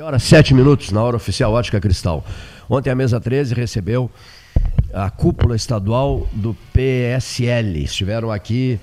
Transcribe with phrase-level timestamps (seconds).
[0.00, 2.24] Hora sete minutos na hora oficial Ótica Cristal.
[2.70, 4.08] Ontem a mesa 13 recebeu
[4.92, 7.82] a cúpula estadual do PSL.
[7.82, 8.78] Estiveram aqui.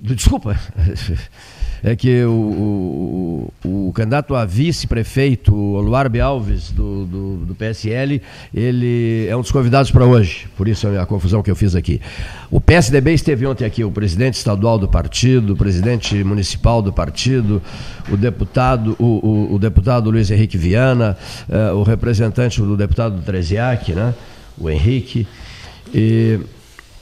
[0.00, 0.56] Desculpa.
[1.86, 8.22] É que o, o, o candidato a vice-prefeito, Luarbe Alves, do, do, do, PSL,
[8.54, 10.48] ele é um dos convidados para hoje.
[10.56, 12.00] Por isso a confusão que eu fiz aqui.
[12.50, 17.60] O PSDB esteve ontem aqui, o presidente estadual do partido, o presidente municipal do partido,
[18.10, 21.18] o deputado, o, o, o deputado Luiz Henrique Viana,
[21.50, 24.14] uh, o representante do deputado Treziac, né?
[24.56, 25.28] o Henrique.
[25.92, 26.40] E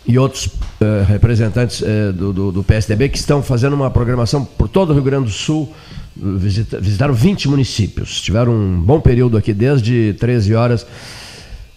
[0.07, 4.69] e outros uh, representantes uh, do, do, do, PSDB que estão fazendo uma programação por
[4.69, 5.73] todo o Rio Grande do Sul.
[6.15, 8.21] Visita, visitaram 20 municípios.
[8.21, 10.87] Tiveram um bom período aqui, desde 13 horas,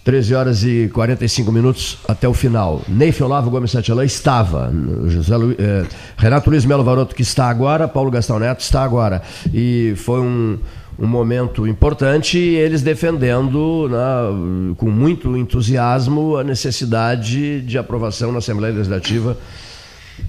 [0.04, 2.82] 13 horas e 45 minutos até o final.
[2.88, 4.72] Neif Olavo Gomes Santillan estava.
[5.08, 5.86] José Lu, eh,
[6.18, 9.22] Renato Luiz Melo Varoto, que está agora, Paulo Gastão Neto está agora.
[9.54, 10.60] E foi um
[10.98, 18.74] um momento importante eles defendendo né, com muito entusiasmo a necessidade de aprovação na Assembleia
[18.74, 19.38] Legislativa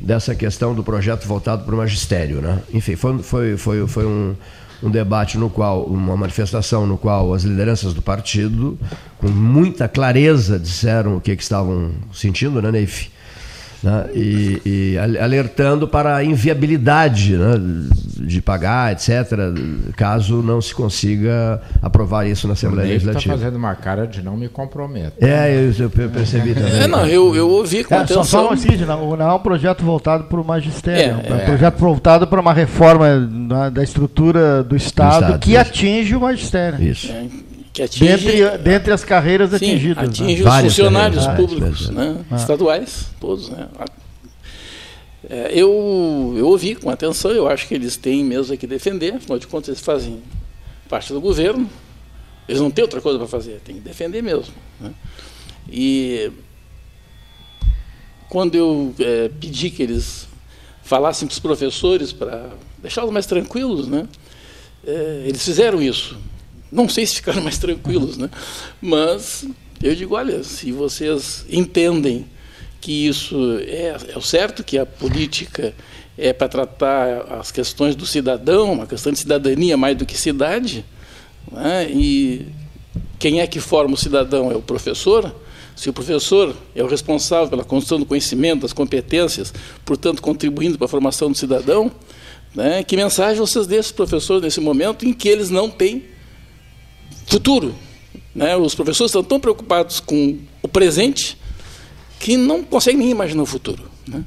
[0.01, 2.41] dessa questão do projeto voltado para o magistério.
[2.41, 2.59] Né?
[2.75, 4.35] Enfim, foi, foi, foi, foi um,
[4.83, 8.79] um debate no qual, uma manifestação no qual as lideranças do partido,
[9.19, 13.11] com muita clareza, disseram o que, que estavam sentindo, né, Neif?
[13.87, 14.07] Né?
[14.13, 17.55] e, e, alertando para a inviabilidade né?
[18.19, 19.11] de pagar, etc.,
[19.97, 23.35] caso não se consiga aprovar isso na Assembleia tá Legislativa.
[23.35, 25.13] está fazendo uma cara de não me comprometer.
[25.23, 26.81] É, eu, eu percebi também.
[26.81, 28.25] É, não, eu, eu ouvi com é, atenção.
[28.25, 31.45] Só, só assim, não, não é um projeto voltado para o magistério, é, é um
[31.45, 35.61] projeto voltado para uma reforma da, da estrutura do Estado, do Estado que isso.
[35.61, 36.83] atinge o magistério.
[36.83, 37.13] Isso.
[37.13, 40.03] É que atinge, dentre, dentre as carreiras sim, atingidas.
[40.03, 40.09] Né?
[40.09, 40.51] Atinge né?
[40.51, 42.25] os funcionários públicos, né?
[42.31, 42.37] ah.
[42.37, 43.51] estaduais, todos.
[43.51, 43.69] Né?
[45.29, 49.39] É, eu, eu ouvi com atenção, eu acho que eles têm mesmo que defender, afinal
[49.39, 50.23] de contas, eles fazem
[50.89, 51.69] parte do governo,
[52.49, 54.55] eles não têm outra coisa para fazer, tem que defender mesmo.
[54.81, 54.91] Né?
[55.71, 56.33] E
[58.31, 60.27] quando eu é, pedi que eles
[60.83, 62.49] falassem para os professores para
[62.79, 64.09] deixá-los mais tranquilos, né?
[64.87, 66.17] É, eles fizeram isso.
[66.77, 68.29] Não sei se ficaram mais tranquilos, né?
[68.83, 69.47] mas
[69.83, 72.27] eu digo: olha, se vocês entendem
[72.83, 75.75] que isso é, é o certo, que a política
[76.19, 80.85] é para tratar as questões do cidadão, uma questão de cidadania mais do que cidade,
[81.51, 81.89] né?
[81.91, 82.47] e
[83.19, 85.35] quem é que forma o cidadão é o professor.
[85.75, 90.85] Se o professor é o responsável pela construção do conhecimento, das competências, portanto contribuindo para
[90.85, 91.91] a formação do cidadão,
[92.55, 92.83] né?
[92.83, 96.16] que mensagem vocês dão aos professores nesse momento em que eles não têm
[97.27, 97.75] futuro.
[98.35, 98.57] Né?
[98.57, 101.37] Os professores estão tão preocupados com o presente
[102.19, 103.83] que não conseguem nem imaginar o futuro.
[104.07, 104.25] Né?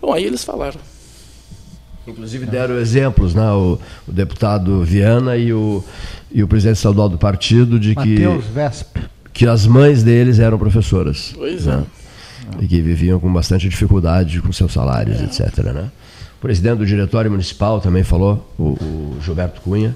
[0.00, 0.80] Bom, aí eles falaram.
[2.06, 3.50] Inclusive deram exemplos, né?
[3.52, 3.78] o,
[4.08, 5.84] o deputado Viana e o,
[6.32, 8.96] e o presidente estadual do partido, de Mateus que, Vesp.
[9.32, 11.32] que as mães deles eram professoras.
[11.36, 11.84] Pois né?
[12.58, 12.64] é.
[12.64, 15.24] E que viviam com bastante dificuldade com seus salários, é.
[15.24, 15.58] etc.
[15.64, 15.90] Né?
[16.38, 19.94] O presidente do diretório municipal também falou, o, o Gilberto Cunha,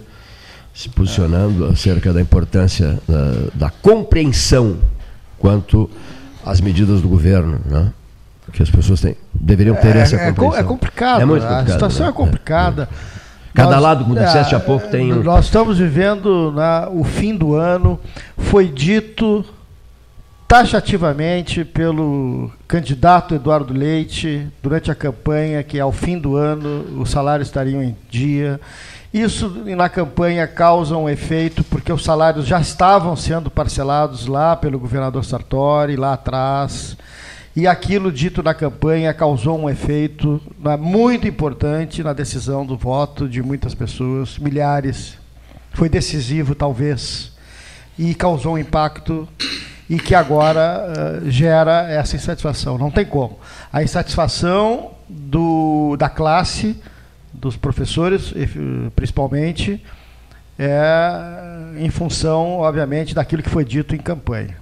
[0.74, 4.76] se posicionando acerca da importância da, da compreensão
[5.38, 5.88] quanto
[6.44, 7.92] às medidas do governo, né?
[8.52, 10.58] que as pessoas têm, deveriam ter é, essa é compreensão.
[10.58, 12.10] É complicado, é muito complicado, a situação né?
[12.10, 12.88] é complicada.
[13.54, 15.22] Cada nós, lado, como disseste há pouco, tem um...
[15.22, 18.00] Nós estamos vivendo na, o fim do ano,
[18.36, 19.44] foi dito
[20.48, 27.48] taxativamente pelo candidato Eduardo Leite durante a campanha que ao fim do ano os salários
[27.48, 28.60] estariam em dia.
[29.14, 34.76] Isso na campanha causa um efeito porque os salários já estavam sendo parcelados lá pelo
[34.76, 36.96] governador Sartori, lá atrás.
[37.54, 43.28] E aquilo dito na campanha causou um efeito né, muito importante na decisão do voto
[43.28, 45.16] de muitas pessoas, milhares.
[45.74, 47.30] Foi decisivo, talvez,
[47.96, 49.28] e causou um impacto
[49.88, 52.76] e que agora uh, gera essa insatisfação.
[52.76, 53.38] Não tem como.
[53.72, 56.76] A insatisfação do, da classe
[57.44, 58.32] dos professores,
[58.96, 59.82] principalmente,
[60.58, 64.56] é em função, obviamente, daquilo que foi dito em campanha.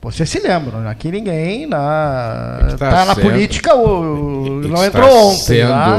[0.00, 5.42] Vocês se lembram, aqui ninguém na, está tá na política o, não entrou ontem.
[5.42, 5.68] Sendo...
[5.68, 5.98] Tá?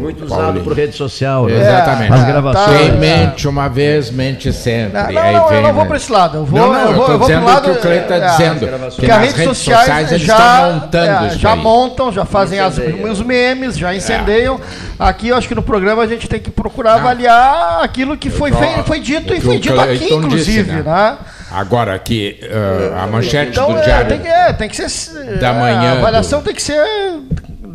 [0.00, 1.46] Muito usado por rede social.
[1.46, 1.60] Né?
[1.60, 2.12] Exatamente.
[2.12, 2.78] As gravações.
[2.78, 5.00] Quem mente uma vez, mente sempre.
[5.00, 6.38] Não, não, não eu não vou para esse lado.
[6.38, 8.16] Eu vou, não, não, eu vou, eu vou dizendo lado, o que o Cleiton está
[8.16, 8.90] é, dizendo.
[8.96, 13.22] Que, as redes, redes sociais, sociais já, montando é, já montam, já fazem as, os
[13.22, 14.56] memes, já incendeiam.
[14.56, 15.04] É.
[15.08, 18.52] Aqui eu acho que no programa a gente tem que procurar avaliar aquilo que foi,
[18.52, 20.82] feito, foi dito e foi dito aqui, inclusive.
[20.82, 21.16] Né?
[21.50, 25.38] Agora que uh, a manchete então, do é, diário tem que, é, tem que ser
[25.38, 26.44] da manhã a avaliação do...
[26.44, 26.84] tem que ser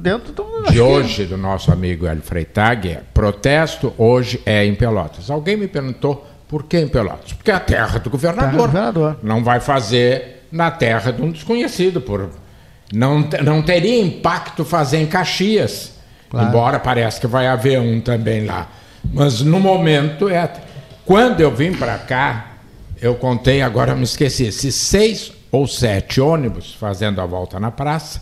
[0.06, 5.30] dentro do, de hoje do nosso amigo Hélio Freitag é protesto hoje é em Pelotas.
[5.30, 7.34] Alguém me perguntou por que em Pelotas?
[7.34, 8.52] Porque é a terra do governador.
[8.52, 9.18] Terra do governador.
[9.24, 12.00] Não vai fazer na terra de um desconhecido.
[12.00, 12.30] Por...
[12.94, 15.94] Não, não teria impacto fazer em Caxias.
[16.30, 16.48] Claro.
[16.48, 18.68] Embora pareça que vai haver um também lá.
[19.12, 20.50] Mas no momento é.
[21.04, 22.55] Quando eu vim para cá,
[23.02, 28.22] eu contei, agora me esqueci, se seis ou sete ônibus fazendo a volta na praça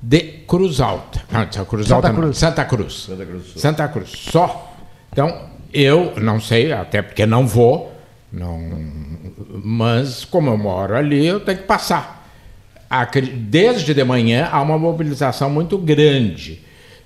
[0.00, 1.22] de Cruz Alta.
[1.30, 2.38] Não, Cruz Santa Alta, Cruz.
[2.38, 2.94] Santa Cruz.
[2.94, 3.52] Santa Cruz.
[3.56, 4.10] Santa Cruz.
[4.10, 4.76] Só.
[5.10, 7.92] Então, eu não sei, até porque não vou,
[8.32, 8.60] não,
[9.62, 12.28] mas como eu moro ali, eu tenho que passar.
[13.34, 16.62] Desde de manhã há uma mobilização muito grande.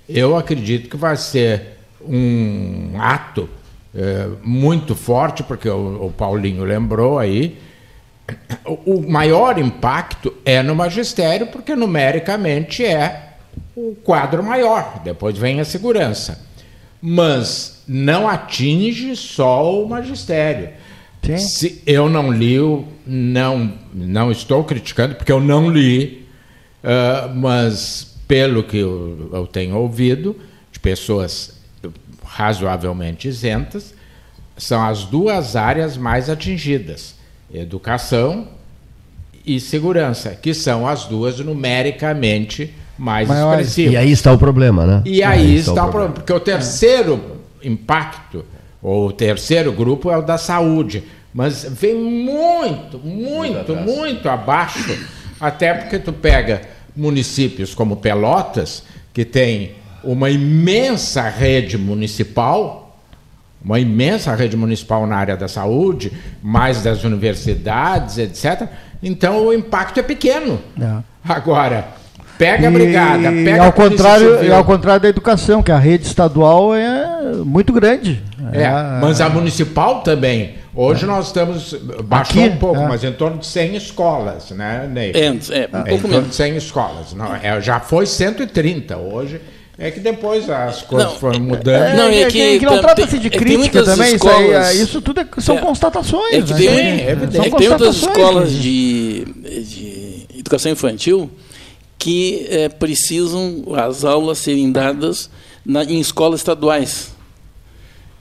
[0.07, 3.49] Eu acredito que vai ser um ato
[3.95, 7.57] é, muito forte, porque o, o Paulinho lembrou aí,
[8.85, 13.33] o maior impacto é no magistério, porque numericamente é
[13.75, 16.47] o quadro maior, depois vem a segurança.
[17.01, 20.69] Mas não atinge só o magistério.
[21.23, 21.37] Sim.
[21.37, 22.57] Se eu não li,
[23.05, 26.27] não, não estou criticando, porque eu não li,
[26.83, 30.35] uh, mas pelo que eu, eu tenho ouvido,
[30.71, 31.58] de pessoas
[32.29, 33.93] razoavelmente isentas,
[34.57, 37.15] são as duas áreas mais atingidas:
[37.51, 38.47] educação
[39.45, 43.67] e segurança, que são as duas numericamente mais Maiores.
[43.67, 43.93] expressivas.
[43.93, 45.01] E aí está o problema, né?
[45.05, 47.67] E aí, aí está, está, o problema, porque o terceiro é.
[47.67, 48.45] impacto,
[48.81, 51.03] ou o terceiro grupo é o da saúde,
[51.33, 54.97] mas vem muito, muito, muito abaixo,
[55.39, 56.61] até porque tu pega
[56.95, 58.83] municípios como Pelotas,
[59.13, 62.97] que tem uma imensa rede municipal,
[63.63, 66.11] uma imensa rede municipal na área da saúde,
[66.41, 68.67] mais das universidades, etc.
[69.01, 70.59] Então o impacto é pequeno.
[70.79, 70.97] É.
[71.27, 71.87] Agora,
[72.37, 75.77] pega a brigada, pega e ao a contrário, e ao contrário da educação, que a
[75.77, 78.23] rede estadual é muito grande.
[78.53, 78.71] É, é
[79.01, 80.57] mas a municipal também.
[80.73, 81.07] Hoje é.
[81.07, 81.73] nós estamos,
[82.05, 82.87] baixou Aqui, um pouco, é.
[82.87, 85.11] mas em torno de 100 escolas, né, Ney?
[85.13, 85.39] É, é, um
[85.85, 87.13] é, em torno de 100 escolas.
[87.13, 89.41] Não, é, já foi 130 hoje.
[89.81, 91.69] É que depois as coisas não, foram mudando.
[91.69, 95.25] É, não, é, que, que não trata-se de crítica também, escolas, isso, aí, isso tudo
[95.37, 96.33] são constatações.
[96.33, 97.01] É que tem, né?
[97.01, 101.31] é, é que tem outras escolas de, de educação infantil
[101.97, 102.45] que
[102.77, 105.29] precisam as aulas serem dadas
[105.65, 107.11] na, em escolas estaduais.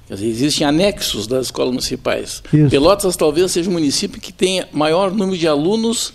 [0.08, 2.42] Dizer, existem anexos das escolas municipais.
[2.52, 2.70] Isso.
[2.70, 6.14] Pelotas talvez seja o município que tenha maior número de alunos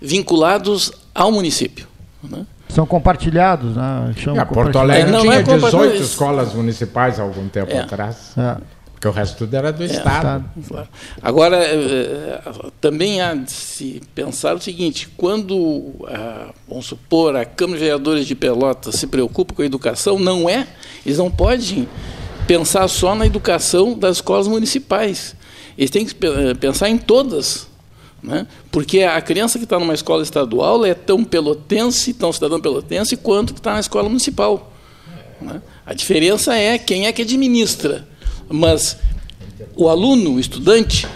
[0.00, 1.86] vinculados ao município.
[2.22, 2.44] Né?
[2.70, 4.12] São compartilhados, né?
[4.16, 7.80] Chama é, Porto Alegre é, não, tinha é 18 escolas municipais há algum tempo é.
[7.80, 8.32] atrás.
[8.36, 8.56] É.
[8.92, 10.44] Porque o resto tudo era do é, Estado.
[10.68, 10.88] Claro.
[11.22, 12.42] Agora, é,
[12.80, 15.92] também há de se pensar o seguinte: quando,
[16.68, 20.66] vamos supor, a Câmara de Vereadores de Pelotas se preocupa com a educação, não é,
[21.04, 21.88] eles não podem
[22.46, 25.36] pensar só na educação das escolas municipais.
[25.78, 27.69] Eles têm que eh, pensar em todas.
[28.22, 28.46] Né?
[28.70, 33.54] Porque a criança que está numa escola estadual é tão pelotense, tão cidadão pelotense, quanto
[33.54, 34.72] que está na escola municipal.
[35.40, 35.62] Né?
[35.86, 38.06] A diferença é quem é que administra.
[38.48, 38.96] Mas
[39.74, 41.06] o aluno, o estudante,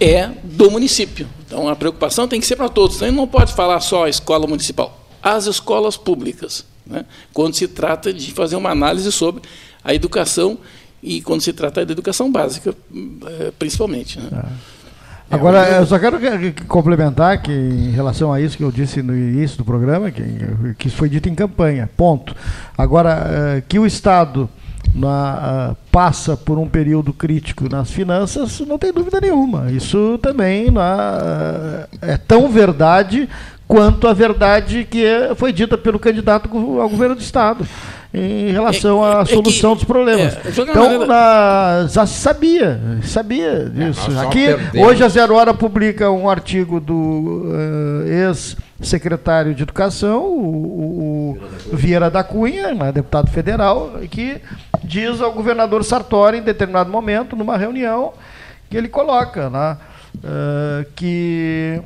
[0.00, 1.28] é do município.
[1.46, 2.96] Então a preocupação tem que ser para todos.
[2.96, 5.06] Então, não pode falar só a escola municipal.
[5.22, 7.06] As escolas públicas, né?
[7.32, 9.42] quando se trata de fazer uma análise sobre
[9.84, 10.58] a educação
[11.02, 12.74] e quando se trata da educação básica,
[13.26, 14.18] eh, principalmente.
[14.18, 14.28] Né?
[14.32, 14.81] É.
[15.32, 16.18] Agora, eu só quero
[16.68, 20.22] complementar que em relação a isso que eu disse no início do programa, que,
[20.78, 22.36] que foi dito em campanha, ponto.
[22.76, 24.46] Agora, eh, que o Estado
[24.94, 29.70] na, passa por um período crítico nas finanças, não tem dúvida nenhuma.
[29.70, 33.26] Isso também na, é tão verdade
[33.66, 36.46] quanto a verdade que é, foi dita pelo candidato
[36.78, 37.66] ao governo do Estado
[38.14, 40.34] em relação é, à solução é que, dos problemas.
[40.36, 44.10] É, então, na, já se sabia, sabia disso.
[44.18, 51.38] Aqui, hoje a Zero Hora publica um artigo do uh, ex-secretário de Educação, o,
[51.72, 54.42] o Vieira da Cunha, né, deputado federal, que
[54.84, 58.12] diz ao governador Sartori, em determinado momento, numa reunião,
[58.68, 59.78] que ele coloca né,
[60.16, 61.80] uh, que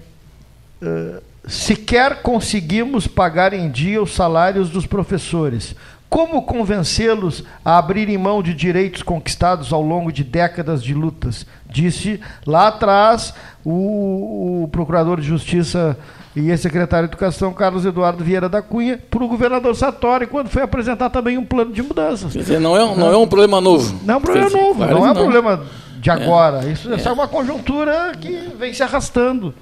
[0.83, 5.76] uh, sequer conseguimos pagar em dia os salários dos professores.
[6.09, 11.45] Como convencê-los a abrirem mão de direitos conquistados ao longo de décadas de lutas?
[11.69, 13.35] Disse lá atrás
[13.65, 15.99] o, o procurador de Justiça
[16.37, 20.63] e ex-secretário de Educação, Carlos Eduardo Vieira da Cunha, para o governador Sartori, quando foi
[20.63, 22.35] apresentar também um plano de mudanças.
[22.35, 23.99] Quer dizer, não é, não é um problema novo.
[24.05, 25.15] Não é um problema novo, não é um não.
[25.15, 25.65] problema
[25.99, 26.65] de agora.
[26.67, 26.73] É.
[26.73, 29.55] Isso é só uma conjuntura que vem se arrastando.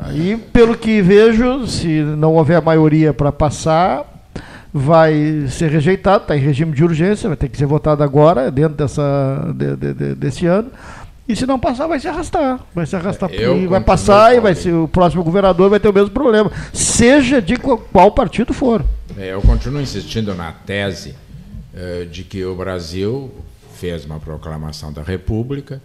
[0.00, 4.04] Aí, pelo que vejo, se não houver maioria para passar,
[4.72, 8.76] vai ser rejeitado, está em regime de urgência, vai ter que ser votado agora, dentro
[8.76, 10.70] dessa, de, de, de, desse ano.
[11.28, 12.60] E se não passar, vai se arrastar.
[12.74, 13.30] Vai se arrastar.
[13.32, 16.50] e vai passar e vai ser, o próximo governador vai ter o mesmo problema.
[16.72, 18.82] Seja de qual, qual partido for.
[19.16, 21.14] É, eu continuo insistindo na tese
[21.74, 23.30] uh, de que o Brasil
[23.74, 25.82] fez uma proclamação da República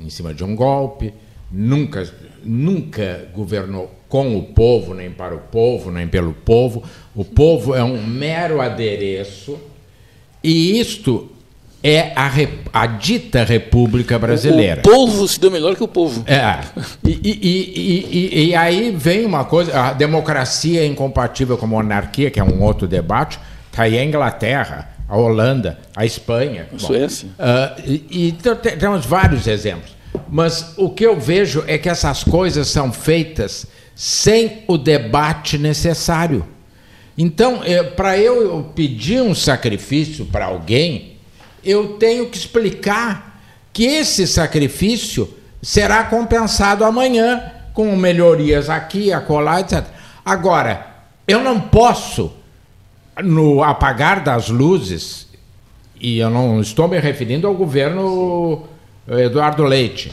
[0.00, 1.12] em cima de um golpe,
[1.50, 2.08] nunca,
[2.42, 6.82] nunca governou com o povo, nem para o povo, nem pelo povo.
[7.14, 9.58] O povo é um mero adereço,
[10.42, 11.30] e isto
[11.82, 12.30] é a,
[12.72, 14.80] a dita República Brasileira.
[14.80, 16.24] O, povo se deu melhor que o povo.
[16.26, 16.60] É.
[17.04, 22.30] E, e, e, e, aí vem uma coisa: a democracia é incompatível com a monarquia,
[22.30, 23.38] que é um outro debate.
[23.70, 26.66] Está aí a Inglaterra, a Holanda, a Espanha.
[26.74, 27.28] A Suécia.
[27.38, 29.97] Uh, e, então, temos vários exemplos.
[30.30, 36.46] Mas o que eu vejo é que essas coisas são feitas sem o debate necessário.
[37.16, 41.16] Então, é, para eu pedir um sacrifício para alguém,
[41.64, 43.42] eu tenho que explicar
[43.72, 45.28] que esse sacrifício
[45.60, 49.84] será compensado amanhã com melhorias aqui, acolá, etc.
[50.24, 50.86] Agora,
[51.26, 52.32] eu não posso,
[53.22, 55.26] no apagar das luzes,
[56.00, 58.64] e eu não estou me referindo ao governo
[59.08, 60.12] Eduardo Leite,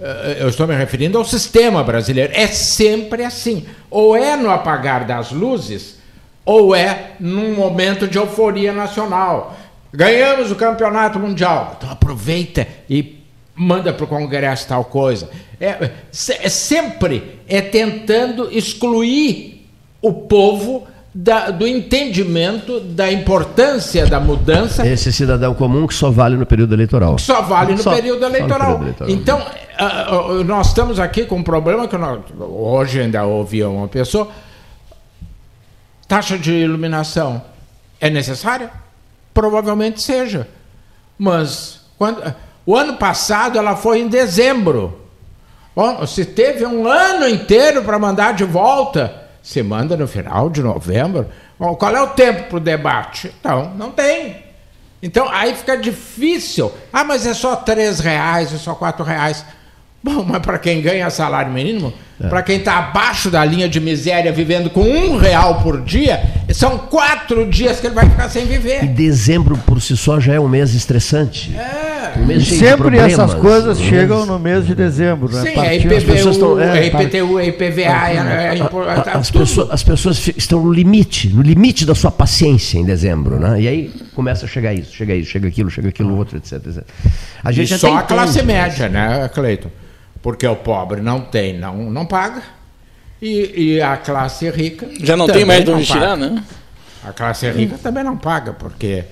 [0.00, 2.32] eh, eu estou me referindo ao sistema brasileiro.
[2.34, 3.66] É sempre assim.
[3.90, 5.98] Ou é no apagar das luzes,
[6.44, 9.56] ou é num momento de euforia nacional.
[9.92, 11.74] Ganhamos o campeonato mundial.
[11.76, 13.20] Então aproveita e
[13.54, 15.28] manda para o Congresso tal coisa.
[15.60, 15.90] É,
[16.42, 19.66] é, sempre é tentando excluir
[20.00, 24.86] o povo da, do entendimento da importância da mudança.
[24.86, 27.18] Esse cidadão comum que só vale no período eleitoral.
[27.18, 28.78] Só vale no, só, período, eleitoral.
[28.78, 29.10] No período eleitoral.
[29.10, 33.88] Então, uh, uh, nós estamos aqui com um problema que nós, hoje ainda ouvi uma
[33.88, 34.28] pessoa.
[36.06, 37.42] Taxa de iluminação
[38.00, 38.70] é necessária?
[39.34, 40.48] Provavelmente seja.
[41.18, 42.22] Mas quando,
[42.64, 45.00] o ano passado ela foi em dezembro.
[45.74, 50.62] Bom, se teve um ano inteiro para mandar de volta se manda no final de
[50.62, 51.26] novembro.
[51.58, 53.34] Bom, qual é o tempo para o debate?
[53.40, 54.44] Então, não tem.
[55.02, 56.72] Então, aí fica difícil.
[56.92, 59.44] Ah, mas é só três reais, é só quatro reais.
[60.00, 61.92] Bom, mas para quem ganha salário mínimo,
[62.22, 62.28] é.
[62.28, 66.76] para quem está abaixo da linha de miséria, vivendo com um real por dia, são
[66.76, 68.84] quatro dias que ele vai ficar sem viver.
[68.84, 71.56] E dezembro por si só já é um mês estressante.
[71.56, 72.18] É.
[72.18, 75.32] Um mês Sempre essas coisas um chegam no mês de dezembro.
[75.32, 75.42] Né?
[75.42, 77.80] Sim, a IPVU, estão, é, a IPTU, a IPVA.
[77.80, 82.78] É, é, é, as, pessoas, as pessoas estão no limite, no limite da sua paciência
[82.78, 83.38] em dezembro.
[83.38, 83.62] Né?
[83.62, 86.54] E aí começa a chegar isso, chega isso, chega aquilo, chega aquilo outro, etc.
[86.66, 86.84] etc.
[87.42, 89.70] A gente e só a classe média, né, Cleiton?
[90.22, 92.42] Porque o pobre não tem, não, não paga,
[93.20, 94.88] e, e a classe rica.
[95.00, 96.42] Já não tem mais de onde tirar, né?
[97.04, 99.04] A classe rica também não paga, porque,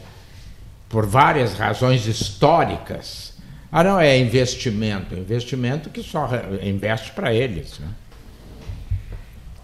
[0.89, 3.29] por várias razões históricas,
[3.71, 5.15] ah, não, é investimento.
[5.15, 6.29] Investimento que só
[6.63, 7.79] investe para eles.
[7.79, 7.89] Né?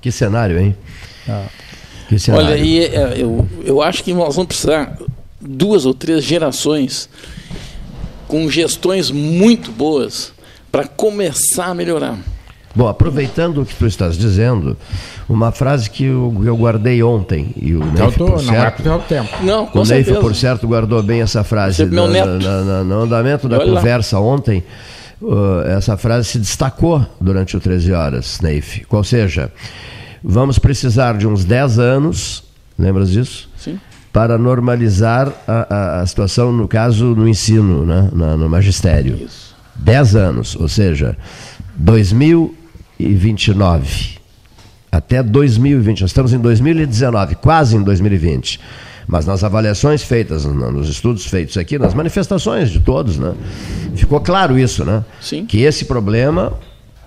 [0.00, 0.76] Que cenário, hein?
[1.28, 1.46] Ah.
[2.08, 2.46] Que cenário.
[2.48, 4.98] Olha, e, é, eu, eu acho que nós vamos precisar
[5.40, 7.08] duas ou três gerações
[8.28, 10.33] com gestões muito boas
[10.74, 12.18] para começar a melhorar.
[12.74, 14.76] Bom, aproveitando o que tu estás dizendo,
[15.28, 19.44] uma frase que eu, eu guardei ontem e o Neif, por certo, não é tempo.
[19.44, 22.26] Não, com o Neif, por certo, guardou bem essa frase na, na,
[22.64, 24.24] na, no andamento da Olha conversa lá.
[24.24, 24.64] ontem.
[25.22, 28.84] Uh, essa frase se destacou durante o 13 horas, Neif.
[28.90, 29.52] Ou seja,
[30.24, 32.42] vamos precisar de uns 10 anos,
[32.76, 33.48] lembras disso?
[33.56, 33.78] Sim.
[34.12, 38.10] Para normalizar a, a, a situação, no caso, no ensino, né?
[38.12, 39.16] no magistério.
[39.24, 39.53] Isso.
[39.76, 41.16] 10 anos, ou seja,
[41.76, 44.18] 2029
[44.90, 46.00] até 2020.
[46.02, 48.58] Nós estamos em 2019, quase em 2020.
[49.06, 53.34] Mas nas avaliações feitas, nos estudos feitos aqui, nas manifestações de todos, né?
[53.94, 55.04] Ficou claro isso, né?
[55.20, 55.44] Sim.
[55.44, 56.54] Que esse problema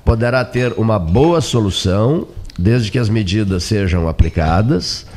[0.05, 5.07] poderá ter uma boa solução desde que as medidas sejam aplicadas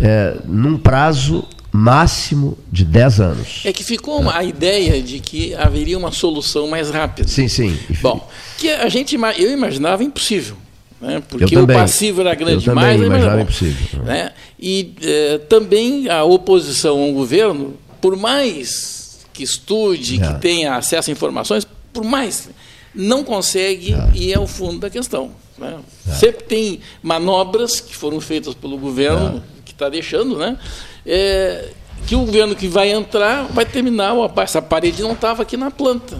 [0.00, 1.44] é, num prazo
[1.78, 3.60] máximo de 10 anos.
[3.64, 7.28] É que ficou uma, a ideia de que haveria uma solução mais rápida.
[7.28, 7.78] Sim, sim.
[8.00, 10.56] Bom, que a gente eu imaginava impossível.
[11.00, 11.22] Né?
[11.28, 13.00] Porque o passivo era grande eu demais.
[13.00, 14.02] Eu imaginava impossível.
[14.02, 14.32] Né?
[14.58, 20.26] E eh, também a oposição ao governo, por mais que estude, é.
[20.26, 22.48] que tenha acesso a informações, por mais,
[22.92, 24.10] não consegue é.
[24.16, 25.30] ir ao fundo da questão.
[25.56, 25.78] Né?
[26.08, 26.12] É.
[26.14, 29.62] Sempre tem manobras que foram feitas pelo governo, é.
[29.64, 30.58] que está deixando, né?
[31.06, 31.70] É,
[32.06, 36.18] que o governo que vai entrar vai terminar, essa parede não estava aqui na planta.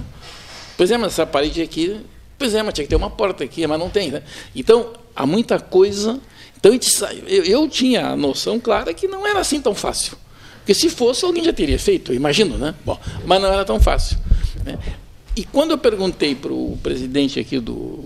[0.76, 2.00] Pois é, mas essa parede aqui,
[2.38, 4.10] pois é, mas tinha que ter uma porta aqui, mas não tem.
[4.10, 4.22] Né?
[4.54, 6.20] Então, há muita coisa
[6.56, 6.72] Então
[7.26, 10.16] eu, tinha a noção clara que não era assim tão fácil.
[10.58, 12.74] Porque se fosse, alguém já teria feito, imagino, né?
[12.84, 14.18] Bom, mas não era tão fácil.
[14.64, 14.78] Né?
[15.34, 18.04] E quando eu perguntei para o presidente aqui do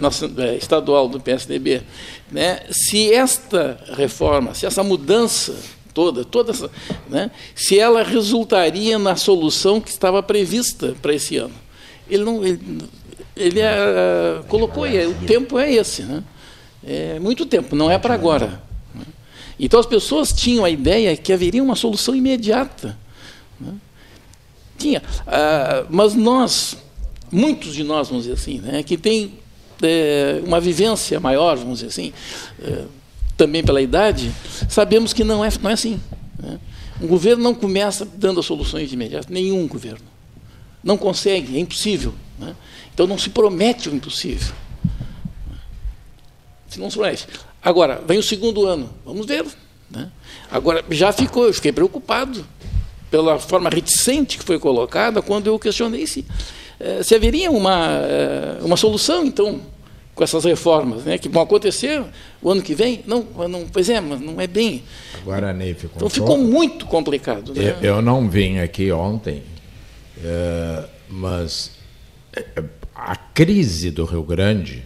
[0.00, 1.82] nosso, é, estadual do PSDB,
[2.30, 5.54] né, se esta reforma, se essa mudança
[5.94, 6.70] toda, toda essa,
[7.08, 11.54] né, se ela resultaria na solução que estava prevista para esse ano.
[12.10, 12.60] Ele não, ele,
[13.36, 16.22] ele é, colocou, e o tempo é esse, né?
[16.86, 18.60] É muito tempo, não é para agora.
[18.94, 19.04] Né?
[19.58, 22.98] Então as pessoas tinham a ideia que haveria uma solução imediata.
[23.58, 23.72] Né?
[24.76, 26.76] Tinha, ah, mas nós,
[27.32, 29.38] muitos de nós, vamos dizer assim, né, que tem
[29.82, 32.12] é, uma vivência maior, vamos dizer assim,
[32.62, 32.84] é,
[33.36, 34.32] também pela idade,
[34.68, 36.00] sabemos que não é, não é assim.
[36.38, 36.58] Né?
[37.00, 40.06] Um governo não começa dando as soluções de imediato, nenhum governo.
[40.82, 42.14] Não consegue, é impossível.
[42.38, 42.54] Né?
[42.92, 44.54] Então não se promete o impossível.
[46.68, 47.26] Se não se promete.
[47.62, 49.44] Agora, vem o segundo ano, vamos ver.
[49.90, 50.10] Né?
[50.50, 52.46] Agora, já ficou, eu fiquei preocupado
[53.10, 56.26] pela forma reticente que foi colocada quando eu questionei se,
[56.80, 59.60] eh, se haveria uma, eh, uma solução, então,
[60.14, 62.02] com essas reformas, né, que vão acontecer
[62.40, 63.02] o ano que vem.
[63.06, 64.82] Não, não pois é, mas não é bem.
[65.20, 67.52] Agora, Ney, ficou então ficou muito complicado.
[67.52, 67.76] Né?
[67.80, 69.42] Eu, eu, não vim aqui ontem,
[70.22, 71.72] é, mas
[72.94, 74.84] a crise do Rio Grande,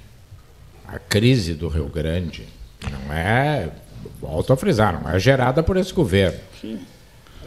[0.87, 2.47] a crise do Rio Grande,
[2.91, 3.69] não é,
[4.21, 6.39] volto a frisar, não é gerada por esse governo.
[6.61, 6.79] Sim.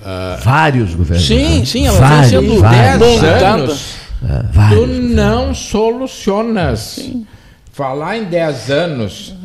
[0.01, 1.27] Uh, vários governos.
[1.27, 1.65] Sim, né?
[1.65, 3.95] sim, ela vários, vem sendo 10 anos.
[4.21, 6.79] Uh, tu não solucionas.
[6.79, 7.25] Sim.
[7.71, 9.35] Falar em 10 anos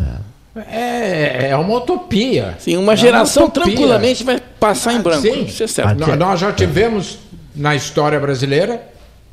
[0.56, 2.54] é, é uma utopia.
[2.58, 5.22] Sim, uma geração é uma tranquilamente vai passar em branco.
[5.22, 5.44] Sim.
[5.44, 5.98] Isso é certo.
[5.98, 7.18] Nós, nós já tivemos
[7.54, 8.82] na história brasileira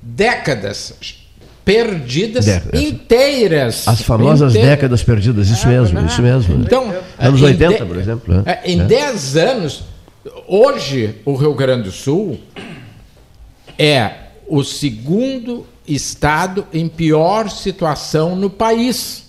[0.01, 0.93] décadas
[1.63, 2.82] perdidas décadas.
[2.82, 3.88] inteiras.
[3.88, 4.69] As famosas inteiras.
[4.71, 6.62] décadas perdidas, isso é, mesmo, isso mesmo.
[6.62, 8.36] Então, anos 80, de, por exemplo.
[8.36, 8.43] Né?
[8.45, 9.49] É, em 10 é.
[9.49, 9.84] anos,
[10.47, 12.39] hoje o Rio Grande do Sul
[13.77, 14.12] é
[14.47, 19.24] o segundo estado em pior situação no país,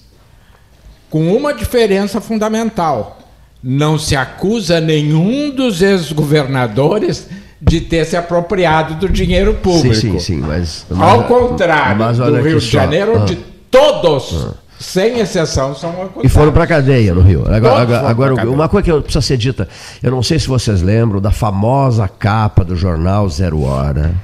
[1.11, 3.19] com uma diferença fundamental.
[3.63, 7.29] Não se acusa nenhum dos ex-governadores
[7.61, 9.95] de ter se apropriado do dinheiro público.
[9.95, 13.53] Sim, sim, sim mas, mas Ao contrário mas do Rio de Janeiro, onde ah.
[13.71, 14.55] todos, ah.
[14.79, 16.25] sem exceção, são acusados.
[16.25, 17.45] E foram para a cadeia no Rio.
[17.47, 19.67] Agora, agora, agora uma coisa que precisa ser dita,
[20.03, 24.15] eu não sei se vocês lembram da famosa capa do jornal Zero Hora,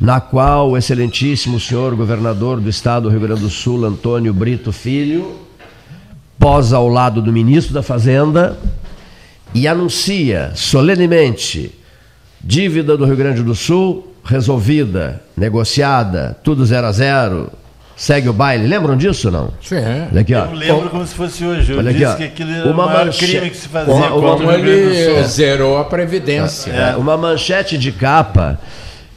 [0.00, 4.72] na qual o excelentíssimo senhor governador do estado do Rio Grande do Sul, Antônio Brito
[4.72, 5.36] Filho,
[6.38, 8.56] posa ao lado do ministro da Fazenda
[9.54, 11.72] e anuncia solenemente
[12.42, 17.50] Dívida do Rio Grande do Sul resolvida, negociada, tudo zero a zero.
[17.94, 18.66] Segue o baile.
[18.66, 19.52] Lembram disso não?
[19.62, 19.76] Sim.
[20.10, 20.46] Olha aqui, ó.
[20.46, 21.70] Eu lembro como se fosse hoje.
[21.70, 24.08] Eu Olha disse aqui, que aquilo era uma o maior crime que se fazia uma,
[24.08, 25.24] contra o Rio Grande do Sul.
[25.24, 26.72] zerou a Previdência.
[26.72, 28.58] É, uma manchete de capa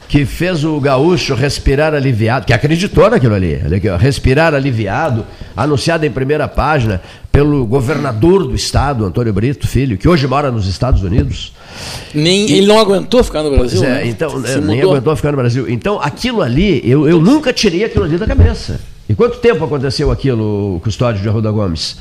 [0.08, 5.24] que fez o gaúcho respirar aliviado, que acreditou naquilo ali, aqui, ó, respirar aliviado,
[5.56, 7.00] anunciado em primeira página
[7.32, 11.52] pelo governador do estado, Antônio Brito Filho, que hoje mora nos Estados Unidos.
[12.14, 13.82] Nem, e, ele não aguentou ficar no Brasil.
[13.82, 14.06] É, né?
[14.06, 15.68] então, é, nem aguentou ficar no Brasil.
[15.68, 18.80] Então, aquilo ali, eu, eu nunca tirei aquilo ali da cabeça.
[19.08, 21.96] E quanto tempo aconteceu aquilo, Custódio de Arruda Gomes?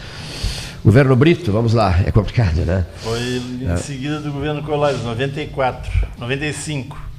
[0.83, 2.85] Governo Brito, vamos lá, é complicado, né?
[2.97, 3.77] Foi em é.
[3.77, 7.12] seguida do governo Colares, 94, 95.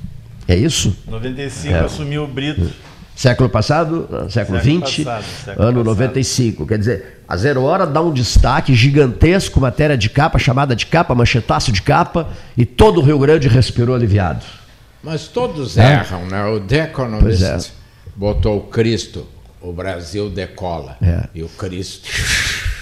[0.46, 0.96] É isso?
[1.06, 1.80] 95 é.
[1.80, 2.70] assumiu o Brito.
[3.16, 5.96] Século passado, século, século 20, passado, século ano passado.
[5.96, 6.66] 95.
[6.66, 11.14] Quer dizer, a Zero Hora dá um destaque gigantesco, matéria de capa, chamada de capa,
[11.14, 14.44] manchetaço de capa, e todo o Rio Grande respirou aliviado.
[15.02, 15.92] Mas todos é?
[15.92, 16.44] erram, né?
[16.46, 17.58] O The Economist é.
[18.16, 19.28] botou o Cristo,
[19.60, 20.96] o Brasil decola.
[21.00, 21.28] É.
[21.34, 22.08] E o Cristo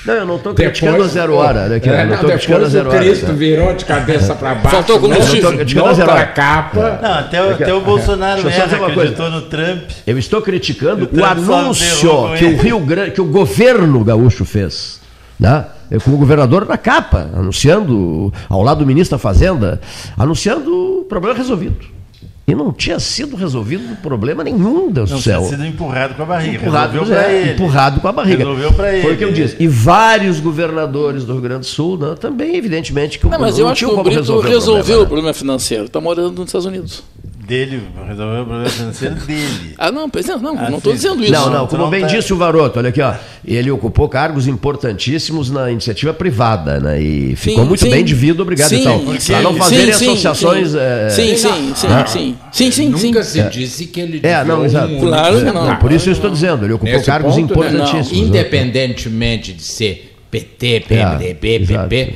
[0.05, 1.69] não, eu não estou criticando a zero hora.
[1.69, 2.99] Né, é, não, não criticando a zero hora.
[2.99, 3.33] Cristo né?
[3.35, 4.71] virou de cabeça para baixo.
[4.71, 5.51] Faltou combustível.
[5.51, 6.27] Não, criticando a zero hora.
[6.27, 7.01] capa.
[7.01, 9.91] Não, até, o, até o Bolsonaro Deixa erra, acreditou no Trump.
[10.07, 15.01] Eu estou criticando o, o anúncio que o Rio Grande, que o governo gaúcho fez.
[15.39, 15.65] Né?
[16.05, 19.81] com o governador na capa, anunciando, ao lado do ministro da Fazenda,
[20.17, 21.85] anunciando o problema resolvido.
[22.47, 25.41] E não tinha sido resolvido problema nenhum, Deus do céu.
[25.41, 26.57] Não tinha sido empurrado com a barriga.
[26.57, 28.39] Empurrado, é, empurrado com a barriga.
[28.39, 29.03] Resolveu para ele.
[29.03, 29.57] Foi o que eu disse.
[29.61, 33.69] E vários governadores do Rio Grande do Sul né, também, evidentemente, que não, mas eu
[33.69, 35.85] acho que o Brito resolveu, resolveu o problema, o problema financeiro.
[35.85, 37.05] Está morando nos Estados Unidos
[37.53, 39.75] dele, resolver o problema financeiro dele.
[39.77, 41.33] Ah, não, não, não, ah, não estou dizendo isso.
[41.33, 42.07] Não, não, como bem tá...
[42.07, 43.13] disse o Varoto, olha aqui, ó,
[43.45, 47.03] ele ocupou cargos importantíssimos na iniciativa privada, né?
[47.03, 47.91] E ficou sim, muito sim.
[47.91, 49.05] bem de vida, obrigado sim, então.
[49.27, 50.75] Para não fazerem sim, associações.
[50.75, 51.11] É...
[51.11, 52.05] Sim, sim, sim, né?
[52.07, 54.97] sim, sim, sim, Nunca se disse que ele é, não, exato.
[54.99, 55.77] Claro que não.
[55.77, 58.13] Por isso eu estou dizendo, ele ocupou Nesse cargos ponto, importantíssimos.
[58.13, 62.15] Não, independentemente de ser PT, PMDB, é, PP.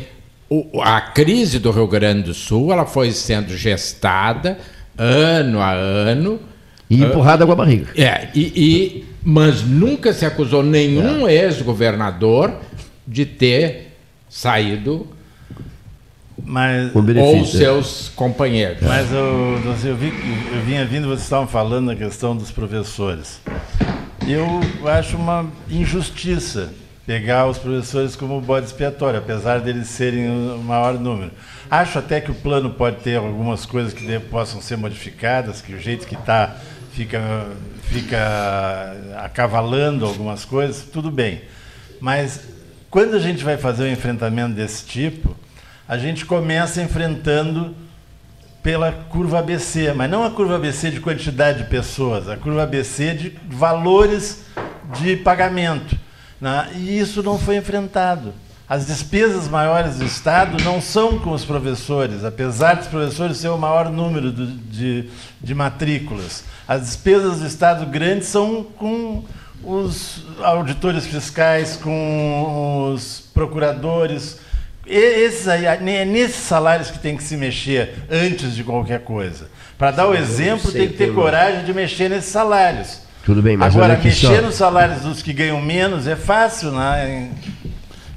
[0.48, 4.56] O, a crise do Rio Grande do Sul ela foi sendo gestada
[4.98, 6.40] ano a ano.
[6.88, 7.88] E empurrada com a barriga.
[7.96, 11.34] É, e, e, mas nunca se acusou nenhum é.
[11.34, 12.52] ex-governador
[13.06, 13.96] de ter
[14.28, 15.08] saído
[16.44, 18.82] mas, ou seus companheiros.
[18.82, 20.12] Mas eu, eu, vi,
[20.54, 23.40] eu vinha vindo, vocês estavam falando da questão dos professores.
[24.26, 26.72] Eu acho uma injustiça
[27.06, 31.30] pegar os professores como bode expiatório, apesar deles serem o maior número.
[31.70, 35.80] Acho até que o plano pode ter algumas coisas que possam ser modificadas, que o
[35.80, 36.56] jeito que está
[36.92, 37.48] fica,
[37.82, 41.42] fica acavalando algumas coisas, tudo bem.
[42.00, 42.40] Mas
[42.90, 45.36] quando a gente vai fazer um enfrentamento desse tipo,
[45.88, 47.74] a gente começa enfrentando
[48.62, 53.14] pela curva ABC, mas não a curva ABC de quantidade de pessoas, a curva ABC
[53.14, 54.44] de valores
[54.98, 55.96] de pagamento.
[56.40, 56.70] Né?
[56.74, 58.32] E isso não foi enfrentado.
[58.68, 63.56] As despesas maiores do Estado não são com os professores, apesar dos professores ser o
[63.56, 65.08] maior número do, de,
[65.40, 66.42] de matrículas.
[66.66, 69.24] As despesas do Estado grandes são com
[69.62, 74.38] os auditores fiscais, com os procuradores,
[74.86, 79.48] esses aí, é nesses salários que tem que se mexer antes de qualquer coisa.
[79.76, 83.00] Para dar o exemplo, tem que ter coragem de mexer nesses salários.
[83.24, 84.42] Tudo bem, mas Agora, mexer só...
[84.42, 87.30] nos salários dos que ganham menos é fácil, né?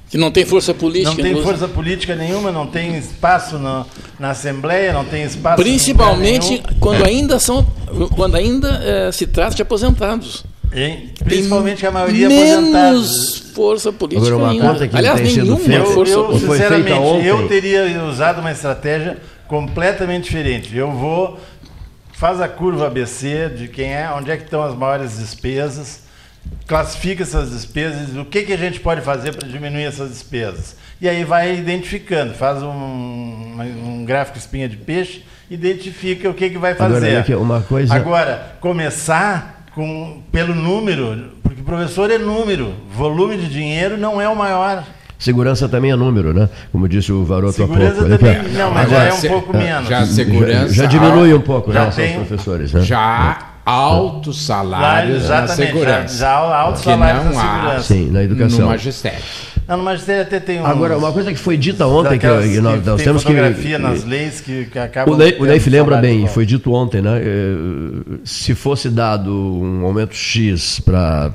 [0.09, 1.09] Que não tem força política.
[1.11, 3.85] Não tem força política nenhuma, não tem espaço no,
[4.19, 5.61] na Assembleia, não tem espaço.
[5.61, 7.65] Principalmente quando ainda são,
[8.15, 10.43] quando ainda é, se trata de aposentados.
[10.73, 11.11] Hein?
[11.23, 14.73] Principalmente a maioria menos força política Agora, uma.
[14.73, 19.17] Conta que Aliás, nenhuma força eu, eu, sinceramente, eu teria usado uma estratégia
[19.47, 20.75] completamente diferente.
[20.75, 21.39] Eu vou
[22.19, 26.01] faz a curva ABC de quem é, onde é que estão as maiores despesas,
[26.67, 30.75] classifica essas despesas, o que, que a gente pode fazer para diminuir essas despesas.
[31.01, 36.57] E aí vai identificando, faz um, um gráfico espinha de peixe, identifica o que, que
[36.57, 37.17] vai fazer.
[37.17, 37.93] Agora, uma coisa...
[37.93, 44.35] Agora começar com, pelo número, porque professor é número, volume de dinheiro não é o
[44.35, 44.83] maior.
[45.17, 46.47] Segurança também é número, né?
[46.71, 48.17] Como disse o Varoto segurança há pouco.
[48.17, 49.89] Também, não, mas já é um pouco menos.
[49.89, 50.73] Já segurança.
[50.73, 52.71] Já, já diminui um pouco já né, tem, professores.
[52.71, 52.81] Né?
[52.81, 56.27] Já altos salários na segurança.
[56.27, 57.93] Altos salários na segurança.
[57.93, 58.61] Sim, na educação.
[58.61, 59.19] No magistério.
[59.69, 60.65] Não, no magistério até tem um.
[60.65, 63.77] Agora, uma coisa que foi dita ontem, que, que nós, nós temos que.
[63.77, 65.13] nas leis que, que acabam.
[65.13, 67.21] O, Neif lembra bem, foi dito ontem, né?
[67.21, 71.31] Eh, se fosse dado um aumento X para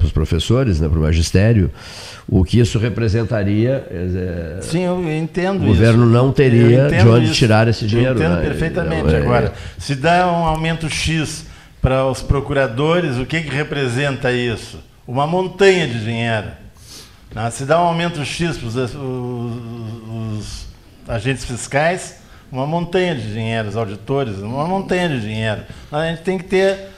[0.00, 1.68] os professores, né, para o magistério,
[2.28, 3.84] o que isso representaria.
[3.90, 7.34] É, Sim, eu entendo O governo não teria de onde isso.
[7.34, 8.12] tirar esse dinheiro.
[8.12, 8.42] Eu entendo né?
[8.42, 9.12] perfeitamente.
[9.12, 11.44] É, Agora, se dá um aumento X
[11.84, 14.82] para os procuradores, o que, que representa isso?
[15.06, 16.50] Uma montanha de dinheiro.
[17.34, 17.50] Né?
[17.50, 20.66] Se dá um aumento X para os, os, os
[21.06, 22.20] agentes fiscais,
[22.50, 25.60] uma montanha de dinheiro, os auditores, uma montanha de dinheiro.
[25.92, 26.88] A gente tem que ter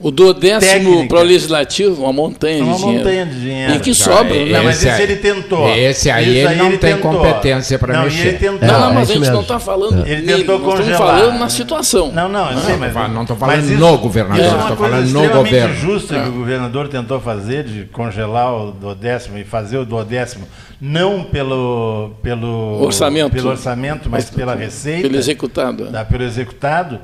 [0.00, 3.00] o do décimo para o legislativo, uma montanha uma de dinheiro.
[3.00, 3.74] Uma montanha de dinheiro.
[3.74, 4.52] E que sobra, né?
[4.52, 5.68] Não, mas esse ele tentou.
[5.76, 7.12] Esse aí esse ele não ele tem tentou.
[7.12, 8.28] competência para mexer.
[8.28, 8.68] Ele tentou.
[8.68, 9.34] Não, não, mas é a gente mesmo.
[9.34, 10.92] não está falando Ele nele, tentou nós congelar.
[10.92, 12.12] Estamos falando na situação.
[12.12, 12.94] Não, não, eu sei, mas...
[12.94, 15.74] Não estou falando isso, no governador, estou falando no governo.
[15.74, 19.84] É justa que o governador tentou fazer, de congelar o do décimo e fazer o
[19.84, 20.46] do décimo,
[20.80, 23.32] não pelo, pelo, orçamento.
[23.32, 25.02] pelo orçamento, mas pela receita.
[25.02, 25.90] Pelo executado.
[25.90, 27.00] Da, pelo executado.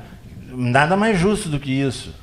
[0.57, 2.23] Nada mais justo do que isso.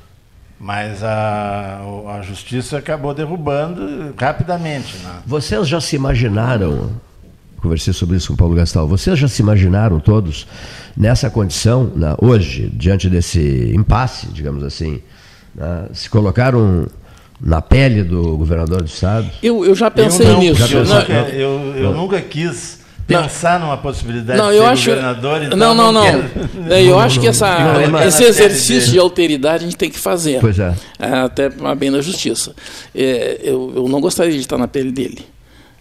[0.62, 1.80] Mas a,
[2.16, 4.96] a justiça acabou derrubando rapidamente.
[4.98, 5.10] Né?
[5.26, 6.88] Vocês já se imaginaram,
[7.60, 10.46] conversei sobre isso com o Paulo Gastal, vocês já se imaginaram todos
[10.96, 15.02] nessa condição, né, hoje, diante desse impasse, digamos assim,
[15.52, 16.86] né, se colocaram
[17.40, 19.28] na pele do governador do estado?
[19.42, 20.76] Eu, eu já pensei eu não, nisso.
[20.76, 22.81] Eu, nunca, eu, eu nunca quis
[23.12, 25.42] pensar numa possibilidade não, de ser acho, governador.
[25.42, 26.04] Então não, não, não.
[26.04, 26.76] não.
[26.76, 27.56] Eu acho que essa,
[28.06, 30.40] esse exercício de alteridade a gente tem que fazer.
[30.40, 30.74] Pois é.
[30.98, 32.54] é até bem na justiça.
[32.94, 35.24] É, eu, eu não gostaria de estar na pele dele.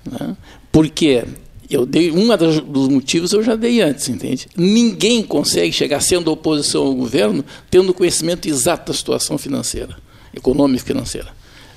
[0.05, 0.35] Né?
[0.71, 1.23] Porque
[1.69, 4.47] eu dei um dos motivos eu já dei antes, entende?
[4.57, 9.95] Ninguém consegue chegar sendo oposição ao governo tendo conhecimento exato da situação financeira,
[10.35, 11.29] econômica e financeira.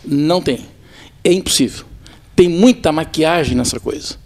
[0.05, 0.67] Não tem.
[1.23, 1.85] É impossível.
[2.35, 4.17] Tem muita maquiagem nessa coisa.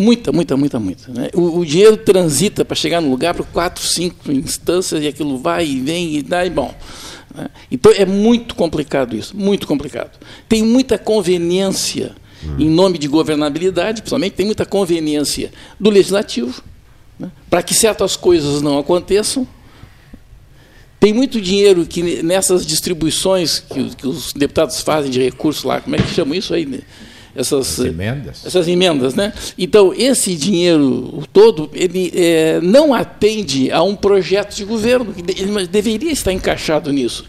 [0.00, 1.12] Muita, muita, muita, muita.
[1.12, 1.28] Né?
[1.34, 5.66] O, o, dinheiro transita para chegar no lugar por quatro, cinco instâncias e aquilo vai
[5.66, 6.74] e vem e dá e bom.
[7.34, 7.48] Né?
[7.70, 10.18] Então é muito complicado isso, muito complicado.
[10.48, 12.56] Tem muita conveniência hum.
[12.58, 16.62] em nome de governabilidade, principalmente, tem muita conveniência do legislativo
[17.18, 17.30] né?
[17.50, 19.46] para que certas coisas não aconteçam.
[20.98, 25.94] Tem muito dinheiro que nessas distribuições que, que os deputados fazem de recursos lá, como
[25.94, 26.64] é que chama isso aí?
[27.40, 28.44] Essas emendas.
[28.44, 29.32] essas emendas, né?
[29.58, 36.12] Então esse dinheiro todo ele é, não atende a um projeto de governo, ele deveria
[36.12, 37.24] estar encaixado nisso.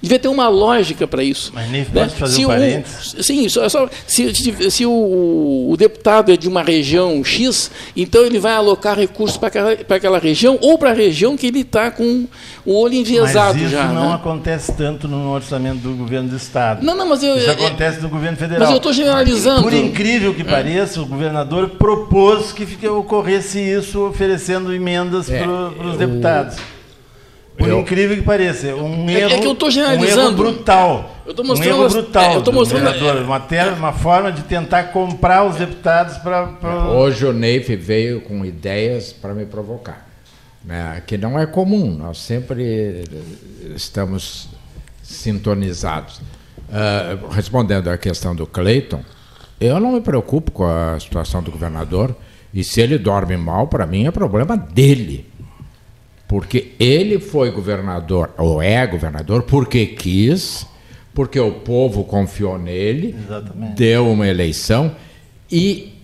[0.00, 1.50] Devia ter uma lógica para isso.
[1.52, 2.08] Mas nem né?
[2.08, 3.26] fazer se um parênteses?
[3.26, 8.24] Sim, só, só, se, se, se o, o, deputado é de uma região X, então
[8.24, 11.90] ele vai alocar recursos para aquela, aquela região ou para a região que ele está
[11.90, 12.26] com
[12.64, 13.88] o olho enviesado mas isso já.
[13.88, 14.14] não né?
[14.14, 16.84] acontece tanto no orçamento do governo do Estado.
[16.84, 18.60] Não, não, mas eu, isso é, acontece no governo federal.
[18.60, 19.62] Mas eu estou generalizando.
[19.62, 20.44] Por incrível que é.
[20.44, 26.56] pareça, o governador propôs que ocorresse isso oferecendo emendas é, para os deputados.
[27.58, 27.80] Por eu...
[27.80, 30.20] incrível que pareça, um erro, é, que eu estou generalizando.
[30.20, 31.16] Um erro brutal.
[31.26, 32.22] Eu estou mostrando, um erro brutal.
[32.22, 36.46] É, eu estou mostrando é, uma, ter, uma forma de tentar comprar os deputados para.
[36.46, 36.88] Pra...
[36.90, 40.06] Hoje o Neif veio com ideias para me provocar,
[40.64, 41.90] né, que não é comum.
[41.90, 43.02] Nós sempre
[43.74, 44.48] estamos
[45.02, 46.20] sintonizados.
[46.68, 49.02] Uh, respondendo à questão do Cleiton,
[49.60, 52.14] eu não me preocupo com a situação do governador.
[52.54, 55.27] E se ele dorme mal, para mim é problema dele
[56.28, 60.66] porque ele foi governador, ou é governador, porque quis,
[61.14, 63.74] porque o povo confiou nele, Exatamente.
[63.74, 64.94] deu uma eleição,
[65.50, 65.94] e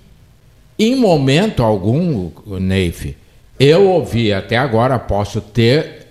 [0.78, 3.14] em momento algum, Neif,
[3.60, 6.06] eu ouvi até agora, posso ter,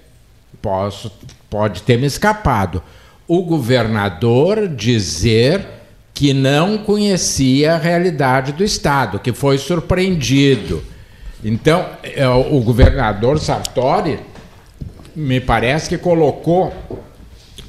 [0.61, 1.11] posso,
[1.49, 2.83] pode ter me escapado,
[3.27, 5.65] o governador dizer
[6.13, 10.83] que não conhecia a realidade do Estado, que foi surpreendido
[11.43, 14.19] então, é, o governador Sartori,
[15.15, 16.73] me parece que colocou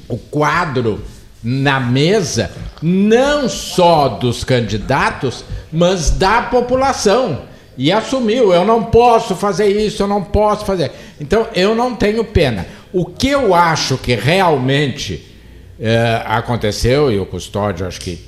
[0.07, 1.03] o quadro
[1.43, 7.43] na mesa, não só dos candidatos, mas da população.
[7.77, 10.91] E assumiu: eu não posso fazer isso, eu não posso fazer.
[11.19, 12.65] Então, eu não tenho pena.
[12.93, 15.35] O que eu acho que realmente
[15.79, 18.25] é, aconteceu, e o custódio acho que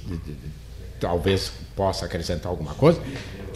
[0.99, 2.99] talvez possa acrescentar alguma coisa,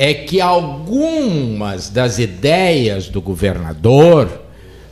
[0.03, 4.41] é que algumas das ideias do governador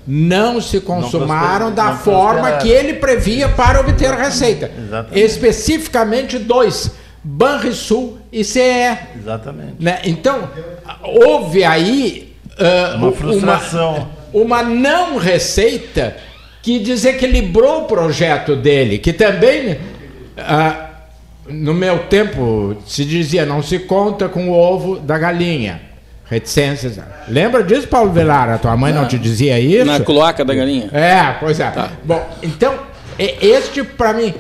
[0.06, 4.69] não se consumaram não da não forma que ele previa para obter receita.
[4.78, 5.19] Exatamente.
[5.19, 6.91] Especificamente dois,
[7.24, 8.60] Banrisul e CE.
[9.19, 9.78] Exatamente.
[9.80, 10.00] Né?
[10.04, 10.48] Então,
[11.02, 14.10] houve aí uh, uma frustração.
[14.32, 16.17] Uma, uma não receita
[16.62, 19.72] que desequilibrou o projeto dele, que também.
[20.38, 20.88] Uh,
[21.49, 25.81] no meu tempo se dizia não se conta com o ovo da galinha.
[26.29, 26.99] Reticências.
[27.27, 28.49] Lembra disso, Paulo Velar?
[28.49, 29.85] A tua mãe não, não te dizia isso?
[29.85, 30.88] Na cloaca da galinha.
[30.93, 31.71] É, pois é.
[31.71, 31.91] Tá.
[32.03, 32.75] Bom, então,
[33.17, 34.33] este para mim.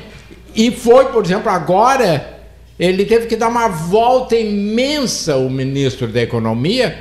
[0.55, 2.37] E foi, por exemplo, agora,
[2.79, 6.95] ele teve que dar uma volta imensa, o ministro da Economia,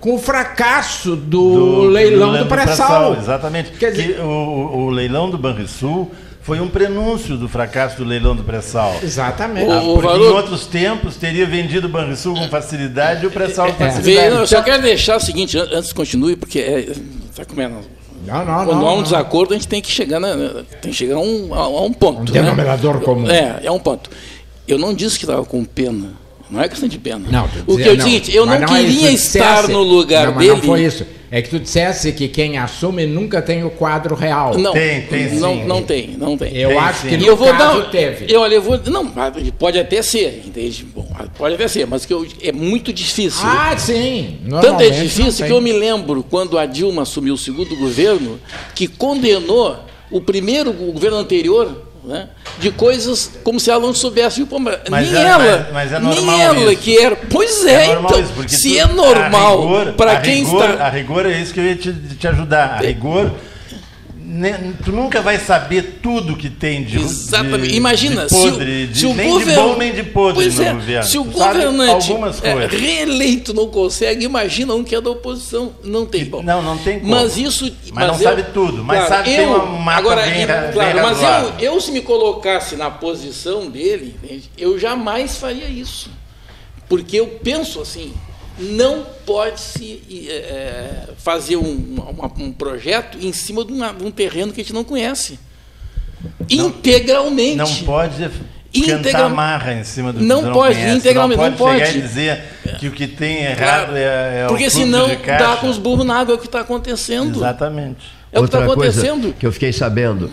[0.00, 3.16] com o fracasso do, do leilão do, do pré-sal.
[3.16, 3.70] Exatamente.
[3.72, 6.10] Quer dizer, o, o leilão do Banrisul
[6.42, 8.96] foi um prenúncio do fracasso do leilão do pré-sal.
[9.02, 9.70] Exatamente.
[9.70, 10.30] Ah, porque valor...
[10.30, 13.90] em outros tempos teria vendido o Banrisul com facilidade e o pré-sal com é.
[13.90, 14.26] facilidade.
[14.26, 14.30] É.
[14.30, 16.92] Não, eu só quero deixar o seguinte, antes que continue, porque é,
[17.36, 17.80] tá comendo.
[18.26, 19.02] Não, não, Quando não, há um não.
[19.02, 20.34] desacordo, a gente tem que chegar, na,
[20.80, 22.20] tem que chegar a, um, a, a um ponto.
[22.20, 22.42] Um né?
[22.42, 23.30] denominador comum.
[23.30, 24.10] É, é um ponto.
[24.68, 26.19] Eu não disse que estava com pena.
[26.50, 27.26] Não é questão de pena.
[27.30, 30.50] Não, o que eu disse, eu não, não é queria estar no lugar não, dele.
[30.50, 31.06] Não foi isso.
[31.32, 34.58] É que tu dissesse que quem assume nunca tem o quadro real.
[34.58, 35.38] Não, tem, tem sim.
[35.38, 36.56] Não, não tem, não tem.
[36.56, 37.08] Eu tem, acho sim.
[37.10, 38.26] que no eu vou caso dar, teve.
[38.28, 39.06] Eu, olha, eu vou, não,
[39.56, 40.84] pode até ser, entende?
[40.92, 41.06] Bom,
[41.38, 43.44] pode até ser, mas que eu, é muito difícil.
[43.44, 44.38] Ah, sim.
[44.60, 48.40] Tanto é difícil que eu me lembro quando a Dilma assumiu o segundo governo,
[48.74, 49.78] que condenou
[50.10, 52.28] o primeiro o governo anterior né?
[52.58, 54.44] de coisas como se ela não soubesse.
[54.44, 56.82] Pô, mas nem é, ela, mas, mas é nem ela isso.
[56.82, 57.16] que era.
[57.16, 60.84] Pois é, é então, isso, se tu, é normal para quem rigor, está.
[60.84, 62.78] A rigor é isso que eu ia te, te ajudar.
[62.78, 63.30] A rigor
[64.84, 67.70] tu nunca vai saber tudo que tem de Exatamente.
[67.70, 69.50] De, Imagina, de podre, se o, se o nem govern...
[69.50, 71.08] de bom nem de podre pois no é, governo.
[71.08, 72.12] Se o tu governante
[72.42, 75.72] é, reeleito não consegue, imagina um que é da oposição.
[75.82, 76.42] Não tem bom.
[76.42, 77.10] Não, não tem como.
[77.10, 77.64] Mas isso.
[77.64, 78.84] Mas, mas não eu, sabe tudo.
[78.84, 82.00] Mas claro, sabe eu, tem uma agora, bem, claro, bem Mas eu, eu, se me
[82.00, 84.14] colocasse na posição dele,
[84.56, 86.10] eu jamais faria isso.
[86.88, 88.12] Porque eu penso assim,
[88.58, 94.10] não pode se é, fazer um, uma, um, projeto em cima de, uma, de, um
[94.10, 95.38] terreno que a gente não conhece.
[96.50, 97.56] Não, integralmente.
[97.56, 98.30] Não pode
[98.72, 99.12] Integra...
[99.12, 100.96] cantar marra em cima do não que pode, conhece.
[100.96, 101.60] integralmente, não pode.
[101.60, 102.42] Não pode chegar e dizer
[102.78, 106.34] que o que tem errado é, é Porque senão dá com os burros na água
[106.34, 107.38] é o que está acontecendo.
[107.38, 108.20] Exatamente.
[108.32, 109.22] É o que está acontecendo.
[109.22, 110.30] Coisa que eu fiquei sabendo,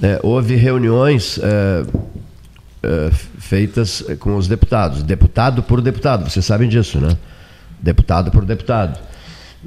[0.00, 1.84] é, houve reuniões é,
[2.82, 7.16] é, feitas com os deputados, deputado por deputado, vocês sabem disso, né?
[7.82, 8.98] Deputado por deputado.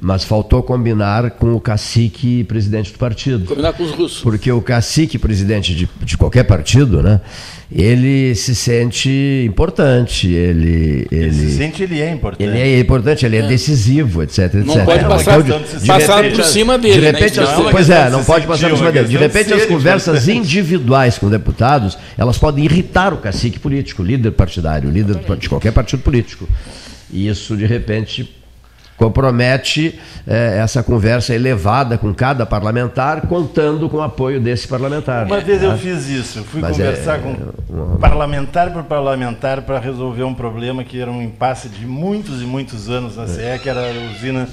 [0.00, 3.46] Mas faltou combinar com o cacique presidente do partido.
[3.46, 4.22] Combinar com os russos.
[4.22, 7.20] Porque o cacique presidente de, de qualquer partido, né?
[7.70, 12.42] Ele se sente importante, ele, ele, ele se sente ele é importante.
[12.42, 13.46] Ele é importante, ele é, é.
[13.46, 14.64] decisivo, etc, etc.
[14.64, 16.94] Não pode passar, de, de passar repente, por cima dele.
[16.94, 17.44] De repente, né?
[17.44, 19.08] as, pois é, não pode passar por cima dele.
[19.08, 24.32] De repente, as conversas individuais com deputados, elas podem irritar o cacique político, o líder
[24.32, 26.48] partidário, o líder de qualquer partido político.
[27.14, 28.42] E isso, de repente,
[28.96, 35.26] compromete é, essa conversa elevada com cada parlamentar, contando com o apoio desse parlamentar.
[35.26, 35.76] Uma vez eu tá?
[35.76, 41.00] fiz isso, fui Mas conversar é, com parlamentar por parlamentar para resolver um problema que
[41.00, 44.48] era um impasse de muitos e muitos anos na CE, que era a usina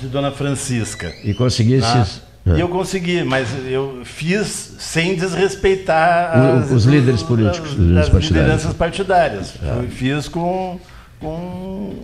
[0.00, 1.12] de Dona Francisca.
[1.22, 2.22] E conseguisse ah, isso?
[2.54, 8.72] E eu consegui, mas eu fiz sem desrespeitar as, os líderes políticos, as, as lideranças
[8.72, 9.54] partidárias.
[9.60, 9.82] Ah.
[9.90, 10.78] Fiz com,
[11.20, 11.94] com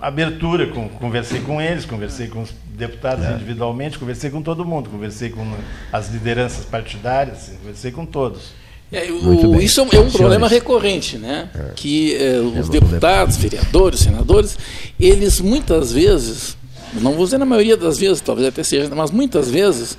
[0.00, 3.32] abertura, com, conversei com eles, conversei com os deputados é.
[3.34, 5.46] individualmente, conversei com todo mundo, conversei com
[5.92, 8.60] as lideranças partidárias, conversei com todos.
[8.92, 11.48] É, o, isso é um problema recorrente, né?
[11.54, 11.72] É.
[11.76, 14.58] Que é, os deputados, vereadores, senadores,
[14.98, 16.56] eles muitas vezes,
[16.94, 19.96] não vou dizer na maioria das vezes, talvez até seja, mas muitas vezes,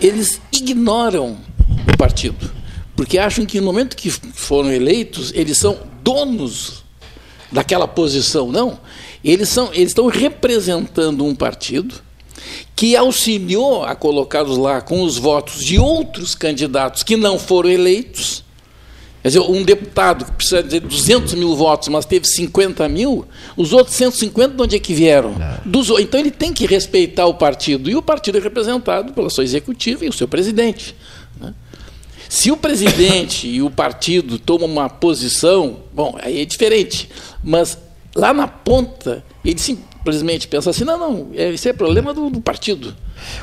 [0.00, 1.38] eles ignoram
[1.90, 2.50] o partido.
[2.94, 6.84] Porque acham que no momento que foram eleitos, eles são donos
[7.50, 8.50] daquela posição.
[8.50, 8.78] Não.
[9.24, 11.94] Eles, são, eles estão representando um partido
[12.76, 18.44] que auxiliou a colocá-los lá com os votos de outros candidatos que não foram eleitos.
[19.20, 23.72] Quer dizer, um deputado que precisa de 200 mil votos, mas teve 50 mil, os
[23.72, 25.34] outros 150 de onde é que vieram?
[25.40, 25.58] É.
[25.64, 27.90] Dos, então ele tem que respeitar o partido.
[27.90, 30.94] E o partido é representado pela sua executiva e o seu presidente.
[31.40, 31.52] Né?
[32.28, 37.08] Se o presidente e o partido tomam uma posição, bom, aí é diferente.
[37.42, 37.78] Mas
[38.14, 42.40] lá na ponta, ele simplesmente pensa assim: não, não, é, isso é problema do, do
[42.40, 42.94] partido.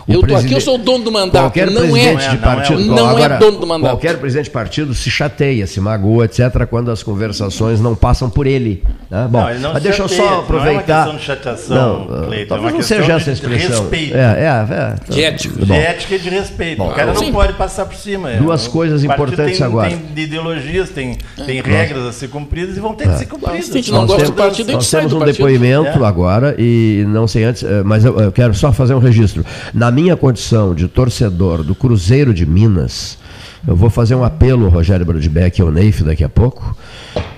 [0.08, 1.44] O eu estou aqui, eu sou o dono do mandato.
[1.44, 3.92] Qualquer não presidente é, de partido, não, é, não agora, é dono do mandato.
[3.92, 8.48] Qualquer presidente de partido se chateia, se magoa, etc., quando as conversações não passam por
[8.48, 8.84] ele.
[9.10, 9.28] Né?
[9.30, 11.06] Bom, não, mas deixa eu só aproveitar.
[11.06, 13.82] Não é uma questão de chateação, não, Cleiton, talvez é não seja essa expressão.
[13.82, 14.16] Respeito.
[14.16, 15.66] É, é, é, de ética.
[15.66, 16.78] De ética e de respeito.
[16.78, 18.32] Bom, o cara não pode passar por cima.
[18.32, 18.38] É.
[18.38, 19.90] Duas coisas importantes tem, agora.
[19.90, 23.66] Tem ideologias, tem, tem regras a ser cumpridas e vão ter que ser cumpridas.
[23.66, 27.04] Se a gente não gosta do partido, a gente Nós temos um depoimento agora, e
[27.08, 29.46] não sei antes, eh, mas eu quero só fazer um registro.
[29.74, 33.18] Na minha condição, de torcedor do Cruzeiro de Minas,
[33.68, 36.76] eu vou fazer um apelo ao Rogério Brodbeck e ao Neif daqui a pouco,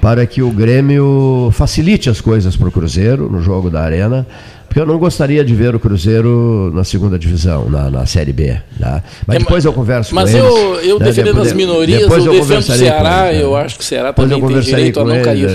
[0.01, 4.27] para que o Grêmio facilite as coisas para o Cruzeiro no jogo da Arena,
[4.67, 8.57] porque eu não gostaria de ver o Cruzeiro na segunda divisão, na, na Série B.
[8.77, 9.01] Tá?
[9.25, 10.33] Mas é, depois eu converso com eu, eles.
[10.35, 11.05] Mas eu, né?
[11.05, 14.39] defendendo depois, as minorias, eu, eu defendo o Ceará, eu acho que o Ceará também
[14.39, 15.49] tem direito a não cair.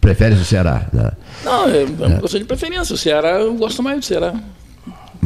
[0.00, 0.86] Prefere o Ceará?
[0.92, 1.10] Né?
[1.44, 2.20] Não, é uma é.
[2.20, 2.94] questão de preferência.
[2.94, 4.34] O Ceará, eu gosto mais do Ceará.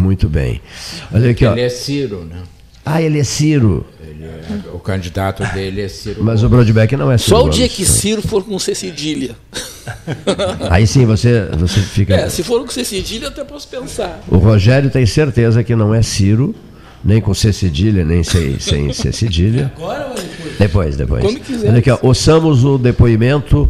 [0.00, 0.60] Muito bem.
[1.12, 1.52] Olha aqui, ó.
[1.52, 2.42] Ele é Ciro, né?
[2.84, 3.86] Ah, ele é Ciro.
[4.02, 6.24] Ele é, o candidato dele é Ciro.
[6.24, 6.42] Mas Gomes.
[6.42, 7.36] o Brodbeck não é Ciro.
[7.36, 9.36] Só o dia que Ciro for com C cedilha.
[10.70, 12.14] Aí sim você, você fica.
[12.14, 14.20] É, se for com C cedilha, até posso pensar.
[14.28, 16.54] O Rogério tem certeza que não é Ciro,
[17.04, 19.70] nem com C cedilha, nem sem, sem C cedilha.
[19.76, 20.56] Agora ou depois?
[20.58, 21.38] Depois, depois.
[21.46, 21.68] Quiser.
[21.68, 23.68] Olha aqui, ó, ouçamos o depoimento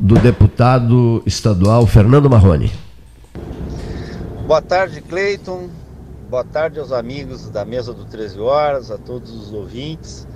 [0.00, 2.72] do deputado estadual Fernando Marrone.
[4.48, 5.68] Boa tarde, Cleiton.
[6.30, 10.26] Boa tarde aos amigos da mesa do 13 Horas, a todos os ouvintes.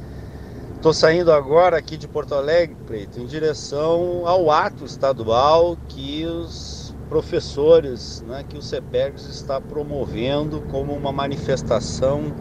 [0.74, 6.94] Estou saindo agora aqui de Porto Alegre, Cleiton, em direção ao ato estadual que os
[7.08, 12.34] professores, né, que o CEPERGS está promovendo como uma manifestação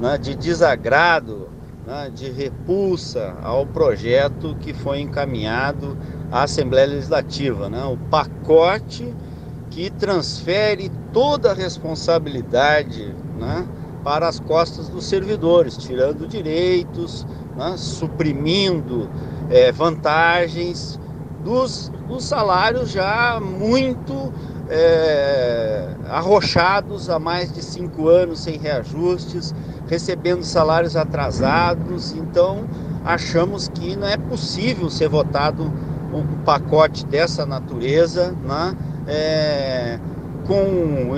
[0.00, 1.48] né, de desagrado,
[1.86, 5.96] né, de repulsa ao projeto que foi encaminhado
[6.32, 9.14] à Assembleia Legislativa, né, o pacote
[9.74, 13.66] que transfere toda a responsabilidade né,
[14.04, 19.10] para as costas dos servidores, tirando direitos, né, suprimindo
[19.50, 21.00] é, vantagens
[21.42, 24.32] dos, dos, salários já muito
[24.68, 29.52] é, arrochados há mais de cinco anos sem reajustes,
[29.88, 32.12] recebendo salários atrasados.
[32.12, 32.64] Então,
[33.04, 35.64] achamos que não é possível ser votado
[36.12, 38.76] um pacote dessa natureza, né?
[39.06, 39.98] É,
[40.46, 41.14] com,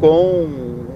[0.00, 0.48] com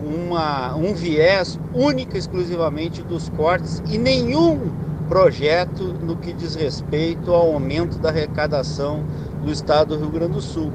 [0.05, 4.71] uma, um viés única exclusivamente dos cortes e nenhum
[5.09, 9.05] projeto no que diz respeito ao aumento da arrecadação
[9.43, 10.73] do estado do Rio Grande do Sul.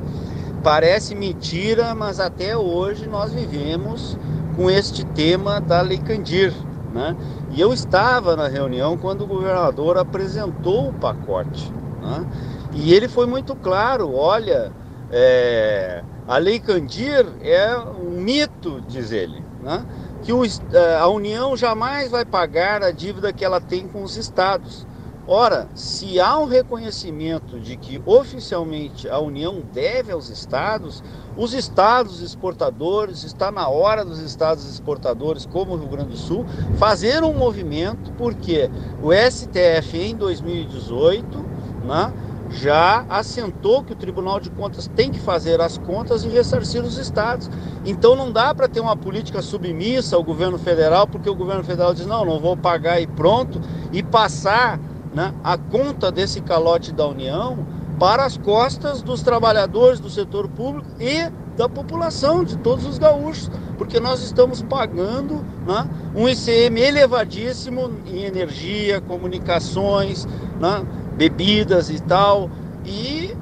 [0.64, 4.18] Parece mentira, mas até hoje nós vivemos
[4.56, 6.54] com este tema da Lei Candir.
[6.94, 7.16] Né?
[7.52, 11.72] E eu estava na reunião quando o governador apresentou o pacote.
[12.02, 12.26] Né?
[12.74, 14.72] E ele foi muito claro: olha,
[15.12, 19.86] é, A Lei Candir é um mito, diz ele, né?
[20.24, 24.18] que o, eh, a União jamais vai pagar a dívida que ela tem com os
[24.18, 24.86] estados.
[25.30, 31.04] Ora, se há um reconhecimento de que oficialmente a União deve aos estados,
[31.36, 36.46] os estados exportadores, está na hora dos estados exportadores, como o Rio Grande do Sul,
[36.78, 38.70] fazer um movimento, porque
[39.04, 41.38] o STF em 2018
[41.84, 42.14] né,
[42.50, 46.98] já assentou que o Tribunal de Contas tem que fazer as contas e ressarcir os
[46.98, 47.50] estados.
[47.86, 51.94] Então não dá para ter uma política submissa ao governo federal, porque o governo federal
[51.94, 53.60] diz: não, não vou pagar e pronto,
[53.92, 54.80] e passar
[55.14, 57.66] né, a conta desse calote da União
[58.00, 63.50] para as costas dos trabalhadores do setor público e da população, de todos os gaúchos,
[63.80, 70.28] porque nós estamos pagando né, um ICM elevadíssimo em energia, comunicações,
[70.60, 70.86] né,
[71.18, 72.50] bebidas e tal,
[72.86, 73.36] e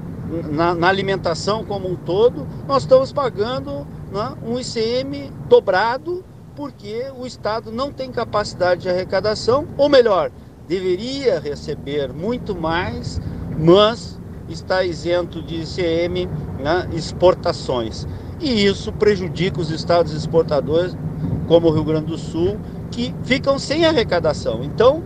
[0.51, 6.23] na, na, alimentação como um todo, nós estamos pagando né, um ICM dobrado
[6.55, 10.31] porque o Estado não tem capacidade de arrecadação, ou melhor,
[10.67, 13.21] deveria receber muito mais,
[13.59, 16.27] mas está isento de ICM
[16.59, 18.07] né, exportações.
[18.39, 20.95] E isso prejudica os estados exportadores,
[21.47, 22.57] como o Rio Grande do Sul,
[22.91, 24.63] que ficam sem arrecadação.
[24.63, 25.03] Então,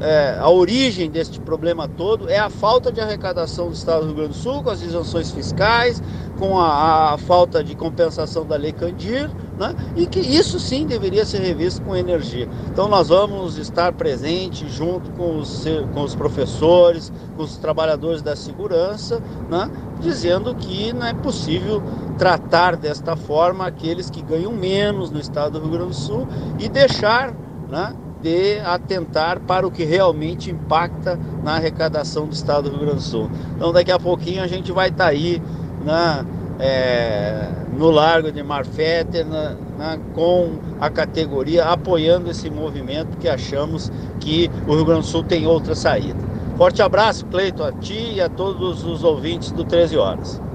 [0.00, 4.14] é, a origem deste problema todo é a falta de arrecadação do Estado do Rio
[4.14, 6.02] Grande do Sul, com as isenções fiscais,
[6.38, 9.28] com a, a falta de compensação da Lei Candir,
[9.58, 9.74] né?
[9.96, 12.48] e que isso sim deveria ser revisto com energia.
[12.70, 18.36] Então nós vamos estar presentes junto com os, com os professores, com os trabalhadores da
[18.36, 19.20] segurança,
[19.50, 19.68] né?
[20.00, 21.82] dizendo que não é possível
[22.16, 26.28] tratar desta forma aqueles que ganham menos no Estado do Rio Grande do Sul
[26.58, 27.34] e deixar
[27.68, 32.96] né, de atentar para o que realmente impacta na arrecadação do Estado do Rio Grande
[32.96, 33.30] do Sul.
[33.56, 35.40] Então daqui a pouquinho a gente vai estar tá aí
[35.84, 36.24] na,
[36.58, 43.90] é, no Largo de Marfete na, na, com a categoria apoiando esse movimento que achamos
[44.20, 46.18] que o Rio Grande do Sul tem outra saída.
[46.56, 50.47] Forte abraço, Cleito, a ti e a todos os ouvintes do 13 Horas.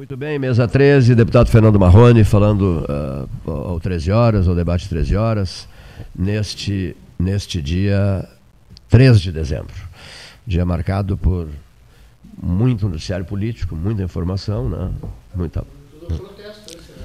[0.00, 2.86] Muito bem, mesa 13, deputado Fernando Marrone falando
[3.46, 5.68] uh, ao 13 horas, ao debate 13 horas,
[6.18, 8.26] neste, neste dia
[8.88, 9.74] 3 de dezembro.
[10.46, 11.48] Dia marcado por
[12.42, 14.90] muito noticiário político, muita informação, né?
[15.34, 15.64] Muita.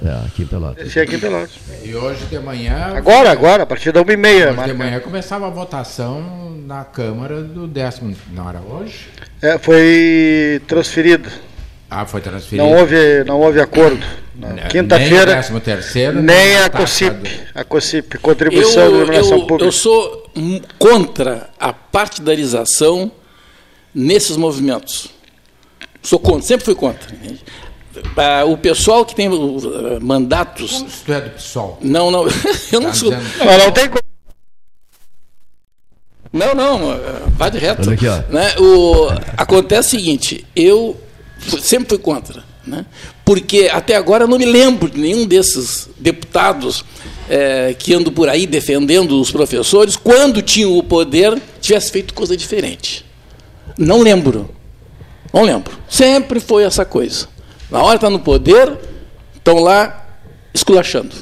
[0.02, 0.86] É, aqui em Pelotas.
[0.86, 1.52] Esse é aqui em Pelotas.
[1.84, 2.94] E hoje de manhã.
[2.96, 4.58] Agora, agora, a partir da 1h30.
[4.58, 8.16] Hoje de manhã começava a votação na Câmara do décimo.
[8.32, 9.10] Não era hoje?
[9.42, 11.28] É, foi transferido.
[11.88, 12.68] Ah, foi transferido.
[12.68, 14.04] Não houve, não houve acordo.
[14.70, 15.42] Quinta-feira.
[15.50, 17.30] Nem, terceiro, nem a COSIP.
[17.54, 19.64] A COSIP, contribuição eu, de iluminação eu, pública.
[19.64, 20.30] Eu sou
[20.78, 23.10] contra a partidarização
[23.94, 25.08] nesses movimentos.
[26.02, 27.08] Sou contra, sempre fui contra.
[28.16, 29.28] Ah, o pessoal que tem
[30.00, 30.72] mandatos.
[30.72, 31.78] Como tu é do PSOL?
[31.80, 32.26] Não, não,
[32.72, 33.10] eu não tá sou.
[33.10, 33.90] Não, não tem
[36.32, 37.90] Não, não, uh, vai de reto.
[37.90, 38.54] Aqui, né?
[38.58, 41.00] o, acontece o seguinte, eu
[41.60, 42.44] sempre fui contra.
[42.66, 42.84] Né?
[43.24, 46.84] Porque até agora eu não me lembro de nenhum desses deputados
[47.28, 52.36] é, que andam por aí defendendo os professores, quando tinham o poder, tivesse feito coisa
[52.36, 53.04] diferente.
[53.78, 54.50] Não lembro.
[55.32, 55.76] Não lembro.
[55.88, 57.28] Sempre foi essa coisa.
[57.70, 58.78] Na hora está no poder,
[59.36, 60.06] estão lá
[60.52, 61.14] esculachando.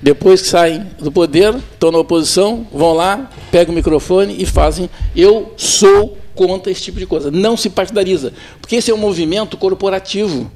[0.00, 4.88] Depois que saem do poder, estão na oposição, vão lá, pegam o microfone e fazem.
[5.16, 7.32] Eu sou contra esse tipo de coisa.
[7.32, 10.48] Não se partidariza, porque esse é um movimento corporativo.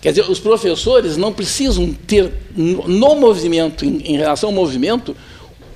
[0.00, 5.14] Quer dizer, os professores não precisam ter no movimento, em, relação ao movimento,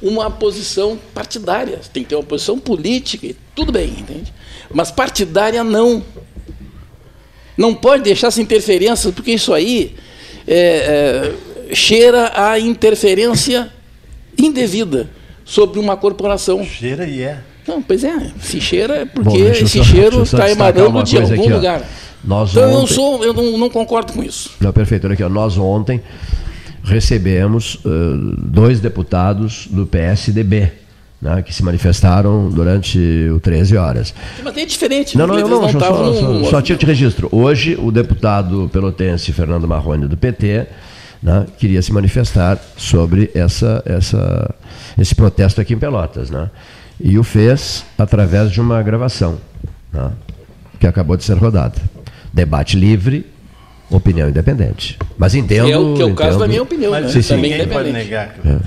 [0.00, 1.78] uma posição partidária.
[1.92, 4.32] Tem que ter uma posição política, tudo bem, entende?
[4.72, 6.02] Mas partidária não.
[7.56, 9.94] Não pode deixar essa interferência, porque isso aí
[10.46, 11.32] é,
[11.68, 13.70] é, cheira a interferência
[14.36, 15.08] indevida
[15.44, 16.64] sobre uma corporação.
[16.64, 17.40] Cheira e é.
[17.66, 21.52] Não, pois é, se cheira é porque Bom, esse cheiro está emanando de algum aqui,
[21.52, 21.82] lugar.
[22.24, 22.80] Nós então ontem...
[22.80, 24.50] eu, sou, eu não, não, concordo com isso.
[24.60, 25.04] Não, perfeito.
[25.04, 25.28] Olha aqui, ó.
[25.28, 26.00] nós ontem
[26.82, 30.72] recebemos uh, dois deputados do PSDB.
[31.18, 32.98] Né, que se manifestaram durante
[33.34, 34.12] o 13 horas.
[34.44, 35.16] Mas é diferente.
[35.16, 37.26] Não, não, não, não, só, só, só tinha de registro.
[37.32, 40.66] Hoje, o deputado pelotense Fernando Marrone, do PT,
[41.22, 44.54] né, queria se manifestar sobre essa, essa,
[44.98, 46.28] esse protesto aqui em Pelotas.
[46.28, 46.50] Né?
[47.00, 49.38] E o fez através de uma gravação
[49.92, 50.10] né,
[50.80, 51.74] que acabou de ser rodada.
[52.32, 53.26] Debate livre,
[53.90, 54.98] opinião independente.
[55.16, 55.66] Mas entendo.
[55.66, 57.10] Que é o, que é o caso da minha opinião, Mas né?
[57.12, 57.34] sim, sim.
[57.34, 57.74] Também independente.
[57.74, 58.34] Pode negar.
[58.44, 58.58] É.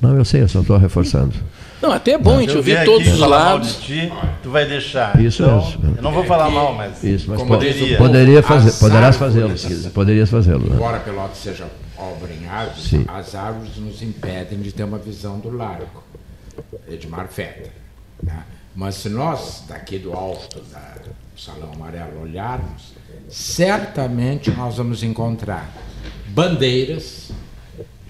[0.00, 1.34] Não, eu sei, eu só estou reforçando.
[1.80, 3.76] Não, até é bom a gente ouvir todos os lados.
[3.76, 4.12] Ti,
[4.42, 5.20] tu vai deixar.
[5.20, 5.94] Isso então, mesmo.
[5.96, 7.02] Eu não vou falar mal, mas.
[7.04, 9.90] Isso, mas poderia povo, fazer, poderás fazê-lo, árvores- se quiser.
[9.90, 10.68] poderias fazê-lo.
[10.68, 10.74] né?
[10.74, 11.66] Embora Pelotas seja
[11.96, 15.86] obra em árvores, as árvores nos impedem de ter uma visão do largo.
[16.88, 17.70] Edmar Feta.
[18.22, 18.44] né?
[18.74, 22.92] Mas se nós, daqui do alto da- do Salão Amarelo, olharmos,
[23.28, 25.68] certamente nós vamos encontrar
[26.28, 27.30] bandeiras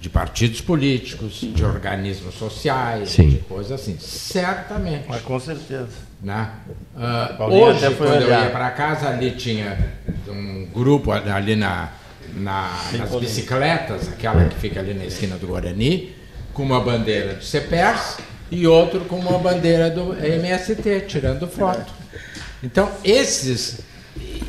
[0.00, 3.30] de partidos políticos, de organismos sociais, Sim.
[3.30, 3.96] de coisas assim.
[3.98, 5.06] Certamente.
[5.08, 5.88] Mas com certeza.
[6.22, 6.50] Né?
[6.96, 8.44] Ah, Paulinho hoje, quando eu olhar.
[8.44, 9.94] ia para casa, ali tinha
[10.28, 11.90] um grupo ali na,
[12.34, 16.14] na- nas bicicletas, aquela que fica ali na esquina do Guarani,
[16.52, 18.18] com uma bandeira do CEPERS
[18.50, 21.92] e outro com uma bandeira do MST, tirando foto.
[22.62, 23.80] Então, esses.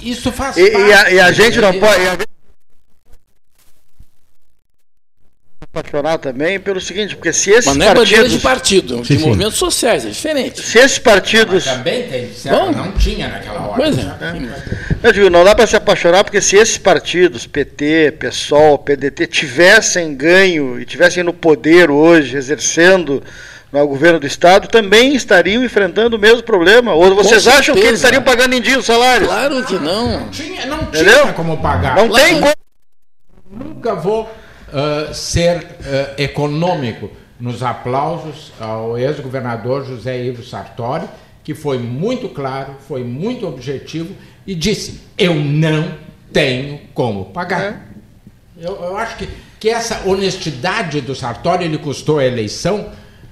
[0.02, 0.86] Isso faz E, parte.
[0.88, 2.02] e a, e a gente não E- pode.
[2.02, 2.26] e a gente
[5.62, 9.14] apaixonar também pelo seguinte, porque se esses Mas não é bandeira de partidos, partido, Sim,
[9.16, 9.26] de sim.
[9.28, 10.62] movimentos sociais, é diferente.
[10.64, 12.72] se esses partidos, Também tem, Bom.
[12.72, 13.76] não tinha naquela hora.
[13.76, 14.18] Pois né?
[15.04, 15.08] é.
[15.08, 20.16] eu digo, não dá para se apaixonar porque se esses partidos, PT, PSOL, PDT, tivessem
[20.16, 23.22] ganho e tivessem no poder hoje, exercendo
[23.72, 26.94] no governo do estado, também estariam enfrentando o mesmo problema.
[26.94, 27.88] Ou vocês Com acham que certeza.
[27.88, 29.28] eles estariam pagando em dia os salários?
[29.28, 30.30] Claro que não.
[30.30, 31.22] Tinha, não Entendeu?
[31.22, 31.96] tinha como pagar.
[31.96, 32.54] Não tem como.
[33.52, 34.30] Nunca vou
[34.74, 37.10] ah, ser ah, econômico
[37.40, 41.06] nos aplausos ao ex-governador José Ivo Sartori,
[41.44, 44.14] que foi muito claro, foi muito objetivo
[44.46, 45.96] e disse: Eu não
[46.32, 47.88] tenho como pagar.
[48.58, 52.90] Eu, eu acho que, que essa honestidade do Sartori ele custou a eleição,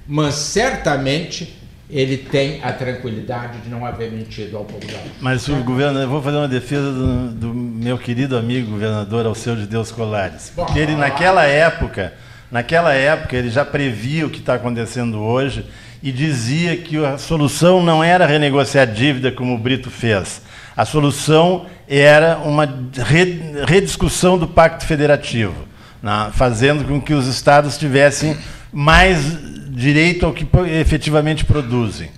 [0.08, 1.56] mas certamente
[1.90, 5.10] ele tem a tranquilidade de não haver mentido ao povo gaúcho.
[5.20, 9.56] Mas o governo, eu vou fazer uma defesa do, do meu querido amigo governador Alceu
[9.56, 10.52] de Deus Colares.
[10.54, 12.12] Porque ele naquela época,
[12.50, 15.64] naquela época ele já previa o que está acontecendo hoje
[16.02, 20.42] e dizia que a solução não era renegociar dívida como o Brito fez.
[20.76, 22.68] A solução era uma
[23.06, 25.54] re- rediscussão do Pacto Federativo,
[26.02, 28.36] na- fazendo com que os estados tivessem
[28.70, 29.22] mais
[29.68, 30.46] direito ao que
[30.80, 32.10] efetivamente produzem.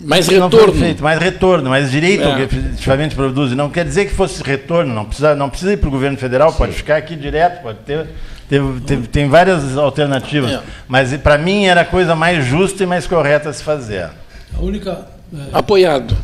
[0.00, 0.74] Mais Não retorno.
[0.74, 2.46] feito, mais retorno, mais direito ao É.
[2.46, 3.52] que efetivamente produz.
[3.52, 6.52] Não quer dizer que fosse retorno, não precisa, não precisa ir para o governo federal,
[6.52, 8.06] pode ficar aqui direto, pode ter.
[8.48, 10.52] teve- teve- tem várias alternativas.
[10.52, 10.62] É.
[10.86, 14.08] Mas para mim era a coisa mais justa e mais correta a se fazer.
[14.56, 16.16] A única é, Apoiado.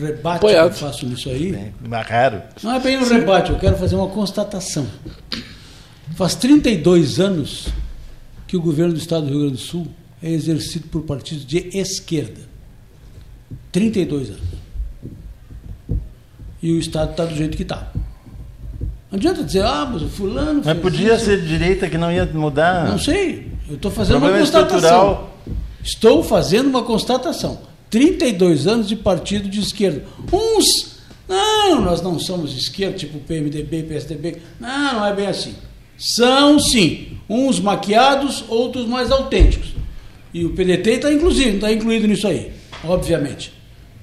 [0.00, 0.68] rebate Apoiado.
[0.76, 2.42] que eu faço nisso aí Mas raro.
[2.62, 4.86] não é bem um rebate, eu quero fazer uma constatação.
[6.14, 7.68] Faz 32 anos
[8.54, 9.88] que o governo do estado do Rio Grande do Sul
[10.22, 12.40] é exercido por partidos de esquerda.
[13.72, 14.42] 32 anos.
[16.62, 17.90] E o estado está do jeito que está.
[19.10, 20.62] Não adianta dizer, ah, mas o fulano.
[20.64, 21.24] Mas podia isso.
[21.24, 22.88] ser de direita que não ia mudar.
[22.88, 23.50] Não sei.
[23.68, 24.76] Eu estou fazendo uma constatação.
[24.76, 25.38] estrutural.
[25.82, 27.58] Estou fazendo uma constatação.
[27.90, 30.04] 32 anos de partido de esquerda.
[30.32, 34.36] Uns, não, nós não somos esquerda, tipo PMDB, PSDB.
[34.60, 35.56] Não, não é bem assim.
[35.98, 37.13] São sim.
[37.28, 39.74] Uns maquiados, outros mais autênticos.
[40.32, 42.50] E o PDT está inclusive, está incluído nisso aí,
[42.82, 43.52] obviamente.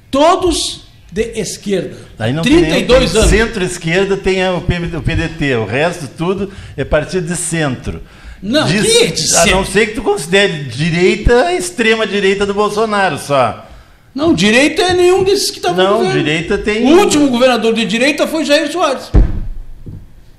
[0.09, 1.97] Todos de esquerda.
[2.17, 3.29] Aí não tem nenhum- 32 tem anos.
[3.31, 8.01] Centro-esquerda tem o PDT, o resto tudo é partido de centro.
[8.41, 9.65] Não, de, que é de A não centro?
[9.71, 13.67] ser que tu considere direita a extrema direita do Bolsonaro só.
[14.15, 16.17] Não, direita é nenhum desses que estavam no Não, governo.
[16.23, 16.83] direita tem.
[16.85, 19.11] O último governador de direita foi Jair Soares.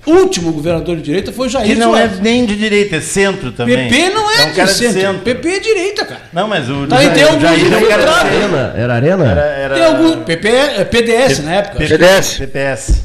[0.05, 2.21] Último governador de direita foi Jair Que não é Soares.
[2.21, 3.89] nem de direita, é centro também.
[3.89, 4.95] PP não é, um de cara centro.
[4.95, 5.19] de centro.
[5.23, 6.23] PP é direita, cara.
[6.33, 8.11] Não, mas o Tá, e tem Jair é centro.
[8.11, 9.25] Arena, era Arena?
[9.31, 9.75] Era, era...
[9.77, 11.79] Tem algum PP é PDS na época.
[11.79, 12.39] P- PDS.
[12.39, 13.05] PPS.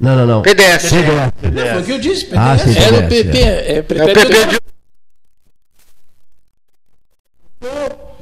[0.00, 0.42] Não, não, não.
[0.42, 0.92] PDS.
[0.92, 2.38] Não, foi o que eu disse, PDS.
[2.40, 2.78] Ah, sim.
[2.78, 4.58] Era o PDS, PP, é, É o pretérito PP de...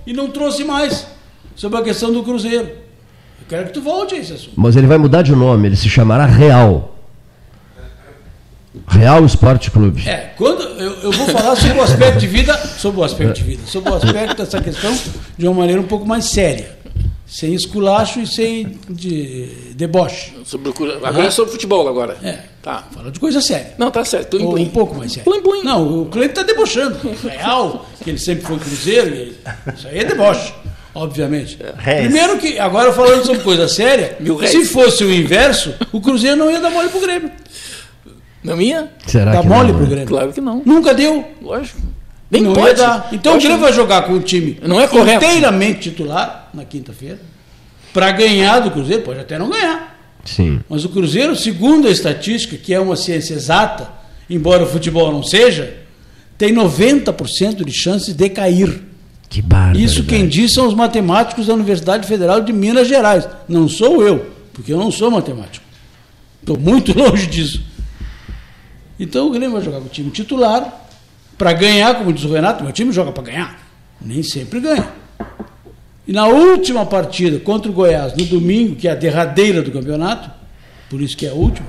[0.06, 1.06] E não trouxe mais
[1.54, 2.64] sobre a questão do Cruzeiro.
[3.40, 4.52] Eu quero que tu volte a esse assunto.
[4.56, 6.93] Mas ele vai mudar de nome, ele se chamará Real.
[8.88, 10.02] Real Esporte Clube.
[10.08, 13.42] É, quando eu, eu vou falar sobre o aspecto de vida, sobre o aspecto de
[13.42, 14.96] vida, sobre o aspecto dessa questão
[15.38, 16.76] de uma maneira um pouco mais séria,
[17.26, 19.46] sem esculacho e sem de,
[19.76, 20.32] deboche.
[20.44, 20.72] sobre
[21.02, 22.16] Agora é sobre futebol agora.
[22.22, 22.38] É.
[22.62, 22.84] Tá.
[22.92, 23.74] Fala de coisa séria.
[23.78, 24.36] Não, tá certo.
[24.36, 24.64] Plim, Ou plim.
[24.64, 25.30] um pouco mais sério.
[25.30, 25.62] Plim, plim.
[25.62, 26.96] Não, o cliente está debochando.
[27.28, 29.14] Real, que ele sempre foi cruzeiro.
[29.14, 29.34] e-
[29.76, 30.52] Isso aí é deboche,
[30.94, 31.58] obviamente.
[31.76, 32.04] Réis.
[32.06, 34.16] Primeiro que, agora falando sobre coisa séria,
[34.46, 37.30] se fosse o inverso, o Cruzeiro não ia dar mole pro Grêmio.
[38.44, 38.92] Não ia?
[39.06, 39.90] Será Dá que mole não, pro né?
[39.90, 40.06] Grêmio.
[40.08, 40.62] Claro que não.
[40.64, 41.24] Nunca deu.
[41.40, 41.80] Lógico.
[42.30, 42.76] Nem não pode.
[42.76, 43.08] dar.
[43.12, 45.24] Então Eu o Grêmio vai jogar com o time Não é correto.
[45.24, 47.18] inteiramente titular na quinta-feira
[47.92, 49.02] para ganhar do Cruzeiro.
[49.02, 49.96] Pode até não ganhar.
[50.24, 50.60] Sim.
[50.68, 53.88] Mas o Cruzeiro, segundo a estatística, que é uma ciência exata,
[54.28, 55.74] embora o futebol não seja,
[56.36, 58.82] tem 90% de chances de cair.
[59.28, 59.84] Que barbaridade.
[59.84, 63.28] Isso quem diz são os matemáticos da Universidade Federal de Minas Gerais.
[63.48, 65.64] Não sou eu, porque eu não sou matemático.
[66.40, 67.62] Estou muito longe disso.
[68.98, 70.86] Então o Grêmio vai jogar com o time titular
[71.36, 73.58] para ganhar, como diz o Renato, meu time joga para ganhar.
[74.00, 74.88] Nem sempre ganha.
[76.06, 80.30] E na última partida contra o Goiás, no domingo, que é a derradeira do campeonato,
[80.90, 81.66] por isso que é a última,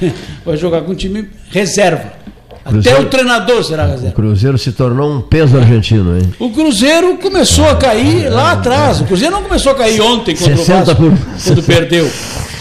[0.44, 2.22] vai jogar com o time reserva.
[2.64, 4.10] Cruzeiro, Até o treinador será reserva.
[4.10, 6.32] O Cruzeiro se tornou um peso argentino, hein?
[6.38, 9.00] O Cruzeiro começou a cair lá atrás.
[9.00, 11.12] O Cruzeiro não começou a cair ontem contra o Vasco, por...
[11.44, 12.08] quando perdeu.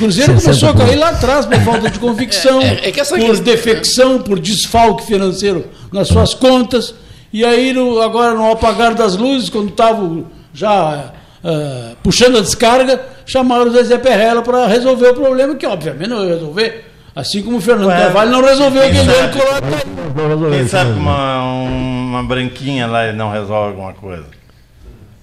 [0.01, 3.43] O Cruzeiro começou a cair lá atrás por falta de convicção, é, é, por questão...
[3.43, 6.95] defecção, por desfalque financeiro nas suas contas.
[7.31, 10.23] E aí, no, agora, no apagar das luzes, quando estava
[10.53, 11.11] já
[11.43, 16.25] uh, puxando a descarga, chamaram o Zé Perrella para resolver o problema, que obviamente não
[16.25, 20.91] ia resolver Assim como o Fernando Ué, Carvalho não resolveu aquele dele, coloca Quem sabe
[20.91, 24.25] uma, uma branquinha lá não resolve alguma coisa?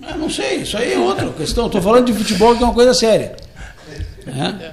[0.07, 1.67] Ah, não sei, isso aí é outra questão.
[1.67, 3.37] Estou falando de futebol que é uma coisa séria.
[4.29, 4.73] É?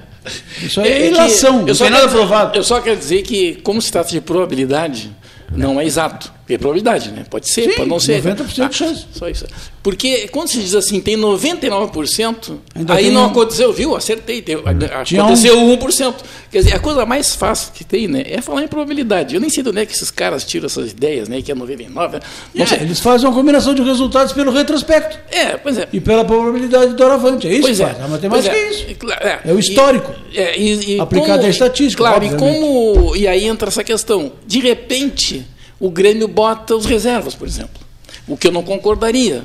[0.64, 2.58] Isso aí é, é ilação, não tem nada provado.
[2.58, 5.10] Eu só quero dizer que, como se trata de probabilidade,
[5.50, 6.32] não é exato.
[6.48, 7.24] É probabilidade, né?
[7.28, 8.22] Pode ser, Sim, pode não ser.
[8.22, 9.06] 90% de chance.
[9.12, 9.44] Só isso.
[9.82, 13.26] Porque quando se diz assim, tem 99%, Ainda aí não um...
[13.26, 13.96] aconteceu, viu?
[13.96, 14.40] Acertei.
[14.42, 15.76] Tem, aconteceu um...
[15.76, 16.14] 1%.
[16.50, 18.22] Quer dizer, a coisa mais fácil que tem, né?
[18.26, 19.34] É falar em probabilidade.
[19.34, 21.42] Eu nem sei de onde é que esses caras tiram essas ideias, né?
[21.42, 22.22] Que é 99%.
[22.54, 22.64] Né?
[22.70, 25.18] É, eles fazem uma combinação de resultados pelo retrospecto.
[25.32, 25.88] É, pois é.
[25.92, 27.48] E pela probabilidade do Aravante.
[27.48, 27.86] É isso pois que é.
[27.86, 28.04] faz.
[28.04, 29.12] A matemática é, é isso.
[29.20, 30.14] É, é o histórico.
[30.32, 32.04] É, e, e aplicado como, à estatística.
[32.04, 32.40] Claro, obviamente.
[32.40, 33.16] e como.
[33.16, 34.30] E aí entra essa questão.
[34.46, 35.44] De repente
[35.78, 37.80] o Grêmio bota os reservas, por exemplo.
[38.26, 39.44] O que eu não concordaria.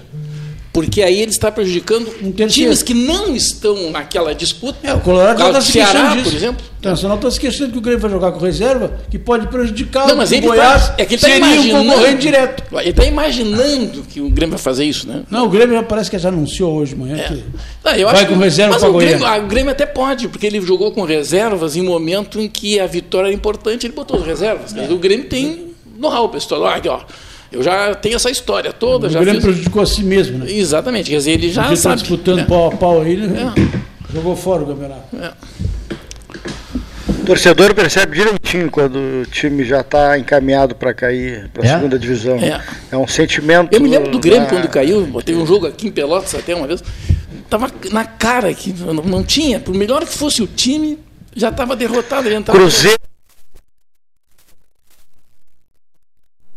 [0.73, 4.79] Porque aí ele está prejudicando um times que não estão naquela disputa.
[4.83, 6.29] É, o Colorado está se Ceará, disso.
[6.29, 6.65] por exemplo.
[6.65, 10.07] O Internacional está se queixando que o Grêmio vai jogar com reserva, que pode prejudicar
[10.07, 10.87] não, mas o ele Goiás.
[10.87, 12.17] Tá, é que ele está imaginando.
[12.17, 12.63] direto.
[12.79, 15.23] Ele está imaginando que o Grêmio vai fazer isso, né?
[15.29, 17.23] Não, o Grêmio parece que já anunciou hoje manhã é.
[17.23, 17.43] que
[17.83, 21.03] não, vai com reserva para o Grêmio, o Grêmio até pode, porque ele jogou com
[21.03, 24.75] reservas em momento em que a vitória era importante, ele botou as reservas.
[24.75, 24.89] É.
[24.89, 25.70] O Grêmio tem
[26.01, 26.65] know-how, pessoal.
[26.67, 27.01] Aqui, ó.
[27.51, 29.07] Eu já tenho essa história toda.
[29.07, 29.49] O já Grêmio fiz...
[29.49, 30.51] prejudicou a si mesmo, né?
[30.51, 31.09] Exatamente.
[31.09, 31.75] Quer dizer, ele já tá sabe.
[31.75, 32.43] Está disputando é.
[32.45, 33.53] pau a pau aí, né?
[33.57, 34.13] É.
[34.13, 35.15] Jogou fora o campeonato.
[35.17, 35.31] É.
[37.09, 41.73] O torcedor percebe direitinho quando o time já está encaminhado para cair para a é?
[41.75, 42.37] segunda divisão.
[42.37, 42.61] É.
[42.91, 42.97] é.
[42.97, 43.73] um sentimento.
[43.73, 45.21] Eu me lembro do Grêmio quando caiu.
[45.23, 46.81] Teve um jogo aqui em Pelotas até uma vez.
[47.49, 49.59] Tava na cara que não, não tinha.
[49.59, 50.97] Por melhor que fosse o time,
[51.35, 52.29] já estava derrotado.
[52.45, 53.00] Cruzeiro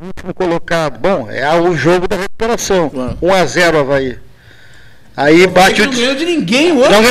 [0.07, 0.99] último colocado.
[0.99, 2.91] Bom, é o jogo da recuperação.
[2.91, 3.19] Claro.
[3.21, 4.19] 1 a 0 Havaí.
[5.17, 5.87] Aí bate o.
[5.87, 6.91] Não ganhou de ninguém hoje.
[6.91, 7.03] Não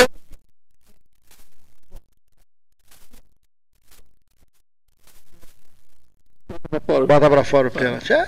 [7.06, 8.12] Bota pra fora o pênalti.
[8.12, 8.26] É.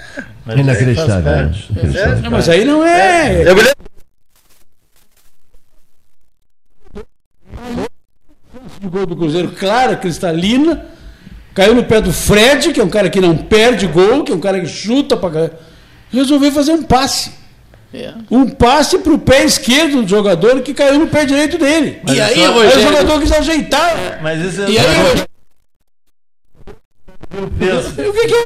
[0.57, 1.33] Inacreditável.
[1.33, 2.21] É.
[2.23, 3.43] Não, mas aí não é.
[3.43, 3.77] Eu me lembro.
[8.81, 10.95] De gol do Cruzeiro, clara, cristalina.
[11.57, 14.35] Caiu no pé do Fred, que é um cara que não perde gol, que é
[14.35, 15.53] um cara que chuta para
[16.13, 17.33] Resolveu fazer um passe.
[17.95, 18.13] É.
[18.31, 21.99] Um passe para o pé esquerdo do jogador que caiu no pé direito dele.
[22.05, 22.53] Mas e aí, só...
[22.53, 22.77] Rogério...
[22.77, 23.99] aí o jogador quis ajeitar.
[23.99, 25.27] É, mas isso é e aí, Rogério...
[27.39, 27.89] Eu penso.
[28.03, 28.45] O que, que é?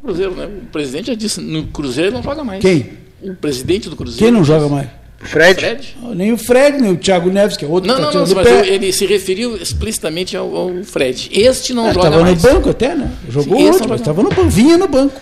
[0.00, 0.46] Cruzeiro, né?
[0.46, 2.62] O presidente já disse, no Cruzeiro não joga mais.
[2.62, 2.98] Quem?
[3.20, 4.24] O presidente do Cruzeiro.
[4.24, 4.99] Quem não joga mais?
[5.20, 5.60] Fred?
[5.60, 5.96] Fred?
[6.14, 8.34] Nem o Fred, nem o Thiago Neves, que é outro não, que tá não, não,
[8.34, 11.28] mas ele se referiu explicitamente ao, ao Fred.
[11.30, 12.36] Este não é, joga tava mais.
[12.38, 13.10] Estava no banco até, né?
[13.28, 15.20] Jogou Sim, outro, mas estava no banco, vinha no banco.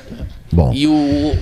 [0.52, 0.72] Bom.
[0.72, 1.36] E o,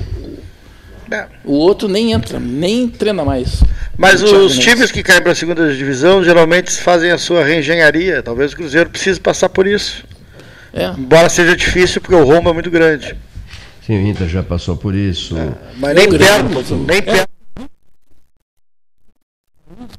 [1.45, 3.63] o outro nem entra, nem treina mais.
[3.97, 8.23] Mas os times que caem para a segunda divisão geralmente fazem a sua reengenharia.
[8.23, 10.03] Talvez o Cruzeiro precise passar por isso.
[10.73, 10.89] É.
[10.99, 13.15] Embora seja difícil, porque o rombo é muito grande.
[13.87, 15.37] Sim, o Inter já passou por isso.
[15.37, 17.36] É, mas nem perto, nem perto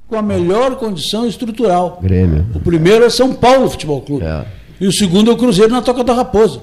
[0.07, 1.99] com a melhor condição estrutural.
[2.01, 2.45] Grêmio.
[2.55, 4.25] O primeiro é São Paulo Futebol Clube.
[4.25, 4.45] É.
[4.79, 6.61] E o segundo é o Cruzeiro na Toca da Raposa,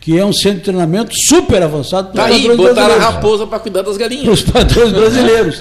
[0.00, 3.58] que é um centro de treinamento super avançado para tá aí, botaram a raposa para
[3.58, 4.28] cuidar das galinhas.
[4.28, 5.60] Os padrões brasileiros.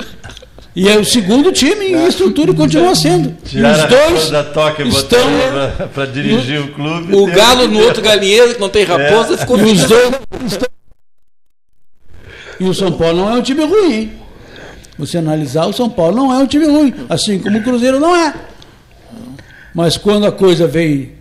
[0.75, 3.35] E é o segundo time em estrutura e continua sendo.
[3.43, 5.27] Tiraram os dois da toca estão
[5.93, 7.13] para dirigir o clube.
[7.15, 9.37] O galo no outro galinheiro que não tem raposa é.
[9.37, 9.59] ficou.
[9.59, 10.59] E os dois.
[12.59, 14.19] E o São Paulo não é um time ruim
[14.99, 18.13] você analisar, o São Paulo não é um time ruim, assim como o Cruzeiro não
[18.13, 18.33] é.
[19.73, 21.13] Mas quando a coisa vem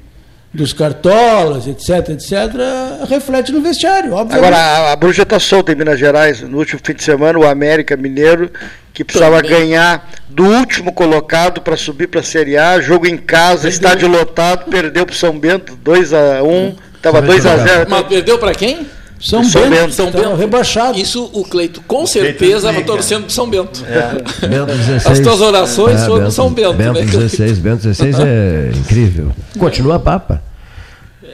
[0.53, 4.47] dos cartolas, etc, etc, reflete no vestiário, obviamente.
[4.47, 6.41] Agora, a, a bruxa está solta em Minas Gerais.
[6.41, 8.51] No último fim de semana, o América Mineiro,
[8.93, 9.61] que precisava Também.
[9.61, 13.71] ganhar do último colocado para subir para a Série A, jogo em casa, perdeu.
[13.71, 17.87] estádio lotado, perdeu para o São Bento 2 a 1 um, Estava 2x0.
[17.89, 18.87] Mas perdeu para quem?
[19.21, 19.93] São, São Bento, Bento.
[19.95, 20.99] São Bento, rebaixado.
[20.99, 23.83] Isso o Cleito com certeza estava torcendo para São Bento.
[24.49, 25.07] Bento 16.
[25.07, 27.05] As tuas orações foram Bento, São Bento, Bento né?
[27.05, 29.33] 16, Bento 16 é incrível.
[29.59, 30.43] Continua Papa.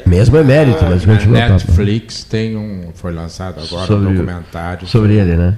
[0.07, 1.53] Mesmo é mérito, mas continua Papa.
[1.55, 2.91] Netflix tem um.
[2.95, 4.87] Foi lançado agora Sobre um documentário.
[4.87, 5.57] Sobre ele, né?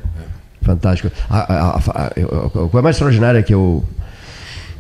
[0.63, 1.11] Fantástico.
[1.31, 3.85] A, a, a, a, a- a coisa mais extraordinária que eu,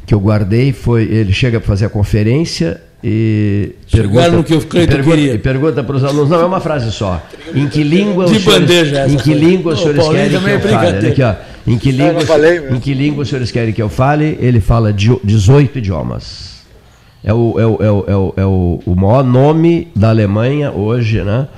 [0.04, 4.60] que eu guardei foi ele chega para fazer a conferência e Chegaram no que o
[4.60, 5.34] Cleiton pergunta, queria.
[5.34, 7.22] e pergunta para os alunos, não é uma frase só.
[7.54, 10.34] Em que língua De os senhores, bandeja essa em que língua os senhores querem que
[10.34, 10.96] também eu é fale?
[10.96, 11.34] Olha aqui, ó.
[11.66, 14.38] Em que língua, não falei em que língua os senhores querem que eu fale?
[14.40, 16.56] Ele fala de 18 idiomas.
[17.22, 20.70] É o, é o, é o, é o, é o, o maior nome da Alemanha
[20.70, 21.48] hoje, né?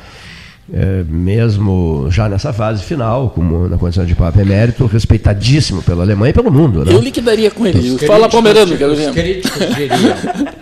[0.70, 6.28] É, mesmo já nessa fase final, como na condição de Papa Emérito, respeitadíssimo pela Alemanha
[6.30, 6.84] e pelo mundo.
[6.84, 6.92] Né?
[6.92, 7.78] Eu liquidaria com ele.
[7.92, 9.12] Os Fala Pomerano, quero Os ver.
[9.12, 10.16] críticos diriam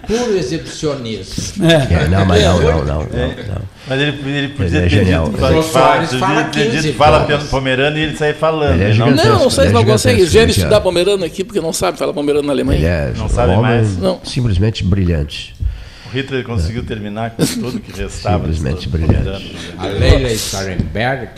[0.06, 1.66] puro exibicionismo.
[1.66, 2.04] É.
[2.04, 3.62] É, não, mas não, não, não, não, não.
[3.88, 5.24] Mas ele, ele podia Ele é ter genial.
[5.28, 8.74] dito, é- fala, fala podia ter 15 dito, fala Pomerano e ele sair falando.
[8.74, 9.10] Ele é Ele não-.
[9.10, 10.26] Não, vocês ele é não conseguem.
[10.26, 10.80] Gênio ele estudar é.
[10.80, 12.78] Pomerano aqui porque não sabe falar Pomerano na Alemanha.
[12.78, 13.98] Ele é Não sabe homem mais.
[13.98, 14.20] Não.
[14.22, 15.54] simplesmente brilhante.
[16.16, 18.46] O Hitler conseguiu terminar com tudo que restava.
[18.46, 19.54] Simplesmente brilhante.
[19.76, 21.28] A Leila Starenberg,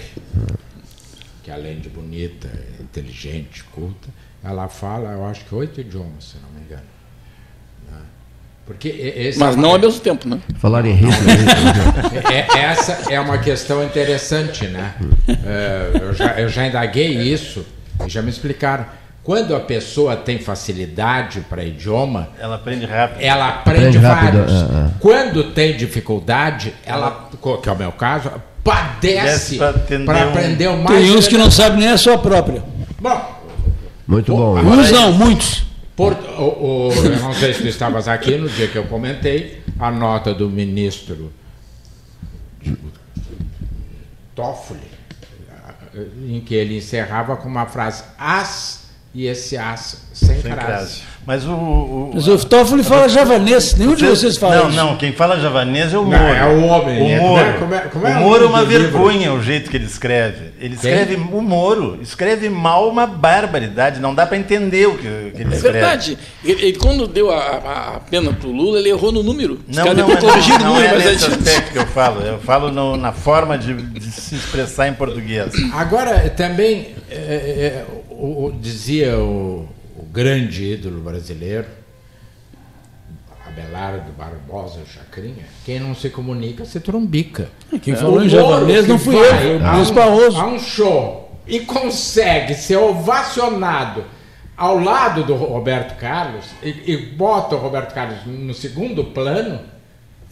[1.43, 2.49] que além de bonita,
[2.81, 4.09] inteligente, culta,
[4.45, 6.87] ela fala, eu acho que oito idiomas, se não me engano.
[7.91, 7.99] Né?
[8.65, 10.41] Porque esse Mas é não ao mesmo tempo, né?
[10.61, 11.19] Falar em Hitler.
[12.33, 14.95] É- essa é uma questão interessante, né?
[15.45, 17.67] É, eu, já, eu já indaguei isso
[18.07, 18.87] e já me explicaram.
[19.29, 23.21] Quando a pessoa tem facilidade para idioma, Ela aprende rápido.
[23.21, 24.53] ela aprende, Aprende rápido, vários.
[24.53, 24.91] é, é.
[25.01, 27.29] Quando tem dificuldade, ela,
[27.63, 28.33] que é o meu caso,
[28.65, 29.77] padece para
[30.27, 30.99] um- aprender o mais.
[30.99, 32.63] Tem uns que não sabem nem a sua própria.
[32.99, 33.39] Bom,
[34.07, 34.59] Muito bom.
[34.61, 35.63] Uns não, muitos.
[35.95, 39.63] por, o, o- eu não sei se tu estavas aqui no dia que eu comentei,
[39.79, 41.31] a nota do ministro
[44.35, 44.81] Toffoli,
[46.27, 48.88] em que ele encerrava com uma frase as
[49.19, 50.67] e esse as sem, Sem frase.
[50.67, 51.03] crase.
[51.27, 51.51] Mas o.
[51.53, 53.75] o, Mas o Toffoli fala javanês.
[53.75, 54.77] Nenhum de vocês fala Não, isso.
[54.77, 56.35] não, quem fala javanês é o Não, Moro.
[56.35, 57.21] é o homem, O é.
[57.21, 58.83] Moro, Como é- como é o o Moro é uma do livro?
[58.91, 60.53] vergonha o jeito que ele escreve.
[60.59, 65.43] Ele escreve, o Moro escreve mal uma barbaridade, não dá para entender o que, que
[65.43, 65.71] ele É escreve.
[65.79, 66.19] verdade.
[66.45, 67.37] Ele, ele, quando deu a,
[67.97, 69.61] a- pena pro Lula, ele errou no número.
[69.69, 72.23] Não, não, não, corrigiram o não número, é nesse é aspecto que eu falo.
[72.23, 75.53] Eu falo no- na forma de, de se expressar em português.
[75.75, 77.85] Agora, também, é, é,
[78.19, 81.67] o- o- dizia o, o grande ídolo brasileiro,
[83.47, 87.49] Abelardo Barbosa Chacrinha, quem não se comunica se trombica.
[87.83, 90.37] Quem falou em Moro não fui eu, Luiz um- Barroso.
[90.39, 94.05] A um show e consegue ser ovacionado
[94.57, 99.61] ao lado do Roberto Carlos e, e bota o Roberto Carlos no segundo plano,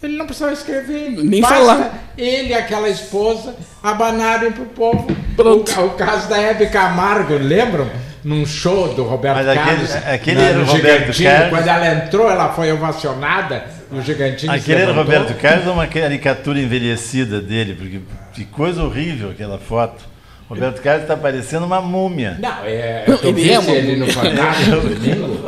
[0.06, 1.10] ele não precisava escrever.
[1.10, 1.98] Nem Basta falar.
[2.16, 5.06] Ele e aquela esposa abanarem para o povo.
[5.36, 5.80] Pronto.
[5.80, 7.88] O, o caso da Hebe Camargo, lembram?
[8.24, 9.94] Num show do Roberto Mas aquele- Carlos.
[10.06, 11.50] aquele na- era o no Roberto Carlos.
[11.50, 14.50] Quando ela entrou, ela foi ovacionada no Gigantinho.
[14.52, 14.94] Aquele era o.
[14.96, 18.00] Roberto Carlos é uma caricatura envelhecida dele, porque
[18.34, 20.02] que coisa horrível aquela foto.
[20.48, 22.36] Roberto Carlos está parecendo uma múmia.
[22.40, 23.04] Não, é.
[23.06, 24.12] Não, eu ele é uma ele no múmia.
[24.12, 25.44] Fantástico domingo.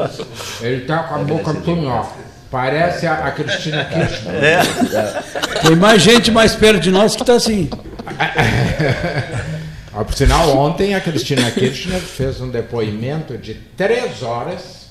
[0.60, 1.52] Ele tá com a boca
[1.86, 2.06] ó.
[2.50, 4.34] Parece a, a Cristina Kirchner.
[4.42, 7.68] É, Tem mais gente mais perto de nós que está assim.
[9.92, 14.88] Ó, Por sinal, ontem a Cristina Kirchner fez um depoimento de três horas,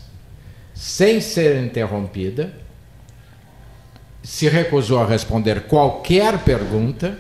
[0.76, 2.52] sem ser interrompida,
[4.22, 7.18] se recusou a responder qualquer pergunta,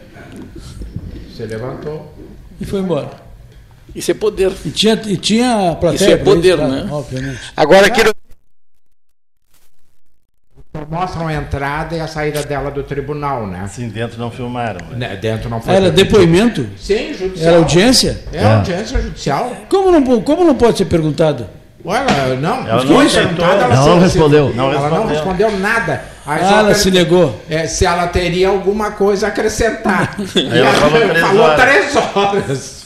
[1.35, 2.13] se levantou.
[2.59, 3.09] E foi embora.
[3.95, 4.51] Isso é poder.
[4.65, 5.95] E tinha, e tinha plateia.
[5.95, 6.87] Isso é poder, claro, né?
[6.91, 7.39] Obviamente.
[7.55, 8.01] Agora aqui
[10.79, 13.61] no, Mostram a entrada e a saída dela do tribunal, né?
[13.63, 14.79] assim dentro não filmaram.
[14.95, 15.73] Né, Dentro não foi.
[15.73, 16.05] Era permitido.
[16.05, 16.67] depoimento?
[16.77, 17.47] Sim, judicial.
[17.49, 18.19] Era audiência?
[18.33, 19.51] É audiência judicial.
[19.69, 21.47] Como não, como não pode ser perguntado?
[21.85, 23.45] Olha, não, Ela não aceitou.
[23.45, 24.53] ela Não, se- não se- respondeu.
[24.53, 25.47] Não ela não respondeu.
[25.47, 26.01] respondeu nada.
[26.25, 27.41] Aí Ah, ela se negou.
[27.49, 30.17] é, se ela teria alguma coisa a acrescentar.
[30.35, 31.61] ela falou três falou horas.
[31.61, 32.85] três horas.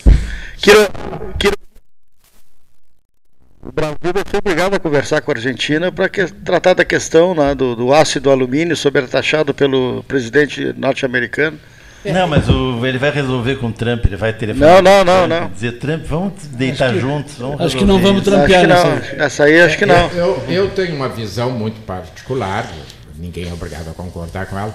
[3.64, 6.09] O Brasil vai ser obrigado a conversar com a Argentina para
[6.43, 11.59] tratar da questão né, do, do ácido alumínio sobretaxado pelo presidente norte-americano.
[12.03, 14.82] Não, mas o- ele vai resolver com o Trump, ele vai telefonar.
[14.82, 15.49] Não, não, com o não, Trump, não.
[15.51, 17.36] Dizer, Trump, vamos deitar juntos.
[17.38, 19.24] Vamos acho que não vamos isso." Acho Trampear que nessa não.
[19.26, 20.07] Essa aí acho que não.
[20.09, 22.68] Eu, eu tenho uma visão muito particular,
[23.16, 24.74] ninguém é obrigado a concordar com ela.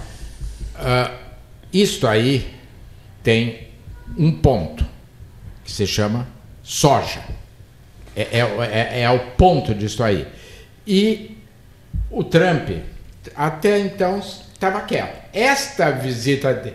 [0.77, 1.11] Ah,
[1.73, 2.55] isto aí
[3.25, 3.67] tem
[4.17, 4.87] um ponto
[5.65, 6.29] que se chama
[6.63, 7.19] soja.
[8.17, 10.27] É, é, é, é o ponto disso aí.
[10.87, 11.37] E
[12.11, 12.71] o Trump,
[13.37, 15.27] até então, estava quieto.
[15.33, 16.73] Esta visita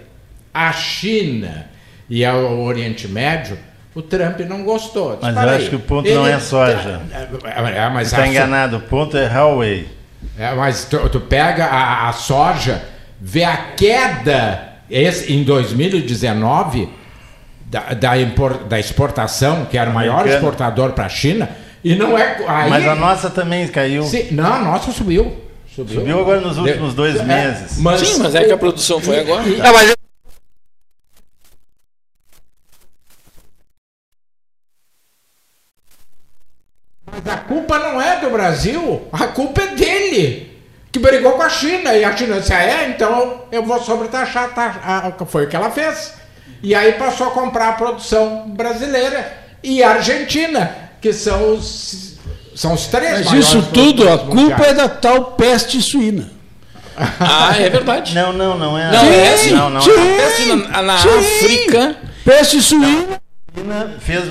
[0.54, 1.68] à China
[2.08, 3.58] e ao Oriente Médio,
[3.96, 5.18] o Trump não gostou.
[5.22, 7.02] Mas eu acho que o ponto Ele, não é soja.
[7.44, 9.88] É, mas está enganado, o ponto é Huawei.
[10.38, 12.84] É, mas tu, tu pega a, a, soja,
[13.20, 17.01] vê a queda esse, em 2019
[17.72, 20.36] da, da, import, da exportação, que era o maior Americano.
[20.36, 21.50] exportador para a China,
[21.82, 22.44] e não é.
[22.46, 24.04] Aí, mas a nossa também caiu.
[24.04, 25.40] Sim, não, a nossa subiu.
[25.74, 27.78] Subiu, subiu agora nos últimos de, dois é, meses.
[27.80, 29.48] Mas, Sim, mas é que a produção foi agora.
[29.48, 29.96] E, ah, mas
[37.10, 40.60] Mas a culpa não é do Brasil, a culpa é dele,
[40.92, 41.94] que brigou com a China.
[41.94, 44.54] E a China disse: ah, é, então eu vou sobretaxar.
[44.54, 46.21] Tá, foi o que ela fez.
[46.64, 52.18] E aí passou a comprar a produção brasileira e argentina, que são os,
[52.56, 56.30] são os três Mas isso tudo, a culpa é da tal peste suína.
[57.20, 58.14] Ah, é verdade.
[58.14, 58.92] Não, não, não é.
[58.92, 59.52] Não, é assim.
[59.52, 59.82] Não, não.
[59.82, 61.96] Sim, peste na, na África.
[62.24, 63.22] Peste suína
[64.00, 64.24] fez,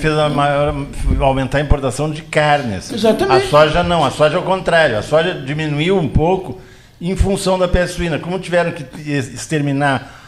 [0.00, 0.74] fez a maior,
[1.20, 2.92] aumentar a importação de carnes.
[2.92, 3.46] Exatamente.
[3.46, 4.98] A soja não, a soja é o contrário.
[4.98, 6.60] A soja diminuiu um pouco
[7.00, 8.18] em função da peste suína.
[8.18, 10.25] Como tiveram que exterminar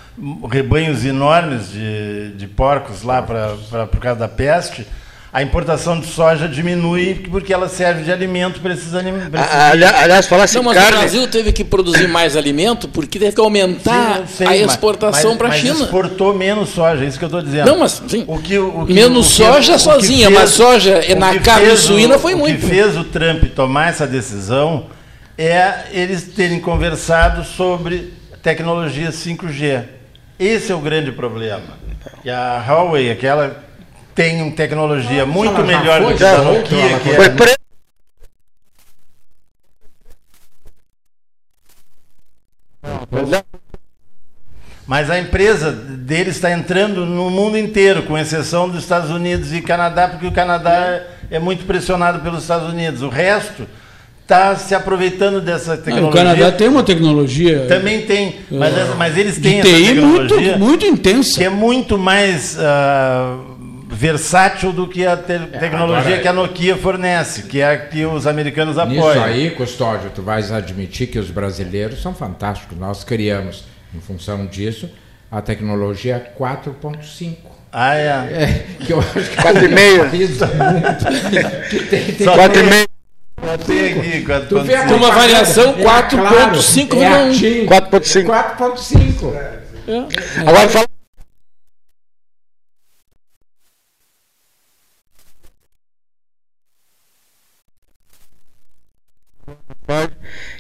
[0.50, 4.86] rebanhos enormes de, de porcos lá pra, pra, por causa da peste,
[5.30, 9.28] a importação de soja diminui porque ela serve de alimento para esses animais.
[9.70, 10.96] Aliás, falar assim, Não, mas carne...
[10.96, 15.36] o Brasil teve que produzir mais alimento porque teve que aumentar sim, sei, a exportação
[15.36, 15.84] para a China.
[15.84, 17.66] Exportou menos soja, é isso que eu estou dizendo.
[17.66, 20.50] Não, mas sim, o que, o que, menos o que, soja o sozinha, fez, mas
[20.50, 22.56] soja na carne suína foi muito.
[22.56, 24.86] O que fez o Trump tomar essa decisão
[25.36, 29.97] é eles terem conversado sobre tecnologia 5G.
[30.38, 31.78] Esse é o grande problema.
[32.24, 33.64] E a Huawei, aquela
[34.14, 37.28] tem tecnologia muito melhor do que a Nokia, que é...
[37.30, 37.58] Pre...
[44.86, 49.60] Mas a empresa dele está entrando no mundo inteiro, com exceção dos Estados Unidos e
[49.60, 53.02] Canadá, porque o Canadá é muito pressionado pelos Estados Unidos.
[53.02, 53.68] O resto
[54.28, 56.10] está se aproveitando dessa tecnologia.
[56.10, 57.64] o Canadá tem uma tecnologia.
[57.66, 60.58] Também tem, mas, uh, mas eles têm essa tecnologia.
[60.58, 61.38] Muito, muito intensa.
[61.38, 62.56] Que é muito mais.
[62.56, 63.58] Uh,
[63.90, 67.78] versátil do que a te é, tecnologia agora, que a Nokia fornece, que é a
[67.78, 69.10] que os americanos apoiam.
[69.10, 72.78] Isso aí, Custódio, tu vais admitir que os brasileiros são fantásticos.
[72.78, 74.90] Nós criamos, em função disso,
[75.30, 77.34] a tecnologia 4.5.
[77.72, 78.06] Ah, é.
[78.30, 78.66] é.
[78.84, 80.36] que eu acho que 4,5.
[82.24, 82.87] Só 4,5.
[83.66, 84.94] Tem aqui, 4.5.
[84.94, 88.26] uma variação 4.5 é 4.5.
[88.26, 89.68] 4.5.
[90.46, 90.86] Agora fala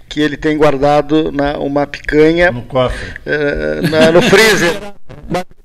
[0.08, 4.94] que ele tem guardado na, uma picanha no cofre, uh, na, no freezer.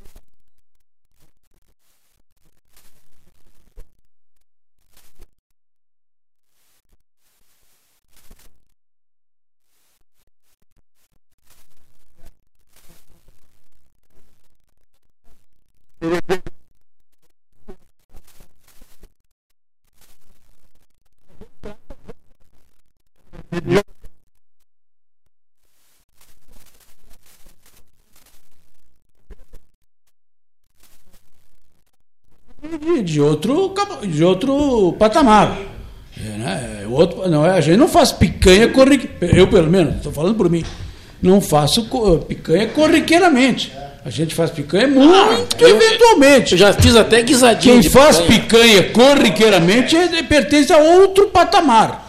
[33.03, 33.73] de, outro,
[34.05, 35.57] de outro patamar.
[36.17, 36.85] É, né?
[36.89, 39.37] outro, não, a gente não faz picanha corriqueiramente.
[39.37, 40.65] Eu, pelo menos, estou falando por mim.
[41.21, 41.87] Não faço
[42.27, 43.71] picanha corriqueiramente.
[44.05, 46.53] A gente faz picanha muito ah, eventualmente.
[46.53, 47.81] Eu já fiz até guisadinho.
[47.81, 49.95] Quem faz picanha, picanha corriqueiramente
[50.27, 52.03] pertence a outro patamar.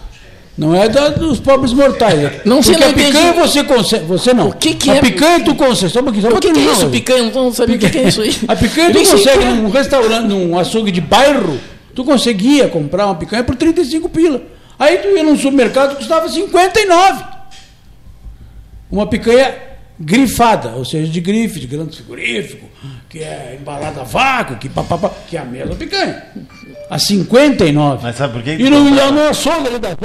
[0.58, 2.44] Não é da, dos pobres mortais.
[2.44, 3.48] Não sei, Porque não a picanha entendi.
[3.48, 4.04] você consegue.
[4.06, 4.48] Você não.
[4.48, 5.00] O que, que a é?
[5.00, 5.92] picanha tu consegue.
[5.92, 7.30] Só um pouquinho, o que, que é isso, picanha?
[7.30, 8.36] Não sabia o que, que é isso aí.
[8.46, 9.50] A picanha tu consegue é.
[9.50, 11.60] num restaurante, num açougue de bairro,
[11.94, 14.42] tu conseguia comprar uma picanha por 35 pila.
[14.78, 17.24] Aí tu ia num supermercado que custava 59.
[18.90, 19.54] Uma picanha
[19.98, 22.68] grifada, ou seja, de grife, de grande frigorífico,
[23.08, 26.22] que é embalada a vácuo, que, papapá, que é a mesma picanha.
[26.90, 28.02] A 59.
[28.02, 28.56] Mas sabe por quê?
[28.58, 29.96] E não ia no açougue ali da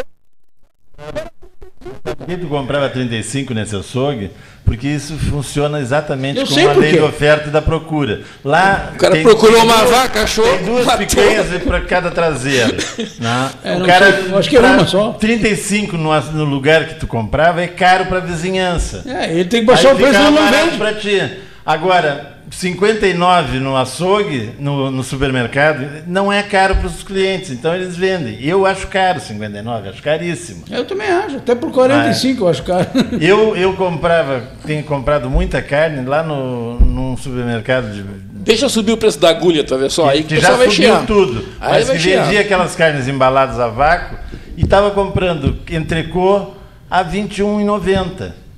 [2.03, 4.31] por que tu comprava 35 nesse açougue?
[4.63, 8.21] Porque isso funciona exatamente como a lei da oferta e da procura.
[8.45, 10.45] Lá o cara tem, procurou uma duas, vaca, achou.
[10.45, 11.07] Tem duas matou.
[11.07, 12.75] picanhas para cada traseira.
[13.19, 13.49] Né?
[13.63, 15.11] É, o cara, sei, acho que é uma só.
[15.13, 19.03] 35 no, no, lugar que tu comprava é caro para a vizinhança.
[19.05, 20.77] É, ele tem que baixar Aí o preço no vende.
[20.77, 21.31] para ti.
[21.65, 27.95] Agora, 59 no açougue, no, no supermercado, não é caro para os clientes, então eles
[27.95, 28.37] vendem.
[28.41, 30.65] Eu acho caro 59, acho caríssimo.
[30.69, 32.89] Eu também acho, até por 45 eu acho caro.
[33.21, 38.03] Eu, eu comprava, tenho comprado muita carne lá no, num supermercado de,
[38.33, 40.09] Deixa subir o preço da agulha, tá vendo só?
[40.09, 41.45] Aí que o já subiu tudo.
[41.61, 44.17] Aí mas vai que vendia aquelas carnes embaladas a vácuo
[44.57, 46.51] e estava comprando entrecô
[46.91, 48.48] a R$ 21,90.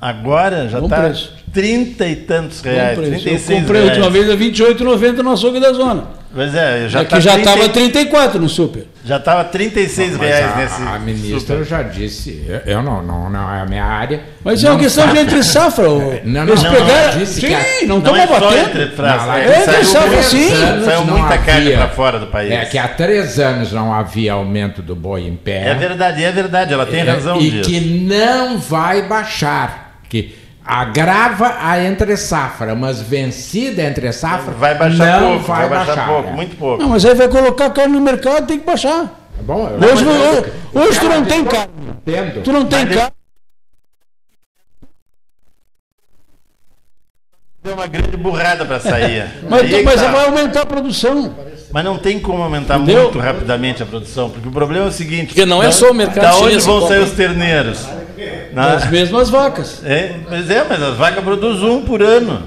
[0.00, 1.12] Agora já está.
[1.52, 3.10] 30 e tantos reais, preço.
[3.12, 6.04] 36 Eu comprei a última vez a 28,90 no açougue da zona.
[6.34, 8.88] Pois é, já está que já estava 34 no super.
[9.04, 11.64] já tava 36 Mas reais a, nesse a ministra super.
[11.64, 14.20] já disse, eu, eu não, não, não é a minha área.
[14.42, 15.88] Mas é uma Não questão de entre safra.
[15.88, 15.98] ô.
[16.24, 17.12] Não, não, Eles não, pegaram.
[17.12, 18.82] não, disse sim, que a- não Não estão é batendo.
[18.82, 20.48] entre Não, é Entre safra, sim.
[20.84, 22.50] Saiu não muita carne para fora do país.
[22.50, 25.68] É que há três anos não havia aumento do boi em pé.
[25.68, 27.70] É verdade, é verdade, ela tem É, razão E disso.
[27.70, 29.83] que não vai baixar.
[30.14, 30.32] Que
[30.64, 36.28] agrava a entre safra, mas vencida entre safra Vai baixar não pouco, vai, baixar, pouco,
[36.28, 36.32] é.
[36.32, 36.80] muito pouco.
[36.80, 39.06] Não, mas aí vai colocar carne no mercado, tem que baixar.
[39.06, 41.72] Tá bom, eu- Hoje, mas hoje, hoje tu não tem carne.
[42.06, 42.42] entendo.
[42.44, 43.12] Tu não tem Mas carne.
[47.64, 49.28] Deu uma grande burrada para sair.
[49.50, 50.12] Mas, mas tá.
[50.12, 51.34] vai aumentar a produção.
[51.74, 53.02] Mas não tem como aumentar Entendeu?
[53.02, 55.94] muito rapidamente a produção, porque o problema é o seguinte: Porque não é só o
[55.94, 57.84] mercado Da onde vão sair os terneiros?
[58.52, 59.82] Na- As mesmas vacas.
[59.84, 62.44] É, mas é, mas as vacas produzem um por ano.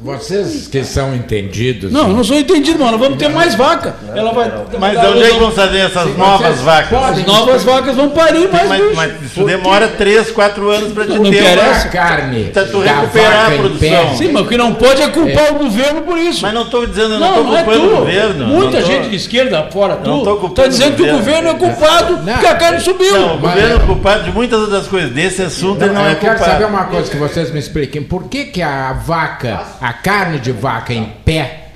[0.00, 1.90] Vocês que são entendidos.
[1.90, 2.96] Não, eu não sou entendido, mano.
[2.98, 3.96] Vamos ter mais vaca.
[4.14, 4.52] Ela vai.
[4.78, 6.98] Mas onde é que vão fazer essas novas vacas?
[7.18, 8.94] As novas vacas vão parir mais Mas, bicho.
[8.96, 13.46] mas isso demora 3, 4 anos para te Não ter uma- carne Tá tu recuperar
[13.52, 14.16] a produção.
[14.16, 16.42] Sim, mas o que não pode é culpar o governo por isso.
[16.42, 18.46] Mas não estou dizendo, eu não estou é culpando o governo.
[18.46, 21.48] Muita gente de esquerda fora tu Não tô culpando tá dizendo que o governo.
[21.50, 23.12] é culpado porque a carne subiu.
[23.18, 25.10] Não, o governo é culpado de muitas outras coisas.
[25.10, 26.52] Desse assunto ele não eu é quero culpado.
[26.52, 28.02] saber uma coisa que vocês me expliquem.
[28.02, 31.68] Por que, que a vaca, a carne de vaca em pé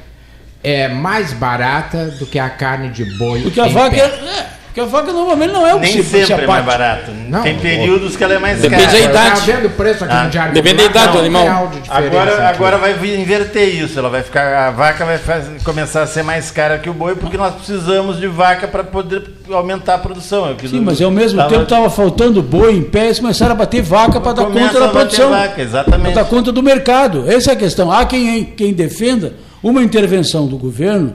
[0.62, 4.02] é mais barata do que a carne de boi Porque a em vaca, pé?
[4.02, 6.64] é, porque a vaca normalmente não é o que Nem se, se sempre é mais
[6.64, 7.10] barato.
[7.28, 8.92] Não, Tem períodos que ela é mais Depende cara.
[8.98, 9.40] da idade.
[9.40, 11.70] Tá vendo o preço aqui Ah, no Diário depende da idade do animal.
[11.90, 13.98] Agora, agora vai inverter isso.
[13.98, 17.14] Ela vai ficar, a vaca vai faz- começar a ser mais cara que o boi,
[17.14, 20.48] porque nós precisamos de vaca para poder aumentar a produção.
[20.48, 23.56] É Sim, mas ao mesmo tava- tempo estava faltando boi em pé e começaram a
[23.56, 25.30] bater vaca para dar Começa conta da produção.
[25.30, 26.12] vaca, exatamente.
[26.14, 27.30] Para dar conta do mercado.
[27.30, 27.92] Essa é a questão.
[27.92, 31.14] Há quem, quem defenda uma intervenção do governo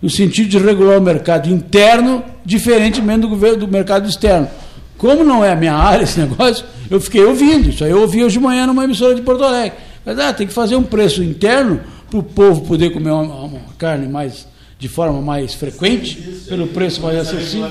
[0.00, 4.48] no sentido de regular o mercado interno, diferentemente do, governo, do mercado externo.
[4.96, 7.70] Como não é a minha área esse negócio, eu fiquei ouvindo.
[7.70, 9.78] Isso aí eu ouvi hoje de manhã numa emissora de Porto Alegre.
[10.04, 11.80] Mas ah, tem que fazer um preço interno
[12.10, 14.48] para o povo poder comer uma, uma carne mais
[14.80, 16.16] de forma mais frequente,
[16.48, 17.70] pelo preço mais acessível.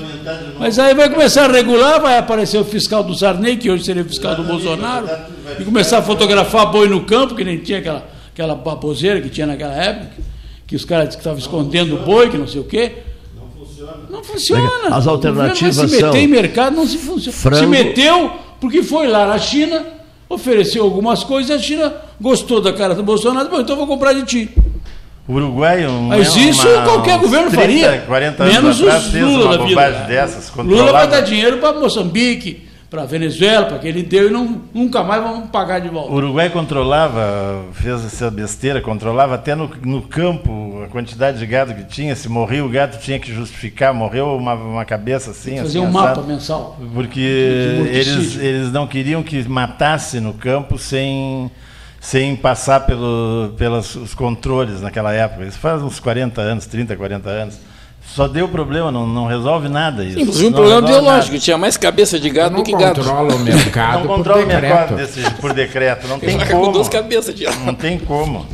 [0.60, 4.02] Mas aí vai começar a regular, vai aparecer o fiscal do Sarney, que hoje seria
[4.02, 5.10] o fiscal do Bolsonaro,
[5.58, 9.44] e começar a fotografar boi no campo, que nem tinha aquela, aquela baboseira que tinha
[9.44, 10.22] naquela época,
[10.70, 12.92] que os caras estavam escondendo o boi, que não sei o quê.
[14.08, 14.62] Não funciona.
[14.62, 17.36] As O governo alternativas vai se meter são em mercado, não se funciona.
[17.36, 19.84] Se frango- meteu porque foi lá na China,
[20.28, 24.12] ofereceu algumas coisas, a China gostou da cara do Bolsonaro, bom, então eu vou comprar
[24.12, 24.48] de ti.
[25.28, 28.00] Uruguai, um, Mas uma- isso qualquer uns governo 30, faria.
[28.06, 30.04] 40 anos Menos atrás os Lula uma da vida.
[30.06, 30.52] dessas.
[30.56, 35.04] Lula vai dar dinheiro para Moçambique, para Venezuela, para que ele deu e não, nunca
[35.04, 36.10] mais vamos pagar de volta.
[36.10, 41.72] O Uruguai controlava, fez essa besteira, controlava até no, no campo a quantidade de gado
[41.72, 42.16] que tinha.
[42.16, 43.94] Se morria o gado, tinha que justificar.
[43.94, 45.58] Morreu uma, uma cabeça assim.
[45.58, 46.26] Fazer assim, um mapa assado.
[46.26, 46.76] mensal.
[46.92, 51.48] Porque eles, eles não queriam que matasse no campo sem,
[52.00, 55.44] sem passar pelo, pelos os controles naquela época.
[55.44, 57.70] Isso faz uns 40 anos, 30, 40 anos.
[58.14, 60.18] Só deu problema, não, não resolve nada isso.
[60.18, 61.44] Inclusive um Não problema ideológico, nada.
[61.44, 63.00] tinha mais cabeça de gado não do que gado.
[63.00, 64.62] controla o mercado Não por controla o decreto.
[64.62, 66.72] mercado desse, por decreto, não tem Vaca com como.
[66.72, 68.46] duas cabeças de Não tem como.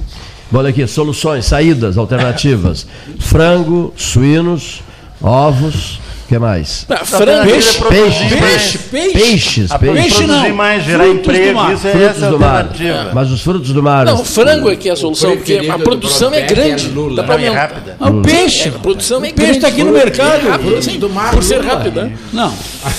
[0.53, 2.87] Olha aqui, soluções, saídas, alternativas.
[3.19, 4.83] Frango, suínos,
[5.23, 6.85] ovos, o que mais?
[6.89, 9.13] Ah, frango, peixe, é Peixes, Peixe, peixes, peixe.
[9.19, 10.03] peixes, A peixes.
[10.03, 10.57] Peixe produzir não.
[10.57, 11.73] mais, gerar Frutos do emprego, mar.
[11.75, 12.65] isso é frutos essa a do mar.
[12.65, 13.11] alternativa.
[13.15, 14.05] Mas os frutos do mar.
[14.07, 16.87] Não, frango é que é a solução, porque a produção é grande.
[16.87, 17.15] é.
[17.15, 17.61] Dá pra Não, aumentar.
[17.61, 17.97] rápida.
[18.01, 18.69] Ah, o peixe.
[18.69, 19.57] A produção é o peixe grande.
[19.59, 20.49] está aqui no mercado.
[20.49, 21.75] Rápido, sim, do mar, por ser Lula.
[21.75, 22.13] rápido, né?
[22.33, 22.53] Não.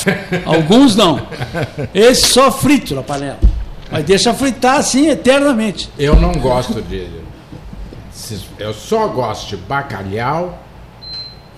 [0.46, 1.22] Alguns não.
[1.94, 3.38] Esse só frito na panela.
[3.92, 5.90] Mas deixa fritar assim eternamente.
[6.00, 7.08] Eu não gosto de.
[8.60, 10.64] Eu só gosto de bacalhau.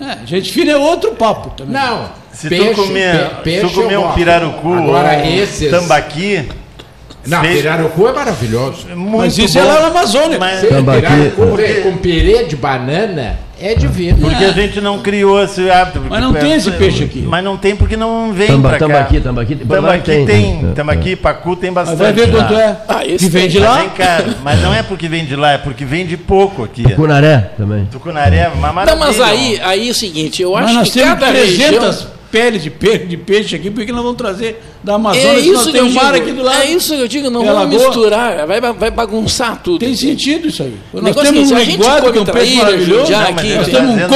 [0.02, 1.74] É, gente fina é outro papo também.
[1.74, 2.10] Não.
[2.32, 5.70] Se peixe, tu comer, pe- peixe se tu comer um pirarucu Agora ou esses.
[5.70, 6.48] tambaqui,
[7.28, 8.88] Não, Peixe- pirarucu é maravilhoso.
[8.96, 9.66] muito Mas isso bom.
[9.66, 10.40] é lá na Amazônia.
[10.40, 11.02] Mas- Tambaqui.
[11.02, 14.16] Pirarucu com pirê de banana É de ver.
[14.16, 16.02] Porque a gente não criou esse hábito.
[16.10, 17.20] Mas não tem esse peixe aqui.
[17.22, 18.88] Mas não tem porque não vem Tamba, pra cá.
[18.88, 19.56] tambaqui, tambaqui.
[19.56, 20.26] Tambaqui tem.
[20.26, 20.70] tem.
[20.70, 21.98] É, Tambaqui, pacu tem Mas bastante.
[22.00, 22.44] vai ver lá.
[22.46, 22.78] quanto é.
[22.88, 23.52] Ah, esse que vem tem.
[23.52, 23.78] de Mas lá.
[23.80, 24.36] vem caro.
[24.44, 26.84] Mas não é porque vem de lá, é porque vem de pouco aqui.
[26.84, 27.86] Tucunaré também.
[27.92, 29.06] Tucunaré, uma Não, maravilha.
[29.06, 32.19] mas aí, aí é o seguinte, eu Mas acho nós que temos cada 300 região...
[32.32, 35.70] peles de peixe, de peixe aqui, porque nós vamos trazer da Amazônia, É isso, que
[35.70, 36.62] eu temos um mar digo, aqui do lado.
[36.62, 37.88] é isso que eu digo, não vamos lagoa.
[37.88, 39.80] misturar, vai, vai bagunçar tudo.
[39.80, 40.76] Tem sentido isso aí.
[40.94, 43.12] O Nós negócio é temos um linguado, que é um peixe maravilhoso.
[43.12, 44.08] Não, mas aqui, ele Nós tem- temos um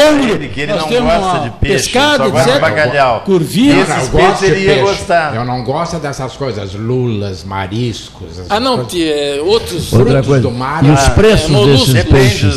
[0.54, 2.62] que ele nós não temos gosta uma de peixe, pescado, só gosta de etc.
[2.62, 3.22] bacalhau.
[3.22, 3.82] Curvinha.
[3.82, 5.36] Esses Eu gosto peixes ele ia gostar.
[5.36, 8.42] Eu não gosto dessas coisas, lulas, mariscos.
[8.50, 8.92] Ah, não, coisas.
[8.94, 9.92] que, é, outros...
[9.92, 10.42] Outra Frutos coisa.
[10.44, 12.56] do mar, e os ah, preços é, desses Depende, peixes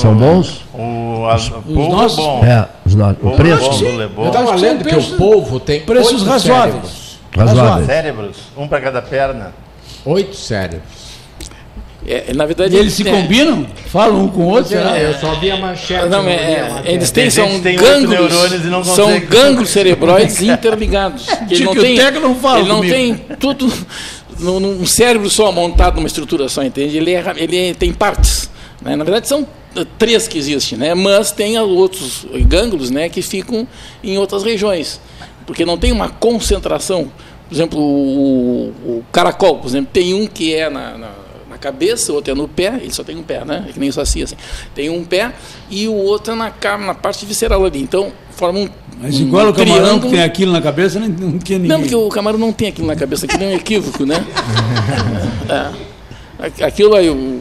[0.00, 0.62] são bons?
[0.80, 2.18] O, a, o polvo nossos?
[2.18, 2.44] é bom.
[2.44, 3.10] É, os no...
[3.10, 3.64] o preço.
[3.64, 3.84] é bom, sim.
[3.90, 4.22] lula é bom.
[4.22, 6.72] Eu estava lendo que o polvo tem Preços oito razoáveis.
[6.74, 7.18] cérebros.
[7.36, 7.86] Razoáveis.
[7.86, 9.52] Cérebros, um para cada perna.
[10.04, 11.00] Oito cérebros.
[12.06, 13.66] É, na verdade, E eles se é, combinam?
[13.86, 14.76] Falam um com o outro?
[14.76, 16.08] É, eu só vi a manchete.
[16.08, 21.28] Não, é, é, eles têm, são gânglios, neurônios e não são gânglios cerebróides interligados.
[21.28, 22.94] Ele Tio, não que o tem, não fala ele não comigo.
[22.94, 23.70] tem tudo
[24.40, 26.96] num, num cérebro só montado numa estrutura só, entende?
[26.96, 28.49] Ele, é, ele é- tem partes.
[28.82, 28.96] Né?
[28.96, 29.46] Na verdade, são
[29.98, 30.94] três que existem, né?
[30.94, 33.66] mas tem outros gânglios né, que ficam
[34.02, 35.00] em outras regiões,
[35.46, 37.10] porque não tem uma concentração.
[37.48, 41.10] Por exemplo, o, o caracol, por exemplo, tem um que é na, na,
[41.50, 43.66] na cabeça, outro é no pé, ele só tem um pé, né?
[43.68, 44.36] É que nem o saci, assim.
[44.74, 45.32] Tem um pé
[45.68, 47.80] e o outro é na, na parte visceral ali.
[47.82, 48.68] Então, forma um,
[49.00, 50.12] Mas um igual o camarão que triângulo.
[50.12, 51.76] tem aquilo na cabeça, não, não tinha ninguém.
[51.76, 54.24] Não, porque o camarão não tem aquilo na cabeça, aquilo é um equívoco, né?
[55.48, 56.46] É.
[56.46, 57.39] Aqu- Aquilo aí, o,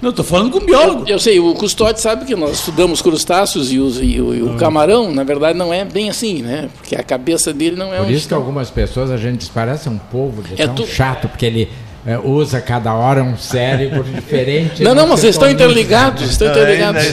[0.00, 1.04] Não, estou falando com um biólogo.
[1.06, 4.56] eu sei, o Custódio sabe que nós estudamos crustáceos e, os- e o, e o
[4.56, 6.68] camarão, na verdade, não é bem assim, né?
[6.76, 8.10] Porque a cabeça dele não é Por um.
[8.10, 11.28] isso que algumas pessoas a gente diz, parece um povo de É tão tu- chato,
[11.28, 11.68] porque ele
[12.06, 14.82] é, usa cada hora um cérebro diferente.
[14.82, 17.06] Não, não, mas vocês estão interligados, estão Não, interligados.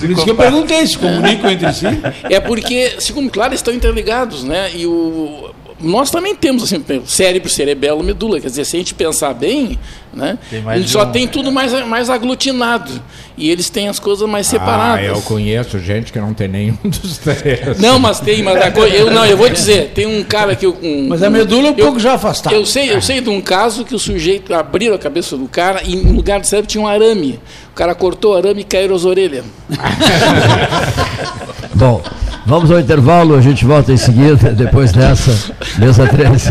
[0.00, 1.84] Por isso que eu perguntei, se comunicam entre si.
[2.30, 4.70] É porque, segundo claro, estão interligados, né?
[4.74, 5.50] E o,
[5.80, 8.40] nós também temos assim, cérebro, cerebelo, medula.
[8.40, 9.78] Quer dizer, se a gente pensar bem,
[10.12, 10.38] né?
[10.50, 11.12] Tem só um.
[11.12, 12.90] tem tudo mais, mais aglutinado.
[13.36, 15.06] E eles têm as coisas mais Ah, separadas.
[15.06, 17.78] eu conheço gente que não tem nenhum dos três.
[17.78, 20.66] Não, mas tem, mas a co- eu não, eu vou dizer, tem um cara que
[20.66, 22.54] eu, um, Mas a medula é um eu- pouco já afastada.
[22.54, 25.82] Eu sei, eu sei de um caso que o sujeito abriu a cabeça do cara
[25.84, 27.40] e no lugar do cérebro tinha um arame.
[27.72, 29.44] O cara cortou o arame e caíram as orelhas.
[31.74, 32.02] Bom,
[32.46, 36.50] vamos ao intervalo, a gente volta em seguida, depois dessa, mesa 13.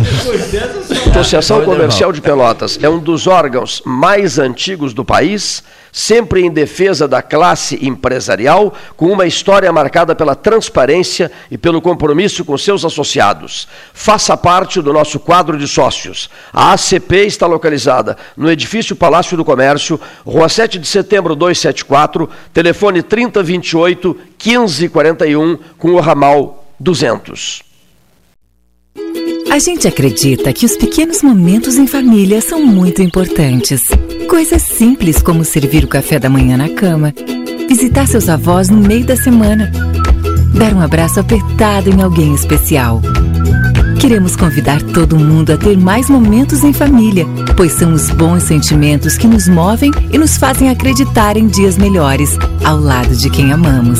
[1.12, 7.08] Associação Comercial de Pelotas é um dos órgãos mais antigos do país, sempre em defesa
[7.08, 13.68] da classe empresarial, com uma história marcada pela transparência e pelo compromisso com seus associados.
[13.94, 16.30] Faça parte do nosso quadro de sócios.
[16.54, 23.02] A ACP está localizada no edifício Palácio do Comércio, Rua 7 de Setembro 274, telefone
[23.02, 27.64] 3028 1541, com o ramal 200.
[29.52, 33.82] A gente acredita que os pequenos momentos em família são muito importantes.
[34.30, 37.14] Coisas simples como servir o café da manhã na cama,
[37.68, 39.72] visitar seus avós no meio da semana,
[40.58, 43.02] dar um abraço apertado em alguém especial.
[44.10, 49.20] Queremos convidar todo mundo a ter mais momentos em família, pois são os bons sentimentos
[49.20, 54.00] que nos movem e nos fazem acreditar em dias melhores, ao lado de quem amamos.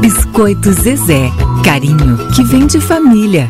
[0.00, 1.30] Biscoito Zezé,
[1.62, 3.46] carinho que vem de família.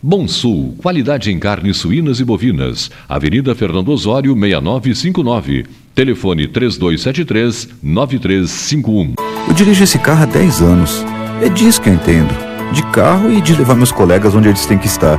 [0.00, 2.88] Bom Sul, qualidade em carnes suínas e bovinas.
[3.08, 5.66] Avenida Fernando Osório, 6959.
[5.96, 9.14] Telefone 3273-9351.
[9.48, 11.04] Eu dirijo esse carro há 10 anos.
[11.42, 12.47] É disso que eu entendo.
[12.72, 15.18] De carro e de levar meus colegas onde eles têm que estar.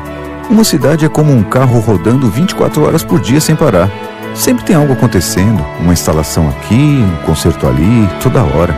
[0.49, 3.89] Uma cidade é como um carro rodando 24 horas por dia sem parar.
[4.35, 8.75] Sempre tem algo acontecendo, uma instalação aqui, um concerto ali, toda hora.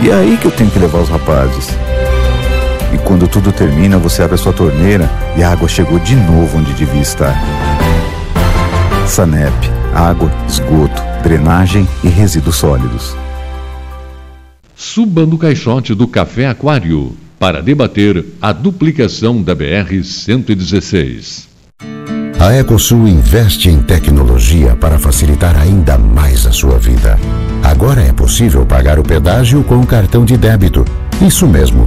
[0.00, 1.68] E é aí que eu tenho que levar os rapazes.
[2.92, 6.58] E quando tudo termina, você abre a sua torneira e a água chegou de novo
[6.58, 7.34] onde devia estar.
[9.06, 9.52] Sanep,
[9.94, 13.16] água, esgoto, drenagem e resíduos sólidos.
[14.74, 21.44] Suba no caixote do Café Aquário para debater a duplicação da BR-116.
[22.40, 27.18] A Ecosul investe em tecnologia para facilitar ainda mais a sua vida.
[27.62, 30.86] Agora é possível pagar o pedágio com o cartão de débito.
[31.20, 31.86] Isso mesmo.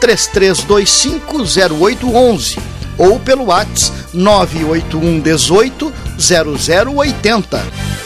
[0.00, 2.58] 33250811
[2.98, 8.05] ou pelo WhatsApp 981 18 0080.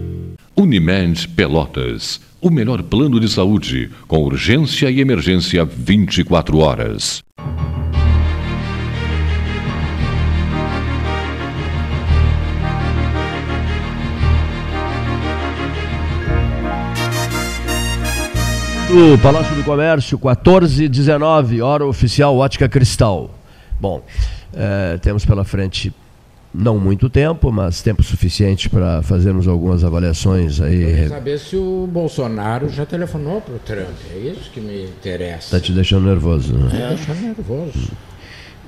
[0.61, 2.21] Unimed Pelotas.
[2.39, 7.23] O melhor plano de saúde, com urgência e emergência 24 horas.
[18.87, 23.33] do Palácio do Comércio, 1419, hora oficial Ótica Cristal.
[23.79, 24.05] Bom,
[24.53, 25.91] é, temos pela frente
[26.53, 31.03] não muito tempo, mas tempo suficiente para fazermos algumas avaliações aí.
[31.03, 33.97] Eu saber se o Bolsonaro já telefonou para o Trump.
[34.13, 35.45] É isso que me interessa.
[35.55, 36.69] Está te deixando nervoso, né?
[36.73, 37.91] Está deixando nervoso.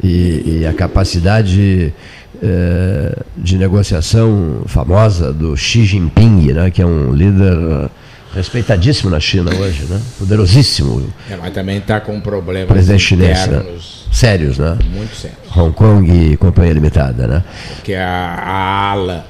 [0.01, 1.93] E, e a capacidade
[2.41, 7.89] é, de negociação famosa do Xi Jinping, né, que é um líder
[8.33, 10.01] respeitadíssimo na China hoje, né?
[10.17, 11.11] Poderosíssimo.
[11.29, 13.63] É, mas também está com problemas Presidente chinês, né?
[14.11, 14.77] sérios, né?
[14.93, 15.55] Muito sérios.
[15.55, 17.43] Hong Kong e Companhia Limitada, né?
[17.75, 19.25] Porque a, a ala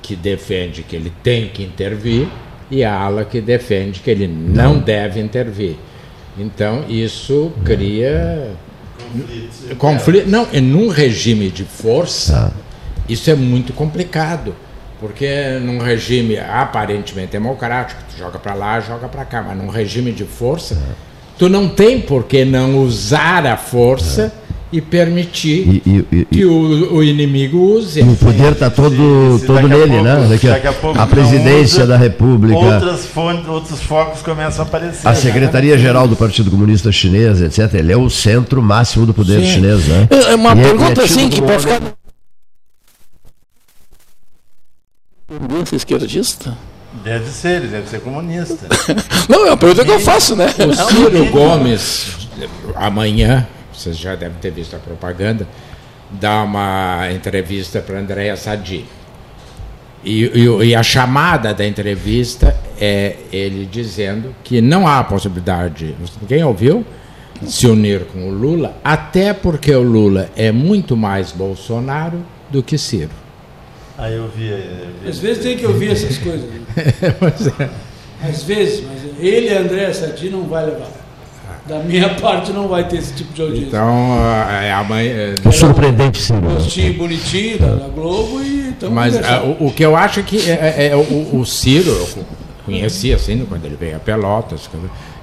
[0.00, 2.28] que defende que ele tem que intervir
[2.70, 4.80] e a ala que defende que ele não, não.
[4.80, 5.76] deve intervir.
[6.38, 8.52] Então isso cria
[9.76, 9.76] conflito.
[9.76, 10.28] conflito.
[10.28, 12.60] Não, e num regime de força, ah.
[13.08, 14.54] isso é muito complicado
[15.00, 20.12] porque num regime aparentemente democrático, tu joga para lá, joga para cá, mas num regime
[20.12, 20.92] de força, é.
[21.38, 24.32] tu não tem por que não usar a força é.
[24.72, 28.02] e permitir e, e, e, que o, o, inimigo use.
[28.02, 30.26] O poder está todo, todo nele, pouco, né?
[30.28, 32.58] Daqui, daqui a, pouco a presidência da República.
[32.58, 35.06] Outras fontes, outros focos começam a aparecer.
[35.06, 39.52] A Secretaria-Geral do Partido Comunista Chinês, etc., ele é o centro máximo do poder Sim.
[39.52, 40.08] chinês, né?
[40.28, 41.80] É uma é pergunta é assim que pode ficar.
[45.28, 46.56] Tendência esquerdista?
[47.04, 48.66] Deve ser, ele deve ser comunista.
[49.28, 50.46] não, é uma pergunta que eu faço, né?
[50.46, 52.16] O Ciro Gomes,
[52.74, 55.46] amanhã, vocês já devem ter visto a propaganda,
[56.10, 58.86] dá uma entrevista para Andréa Sadi.
[60.02, 65.94] E, e, e, a chamada da entrevista é ele dizendo que não há possibilidade,
[66.26, 66.86] quem ouviu,
[67.46, 72.78] se unir com o Lula, até porque o Lula é muito mais Bolsonaro do que
[72.78, 73.27] Ciro.
[73.98, 74.56] Aí eu vi, eu
[75.02, 75.08] vi.
[75.08, 76.48] Às vezes tem que ouvir essas coisas.
[76.48, 76.60] Né?
[78.22, 78.28] é.
[78.28, 80.88] Às vezes, mas ele André Sadi não vai levar.
[81.66, 83.66] Da minha parte não vai ter esse tipo de audiência.
[83.68, 84.16] Então,
[84.62, 85.08] é a mãe.
[85.08, 86.40] É, surpreendente, sim.
[86.40, 90.48] Postinho bonitinho da, da Globo e então Mas é, o, o que eu acho que
[90.48, 92.24] é, é- é o, o Ciro, eu
[92.64, 94.70] conheci assim, quando ele veio a Pelotas,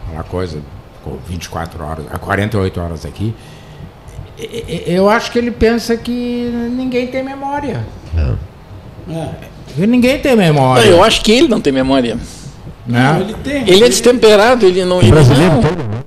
[0.07, 0.60] aquela coisa,
[0.97, 3.34] ficou 24 horas, a 48 horas aqui.
[4.85, 7.85] Eu acho que ele pensa que ninguém tem memória.
[9.10, 9.86] É.
[9.86, 10.88] Ninguém tem Não, memória.
[10.88, 12.18] eu acho que ele não tem memória.
[12.88, 13.18] Né?
[13.22, 13.69] Ele tem.
[13.69, 15.02] Ele é destemperado, ele não.
[15.02, 15.61] Ele brasileiro não.
[15.61, 15.99] todo, né?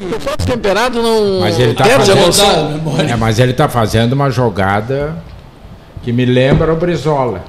[0.00, 3.00] O pessoal destemperado não Mas ele tá a fazendo-.
[3.10, 5.16] É, mas ele está fazendo uma jogada
[6.02, 7.42] que me lembra o Brizola.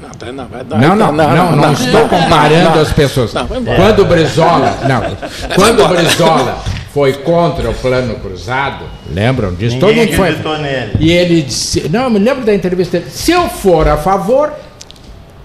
[0.00, 0.48] Não, tá, não,
[0.78, 2.80] Não, não, não, não, estou comparando não.
[2.80, 3.32] as pessoas.
[3.32, 3.76] Não, vai embora.
[3.76, 6.58] Quando o Brizola, não, quando o Brizola
[6.94, 9.74] foi contra o plano cruzado, lembram disso?
[9.74, 10.58] Ninguém Todo mundo foi.
[10.58, 10.92] nele.
[11.00, 14.52] E ele disse, não, eu me lembro da entrevista dele, se eu for a favor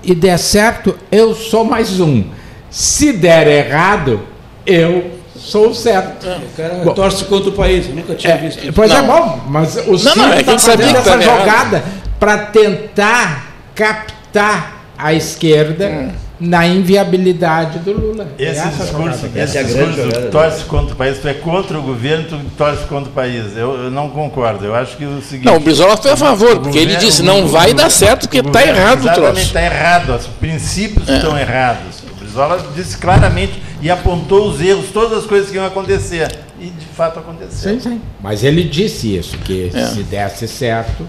[0.04, 2.24] e der certo, eu sou mais um.
[2.70, 4.22] Se der errado,
[4.64, 6.24] eu sou o certo.
[6.28, 6.94] O cara Bom.
[6.94, 8.74] torce contra o país, eu nunca tinha visto isso.
[8.74, 9.08] Pois é Não.
[9.08, 11.84] bom, mas o Ciro não, é que tá a gente sabia fazendo essa jogada
[12.20, 16.12] para tentar captar a esquerda Hum.
[16.40, 18.28] Na inviabilidade do Lula.
[18.38, 21.82] Esse Essa discurso, esse é discurso tu torce contra o país, tu é contra o
[21.82, 23.58] governo, tu torce contra o país.
[23.58, 24.64] Eu, eu não concordo.
[24.66, 25.46] Eu acho que o seguinte.
[25.46, 28.42] Não, o Brizola foi a favor, porque ele governo- disse, não vai dar certo, porque
[28.42, 29.42] tá governo- errado o Exatamente, troço.
[29.48, 30.16] está errado.
[30.16, 31.16] Os princípios É.
[31.18, 32.00] estão errados.
[32.10, 36.32] O Brizola disse claramente e apontou os erros, todas as coisas que iam acontecer.
[36.60, 37.74] E de fato aconteceu.
[37.74, 38.02] Sim, sim.
[38.22, 39.86] Mas ele disse isso, que É.
[39.88, 41.06] se desse certo.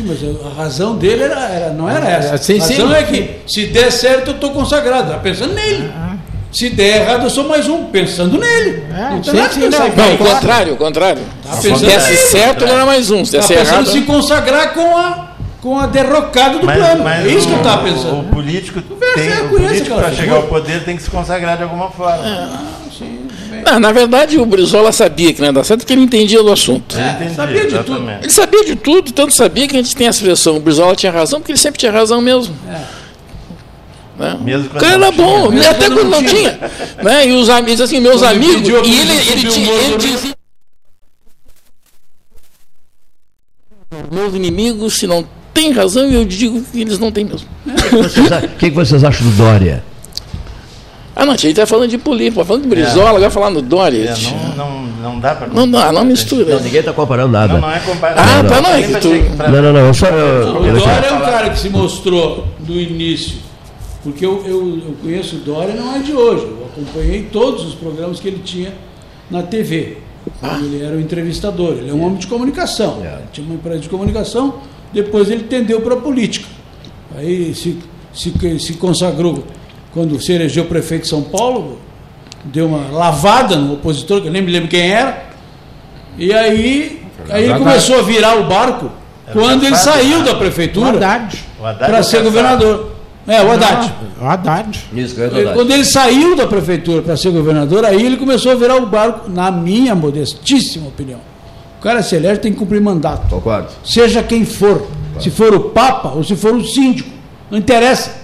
[0.00, 0.14] É.
[0.14, 2.36] Sim, mas a razão dele era, era- não era essa.
[2.38, 2.94] Sim, a razão sim.
[2.94, 5.90] é que se der certo eu estou consagrado, tá pensando nele.
[6.50, 8.82] Se der errado eu sou mais um, pensando nele.
[8.90, 11.22] não tem sim, nada sim, que pensar não, Não, o contrário, o contrário.
[11.60, 12.16] Se pensando desse nele.
[12.16, 13.22] certo, ele era mais um.
[13.24, 13.88] Se Tá desse pensando errado.
[13.88, 15.28] em se consagrar com a,
[15.60, 17.06] com a derrocada do plano.
[17.08, 18.20] é isso que eu estava o- pensando.
[18.20, 18.80] O político,
[19.14, 21.90] tem, é o político cara, para chegar ao poder tem que se consagrar de alguma
[21.90, 22.24] forma.
[23.64, 26.50] Não, na verdade, o Brizola sabia que não ia dar certo porque ele entendia do
[26.52, 26.96] assunto.
[26.96, 28.10] Entendi, sabia de tudo.
[28.10, 31.12] Ele sabia de tudo, tanto sabia que a gente tem a expressão o Brizola tinha
[31.12, 32.54] razão, porque ele sempre tinha razão mesmo.
[34.18, 34.36] Né?
[34.40, 35.70] Mesmo O cara era bom, tinha.
[35.70, 36.58] Até quando quando não tinha.
[37.02, 37.28] né?
[37.28, 39.96] E os amigos, assim, meus Quando ele amigos, pediu e ele, ele, de tinha, ele
[39.96, 40.34] dizia.
[44.10, 47.48] Meus inimigos, se não têm razão, eu digo que eles não têm mesmo.
[47.66, 49.82] O que, que vocês acham do Dória?
[51.20, 54.04] Ah, não, a gente tá falando de política, falando de Brizola, agora falando do Dória.
[54.08, 54.82] É, não, não,
[55.14, 56.54] não dá para Não dá, não mistura.
[56.54, 57.54] Não, ninguém está comparando nada.
[57.54, 58.22] Não, não é comparável.
[58.22, 59.08] Ah, tá, não, é tu-
[59.50, 60.06] Não, não, não, eu só.
[60.06, 63.38] Eu, O Dória é um cara que se mostrou do início,
[64.04, 67.74] porque eu, eu, eu conheço o Dória não é de hoje, eu acompanhei todos os
[67.74, 68.72] programas que ele tinha
[69.28, 69.96] na TV.
[70.38, 72.98] quando Ele era o entrevistador, ele é um homem de comunicação.
[73.00, 74.54] Ele tinha uma empresa de comunicação,
[74.92, 76.46] depois ele tendeu para a política.
[77.16, 77.76] Aí se,
[78.14, 79.42] se, se consagrou
[79.98, 81.80] quando se elegeu prefeito de São Paulo,
[82.44, 85.24] deu uma lavada no opositor, que eu nem me lembro quem era,
[86.16, 87.64] e aí, aí ele Haddad.
[87.64, 88.92] começou a virar o barco
[89.32, 91.44] quando ele Haddad, saiu da prefeitura Haddad.
[91.60, 92.92] O Haddad é para o ser governador.
[93.26, 93.92] É, o Haddad.
[94.20, 94.84] O Haddad.
[94.94, 95.54] Isso, ia Ele- falar.
[95.54, 99.28] Quando ele saiu da prefeitura para ser governador, aí ele começou a virar o barco,
[99.28, 101.18] na minha modestíssima opinião.
[101.78, 103.28] O cara se elege tem que cumprir mandato.
[103.28, 103.68] Concordo.
[103.84, 104.86] Seja quem for.
[105.18, 107.10] Se for o Papa ou se for o síndico.
[107.50, 108.16] Não interessa.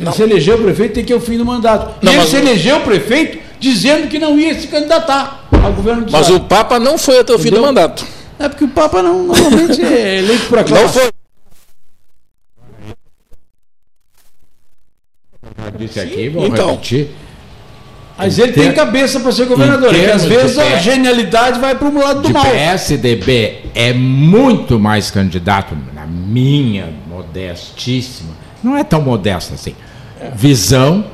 [0.00, 1.94] Ele se elegeu prefeito, tem que ir ao fim do mandato.
[2.02, 5.72] Não, e ele mas se o- elegeu prefeito dizendo que não ia se candidatar ao
[5.72, 6.40] governo do Mas o.
[6.40, 8.04] Papa não foi até o fim do mandato.
[8.38, 11.02] É porque o Papa não, normalmente é eleito por Não aclamação.
[11.02, 11.10] foi.
[15.78, 16.70] Disse aqui, Então.
[16.72, 17.08] repetir.
[18.16, 19.92] Mas ele tem cabeça para ser governador.
[19.94, 22.44] em é que às vezes a genialidade vai para o lado do de mal.
[22.44, 28.30] PSDB é muito mais candidato, na minha modestíssima,
[28.64, 29.74] não é tão modesta assim,
[30.34, 31.04] visão,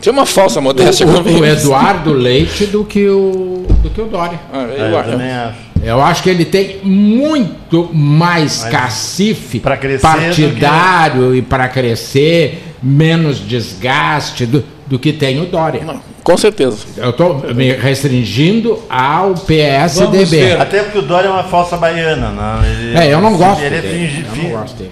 [0.00, 1.44] Tinha uma falsa modéstia o, o.
[1.44, 4.38] Eduardo Leite do que o, do que o Dória.
[4.52, 5.10] Ah, É, eu eu acho.
[5.10, 5.70] também acho.
[5.82, 13.38] Eu acho que ele tem muito mais cacife pra crescer partidário e para crescer, menos
[13.40, 15.82] desgaste do, do que tem o Dória.
[15.82, 16.76] Não, com certeza.
[16.98, 20.52] Eu estou me restringindo ao PSDB.
[20.52, 22.28] Até porque o Dória é uma falsa baiana.
[22.30, 22.62] Não?
[22.64, 24.06] Ele, É, eu não gosto Ele é dele.
[24.06, 24.90] fingi- Eu não gosto dele.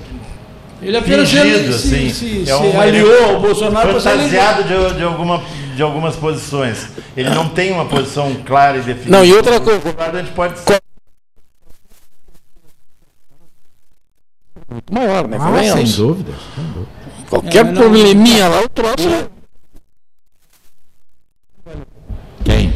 [0.88, 2.08] Ele apenas fingido, se, assim.
[2.08, 5.42] se, se, É um- aliou ele é ao Bolsonaro se fantasiado de, de, alguma,
[5.76, 6.88] de algumas posições.
[7.14, 9.18] Ele não tem uma posição clara e definida.
[9.18, 9.82] Não, e outra coisa.
[9.98, 10.80] A gente pode ser.
[14.90, 15.36] Maior, né?
[15.40, 15.90] Ah, Convenhamos.
[15.94, 16.32] sem dúvida.
[17.28, 19.28] Qualquer É, não- probleminha lá, o troço.
[22.44, 22.68] Quem?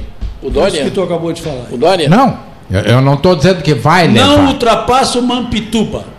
[0.43, 0.85] O Isso Dória?
[0.85, 1.67] que tu acabou de falar.
[1.71, 2.09] O Dória?
[2.09, 2.39] Não,
[2.71, 4.49] eu, eu não estou dizendo que vai Não levar.
[4.53, 6.12] ultrapassa o Mampituba.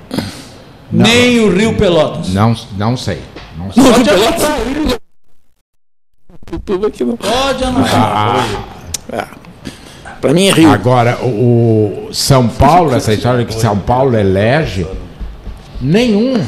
[0.94, 2.30] Nem o Rio Pelotas.
[2.30, 3.20] Não, não sei.
[3.58, 3.84] Não sei.
[3.84, 4.44] Não, Pode Pelotas.
[7.00, 7.18] não.
[7.18, 7.96] pode anotar.
[7.96, 8.46] Ah,
[9.12, 9.28] Ah,
[10.22, 10.72] Para mim é Rio.
[10.72, 14.88] Agora, o, o São Paulo, essa história que São Paulo elege,
[15.82, 16.44] nenhum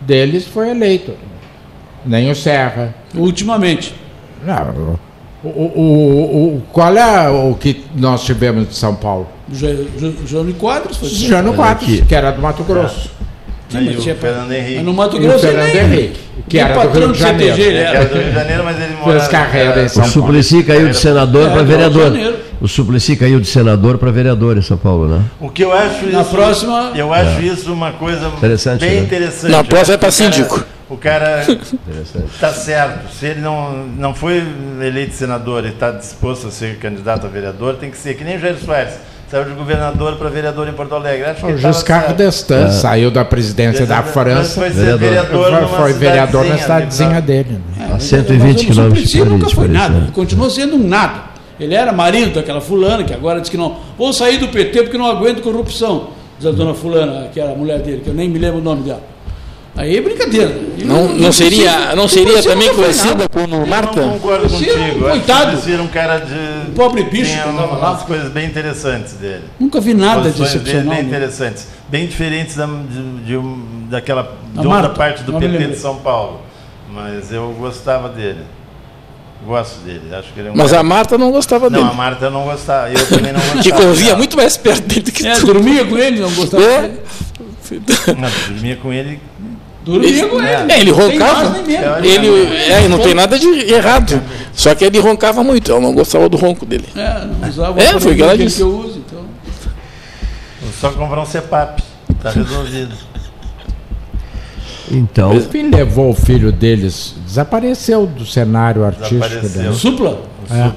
[0.00, 1.14] deles foi eleito.
[2.04, 2.94] Nem o Serra.
[3.14, 3.94] Ultimamente.
[4.44, 4.98] Não,
[5.44, 9.26] o, o, o, o- qual é o que nós tivemos de São Paulo?
[9.52, 13.10] Jânio Quadros foi Jânio Quadros, que era do Mato Grosso.
[13.68, 14.82] Sim, mas tinha- Fernando Henrique.
[14.82, 17.54] No Mato E o Grosso Fernando Henrique, que era do Rio de Janeiro.
[17.54, 18.04] CTG ele era.
[18.06, 19.28] do Rio de Janeiro, mas ele Fez morava.
[19.28, 20.12] carreira em O São Paulo.
[20.12, 22.12] Suplicy caiu de senador É, para vereador.
[22.62, 25.20] O Suplicy caiu de senador para vereador em São Paulo, né?
[25.38, 27.42] O que eu acho Na isso, próxima- eu acho É.
[27.42, 29.00] isso uma coisa Interessante, bem né?
[29.02, 29.50] interessante.
[29.50, 30.64] Na próxima é o cara- síndico.
[30.90, 31.42] O cara
[32.32, 33.12] está certo.
[33.12, 34.42] Se ele não, não foi
[34.80, 38.36] eleito senador e está disposto a ser candidato a vereador, tem que ser que nem
[38.36, 38.94] o Jair Soares.
[39.30, 41.26] Saiu de governador para vereador em Porto Alegre.
[41.26, 44.58] Acho que O Giscard d'Estaing saiu da presidência da França.
[44.62, 47.60] Foi ser vereador, Foi, numa foi vereador na cidadezinha dele.
[47.76, 47.90] né?
[47.94, 49.52] A 120 Mas o quilômetros de Suplicy nunca Paris.
[49.54, 50.00] foi Paris, nada, né?
[50.04, 51.20] ele continuou sendo um nada.
[51.60, 53.76] Ele era marido daquela fulana, que agora diz que não.
[53.98, 56.08] Vou sair do PT porque não aguento corrupção.
[56.38, 58.62] Diz a dona fulana, que era a mulher dele, que eu nem me lembro o
[58.62, 59.02] nome dela.
[59.78, 60.50] Aí é brincadeira.
[60.76, 64.00] Ele Não, não seria, não seria também conhecida como Eu não Marta?
[64.00, 64.72] concordo um contigo.
[64.72, 65.70] Acho que coitado.
[65.72, 66.70] Era um cara de.
[66.74, 67.66] Pobre bicho lá.
[67.66, 69.44] umas coisas bem interessantes dele.
[69.58, 71.00] Nunca vi nada Posições dele bem né?
[71.02, 71.68] interessantes.
[71.88, 74.22] Bem diferentes da, de, de um- daquela
[74.52, 75.76] de A outra Marta, parte do não PT de.
[75.76, 76.40] São Paulo.
[76.90, 78.40] Mas eu gostava dele.
[79.46, 80.12] Gosto dele.
[80.12, 81.90] Acho que ele é um Mas cara- a Marta não gostava Não, dele.
[81.92, 82.90] a Marta não gostava.
[82.90, 83.62] Eu também não gostava.
[83.62, 85.46] Que convia muito mais perto dele do que É, tu.
[85.46, 86.82] dormia com ele, não gostava É.
[86.82, 87.00] dele.
[88.18, 89.20] Não, dormia com ele.
[89.88, 90.72] Dormia com ele.
[90.72, 91.50] É, ele Sem roncava.
[91.62, 92.04] menos.
[92.04, 94.20] Ele, é, não tem nada de errado.
[94.52, 95.70] Só que ele roncava muito.
[95.70, 96.84] Eu não gostava do ronco dele.
[96.94, 98.56] É, não usava É, o foi o que ela disse.
[98.56, 99.20] que eu uso, então.
[100.60, 101.80] Vou só comprar um CEPAP.
[102.22, 102.94] Tá resolvido.
[104.90, 109.72] Então, Quem levou o filho deles desapareceu do cenário artístico dele.
[109.74, 110.22] Supla?
[110.50, 110.70] É.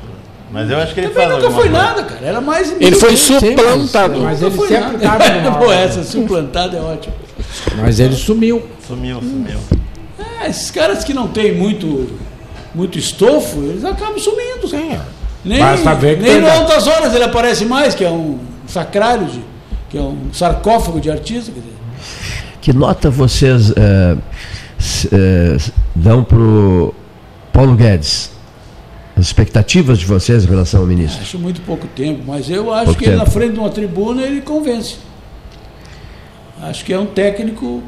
[0.51, 1.71] Mas eu acho que ele Também nunca foi coisa.
[1.71, 2.19] nada, cara.
[2.25, 2.75] Era mais.
[2.79, 4.19] Ele foi suplantado.
[4.19, 7.15] Mas ele foi sempre estava Pô, essa suplantada é ótima.
[7.77, 8.61] Mas ele sumiu.
[8.91, 9.59] Sumiu, sumiu.
[10.41, 12.09] É, esses caras que não têm muito,
[12.75, 14.67] muito estofo, eles acabam sumindo.
[14.67, 14.97] Sim.
[15.43, 18.37] Nem, Basta ver que nem tem- no Altas Horas ele aparece mais, que é um
[18.67, 19.41] sacrário, de,
[19.89, 21.51] que é um sarcófago de artista.
[21.51, 21.75] quer dizer.
[22.61, 23.73] que nota vocês
[24.79, 25.57] s- eh,
[25.95, 26.93] dão para o
[27.51, 28.29] Paulo Guedes?
[29.17, 31.21] As expectativas de vocês em relação ao ministro?
[31.21, 34.21] Acho muito pouco tempo, mas eu acho Pouco que ele na frente de uma tribuna
[34.23, 34.97] ele convence.
[36.61, 37.81] Acho que é um técnico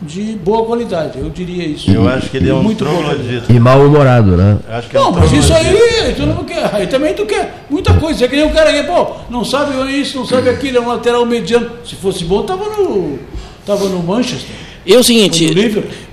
[0.00, 1.90] de boa qualidade, eu diria isso.
[1.90, 3.50] Eu acho que ele é um muito troglodita.
[3.50, 4.58] E mal-humorado, né?
[4.68, 7.64] Acho que é Não, um mas isso aí, tu não quer, aí também tu quer
[7.70, 8.24] muita coisa.
[8.24, 10.88] É que nem o cara aí, pô, não sabe isso, não sabe aquilo, é um
[10.88, 11.70] lateral mediano.
[11.84, 13.18] Se fosse bom, tava no,
[13.64, 14.54] tava no Manchester.
[14.84, 15.50] E é o seguinte,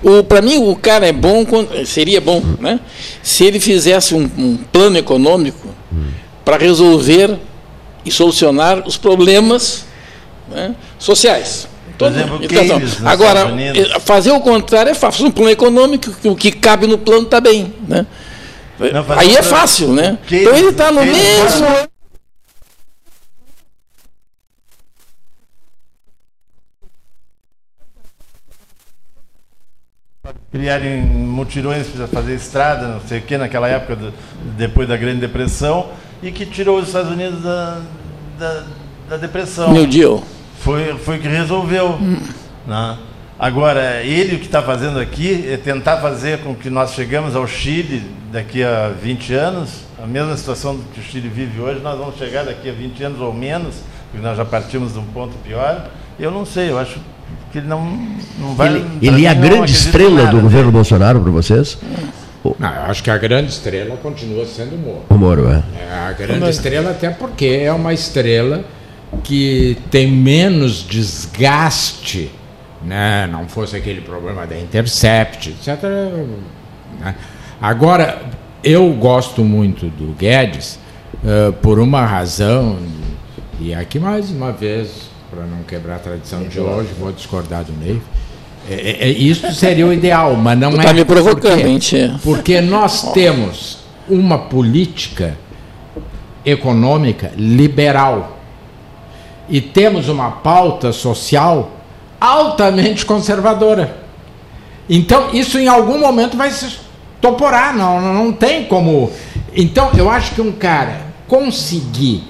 [0.01, 1.45] o, para mim o cara é bom,
[1.85, 2.79] seria bom, né?
[3.21, 5.67] Se ele fizesse um, um plano econômico
[6.43, 7.37] para resolver
[8.05, 9.85] e solucionar os problemas
[10.49, 11.67] né, sociais.
[12.03, 15.25] Por exemplo, Então, Keynes nos agora, eh, fazer o contrário é fácil.
[15.25, 17.73] Um plano econômico, o que cabe no plano está bem.
[17.87, 18.05] Né?
[18.79, 20.17] Não, Aí é fácil, né?
[20.29, 21.65] Então ele está no mesmo.
[30.51, 34.13] criarem mutirões para fazer estrada, não sei o que, naquela época, do-
[34.55, 35.89] depois da Grande Depressão,
[36.21, 37.81] e que tirou os Estados Unidos da,
[38.39, 38.63] da,
[39.09, 39.73] da depressão.
[39.73, 40.23] New Deal.
[40.63, 41.99] Foi, foi que resolveu.
[42.65, 42.97] né?
[43.37, 47.45] Agora, ele o que está fazendo aqui é tentar fazer com que nós chegamos ao
[47.45, 49.69] Chile daqui a 20 anos,
[50.01, 53.19] a mesma situação que o Chile vive hoje, nós vamos chegar daqui a 20 anos
[53.19, 53.75] ou menos,
[54.09, 55.89] porque nós já partimos de um ponto pior.
[56.17, 56.97] Eu não sei, eu acho
[57.51, 57.83] que ele não,
[58.39, 58.69] não vai.
[58.69, 60.43] Ele, ele mim, é a grande estrela nada do dele.
[60.43, 61.77] governo Bolsonaro para vocês?
[62.57, 65.05] Não, eu acho que a grande estrela continua sendo o Moro.
[65.09, 65.63] O Moro, é.
[65.77, 68.63] É a grande estrela, até porque é uma estrela
[69.23, 72.31] que tem menos desgaste,
[72.83, 73.27] né?
[73.31, 75.83] não fosse aquele problema da Intercept, etc.
[76.99, 77.15] né?
[77.61, 78.21] Agora,
[78.63, 80.79] eu gosto muito do Guedes
[81.25, 82.77] eh, por uma razão,
[83.59, 87.71] e aqui mais uma vez, para não quebrar a tradição de hoje, vou discordar do
[87.73, 88.01] Ney.
[88.69, 90.83] É, é- é- isso seria o ideal, mas não Tu é.
[90.83, 91.67] tá me provocando, Por quê?
[91.67, 92.15] hein, tia?
[92.23, 93.79] Porque nós temos
[94.09, 95.37] uma política
[96.45, 98.32] econômica liberal
[99.49, 101.71] e temos uma pauta social
[102.19, 103.97] altamente conservadora.
[104.89, 106.77] Então, isso em algum momento vai se
[107.21, 109.11] toporar, não, não tem como.
[109.55, 112.23] Então, eu acho que um cara conseguir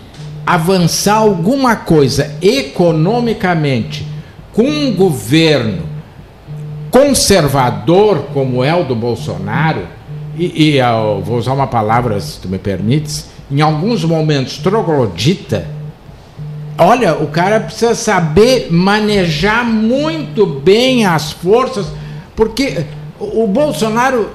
[0.45, 4.05] avançar alguma coisa economicamente
[4.51, 5.83] com um governo
[6.91, 9.87] conservador como é o do Bolsonaro,
[10.37, 15.65] e, e eu vou usar uma palavra, se tu me permites, em alguns momentos troglodita,
[16.77, 21.87] olha, o cara precisa saber manejar muito bem as forças,
[22.35, 22.85] porque
[23.19, 24.29] o Bolsonaro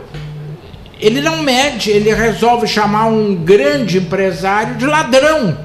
[1.01, 5.57] ele não mede, ele resolve chamar um grande empresário de ladrão.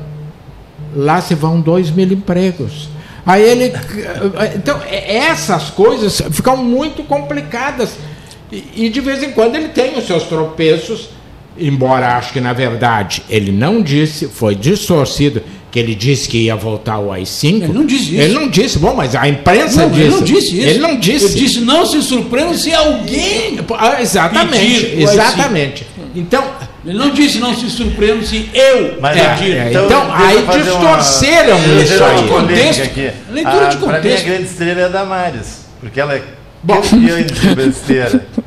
[0.95, 2.89] Lá se vão dois mil empregos.
[3.25, 3.73] Aí ele.
[4.55, 7.95] Então, essas coisas ficam muito complicadas.
[8.51, 11.09] E, de vez em quando ele tem os seus tropeços,
[11.57, 15.41] embora acho que na verdade ele não disse, foi distorcido
[15.73, 17.63] que ele disse que ia voltar ao AI-5.
[17.63, 18.21] Ele não disse isso.
[18.21, 18.77] Ele não disse.
[18.77, 20.03] Bom, mas a imprensa não, disse.
[20.03, 20.67] Ele não disse isso.
[20.69, 21.25] Ele não disse.
[21.25, 23.59] Ele disse, não se surpreenda se alguém.
[23.75, 24.93] Ah, exatamente.
[24.95, 25.87] Exatamente.
[26.15, 26.43] Então.
[26.85, 29.57] Ele não disse não se surpreenda se eu mas, pedir.
[29.57, 31.81] É, então, então aí distorceram uma...
[31.81, 32.27] isso aí.
[32.27, 32.83] Contexto.
[32.83, 33.11] Aqui.
[33.31, 33.85] Leitura de ah, contexto.
[33.87, 35.65] Para mim, a grande estrela é a Damares.
[35.79, 36.21] Porque ela é
[36.61, 36.81] Bom.
[36.81, 38.27] campeã de besteira.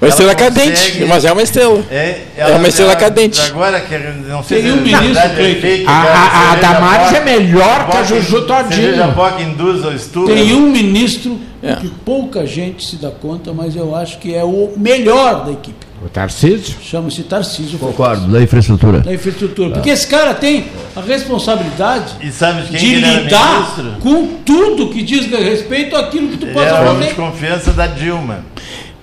[0.00, 1.84] Uma estrela cadente, mas é uma estrela.
[1.90, 3.40] É, é uma estrela cadente.
[3.40, 7.88] Agora, que não sei Tem um ministro, é fake, a, a, a Damares é melhor
[7.90, 8.94] que a Juju Todinho.
[9.40, 10.34] Induz ao estupro.
[10.34, 11.76] Tem um ministro é.
[11.76, 15.90] que pouca gente se dá conta, mas eu acho que é o melhor da equipe.
[16.02, 16.76] O Tarcísio?
[16.82, 17.78] Chama-se Tarcísio.
[17.78, 19.00] Concordo, da infraestrutura.
[19.00, 19.74] Da infraestrutura.
[19.74, 20.64] Porque esse cara tem
[20.96, 26.46] a responsabilidade e sabe de, de lidar com tudo que diz respeito àquilo que tu
[26.46, 27.08] ele possa fazer.
[27.08, 28.46] de confiança da Dilma.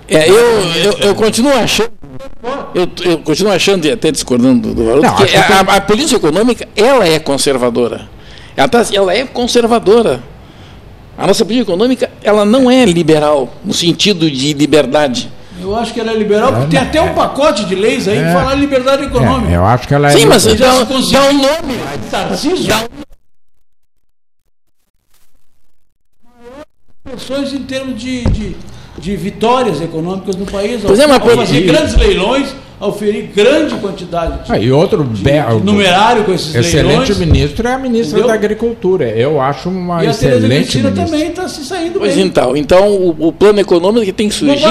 [0.08, 1.90] É, eu, eu, eu continuo achando.
[2.74, 6.66] Eu, eu continuo achando, e até discordando do Haroldo, que a, a, a, política econômica
[6.74, 8.08] ela é conservadora.
[8.56, 10.22] Ela, tá, ela é conservadora.
[11.16, 15.30] A nossa política econômica ela não é liberal, no sentido de liberdade.
[15.60, 18.24] Eu acho que ela é liberal, porque tem até um pacote de leis aí é.
[18.24, 19.52] que fala liberdade econômica.
[19.52, 20.12] É, eu acho que ela é.
[20.12, 21.74] Sim, mas dá, dá um nome.
[22.10, 22.68] Tarcísio.
[22.68, 23.08] Dá um...
[27.54, 28.56] em termos de, de,
[29.00, 30.80] de, vitórias econômicas no país.
[30.84, 35.22] Pois é, mas ao fazer grandes leilões oferir grande quantidade de, ah, e outro de,
[35.22, 37.18] de numerário com esses excelente leilões.
[37.18, 38.28] ministro é a ministra Entendeu?
[38.28, 39.08] da Agricultura.
[39.08, 42.26] Eu acho uma e excelente a também está se saindo pois bem.
[42.26, 44.62] então, então o, o, plano econômico que tem que surgir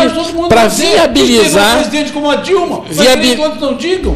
[0.47, 1.75] para viabilizar.
[1.75, 3.35] Um presidente como a Dilma, viabi...
[3.35, 4.15] mas não digam.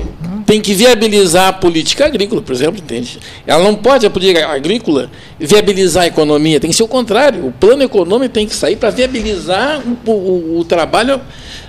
[0.52, 3.18] Tem que viabilizar a política agrícola, por exemplo, entende?
[3.48, 5.10] Ela não pode, a política agrícola,
[5.40, 7.48] viabilizar a economia, tem que ser o contrário.
[7.48, 11.22] O plano econômico tem que sair para viabilizar o, o, o trabalho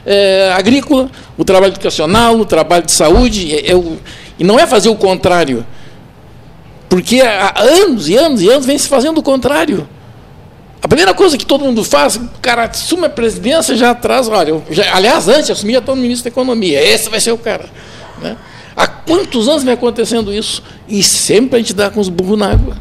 [0.04, 3.98] é, agrícola, o trabalho educacional, o trabalho de saúde, é, é o,
[4.36, 5.64] e não é fazer o contrário.
[6.88, 9.88] Porque há anos e anos e anos vem se fazendo o contrário.
[10.82, 14.60] A primeira coisa que todo mundo faz, o cara assume a presidência já atrás, olha,
[14.72, 17.38] já, aliás, antes de assumir, já estou no ministro da Economia, esse vai ser o
[17.38, 17.66] cara.
[18.20, 18.36] Né?
[18.76, 20.62] Há quantos anos vem acontecendo isso?
[20.88, 22.76] E sempre a gente dá com os burros na água.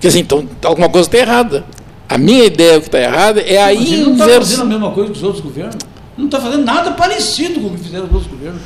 [0.00, 1.64] Quer dizer, então alguma coisa está errada.
[2.08, 4.04] A minha ideia que está errada é a inversão.
[4.06, 5.76] não está fazendo a mesma coisa que os outros governos?
[6.16, 8.62] Não está fazendo nada parecido com o que fizeram os outros governos.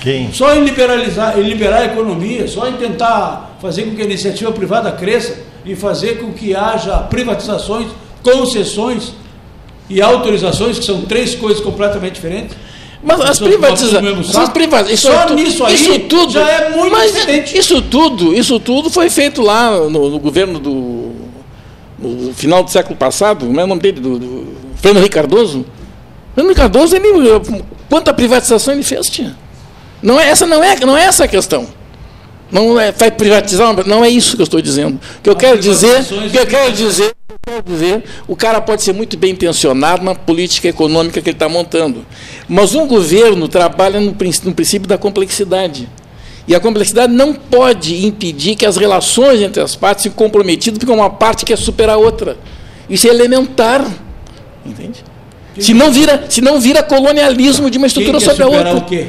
[0.00, 0.32] Quem?
[0.32, 4.50] Só em liberalizar, em liberar a economia, só em tentar fazer com que a iniciativa
[4.52, 7.88] privada cresça e fazer com que haja privatizações,
[8.22, 9.12] concessões
[9.88, 12.56] e autorizações, que são três coisas completamente diferentes.
[13.02, 14.48] Mas as privatizações.
[14.50, 17.56] Priva isso, Só nisso aí isso tudo, já é muito mas diferente.
[17.56, 21.08] Isso tudo, isso tudo foi feito lá no, no governo do.
[21.98, 24.00] No final do século passado, como é o nome dele?
[24.00, 24.46] Do, do
[24.76, 25.66] Fernando Henrique Cardoso.
[26.34, 27.08] Fernando Cardoso, ele,
[27.88, 29.36] quanta privatização ele fez, tinha?
[30.00, 31.66] Não é, essa não é, não é essa a questão.
[32.50, 34.98] Não é, vai privatizar, não é isso que eu estou dizendo.
[35.18, 37.12] O que eu quero dizer, o que eu quero dizer,
[37.44, 41.48] quero dizer, o cara pode ser muito bem intencionado na política econômica que ele está
[41.48, 42.06] montando.
[42.48, 44.14] Mas um governo trabalha no,
[44.44, 45.88] no princípio da complexidade.
[46.46, 50.92] E a complexidade não pode impedir que as relações entre as partes se comprometidas, porque
[50.92, 52.38] uma parte quer superar a outra.
[52.88, 53.86] Isso é elementar.
[54.64, 55.04] Entende?
[55.58, 58.76] Se não vira, se não vira colonialismo de uma estrutura sobre a outra.
[58.76, 59.08] O quê?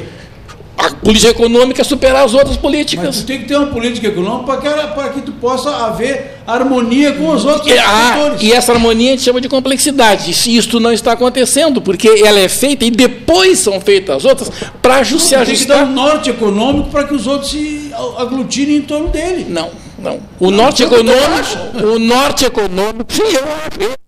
[0.82, 3.06] A política econômica é superar as outras políticas.
[3.06, 6.38] Mas tu tem que ter uma política econômica para que, para que tu possa haver
[6.46, 10.32] harmonia com os outros e, ah, e essa harmonia a gente chama de complexidade.
[10.32, 14.50] Se isto não está acontecendo, porque ela é feita e depois são feitas as outras
[14.80, 15.46] para se ajustar.
[15.46, 19.46] Tem que dar um norte econômico para que os outros se aglutinem em torno dele.
[19.48, 20.18] Não, não.
[20.38, 24.00] O não, norte econômico, o norte econômico, sim, eu acho.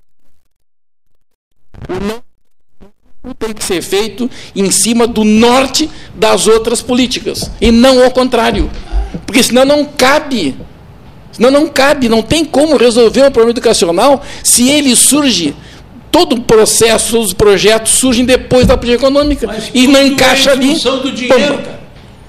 [1.89, 2.32] O norte
[3.39, 8.69] tem que ser feito em cima do norte das outras políticas e não ao contrário.
[9.25, 10.57] Porque senão não cabe.
[11.31, 15.55] Senão não cabe, não tem como resolver um problema educacional se ele surge
[16.11, 20.51] todo o processo, todos os projetos surgem depois da política econômica Mas e não encaixa
[20.51, 20.75] é ali.
[20.75, 21.81] do dinheiro, cara.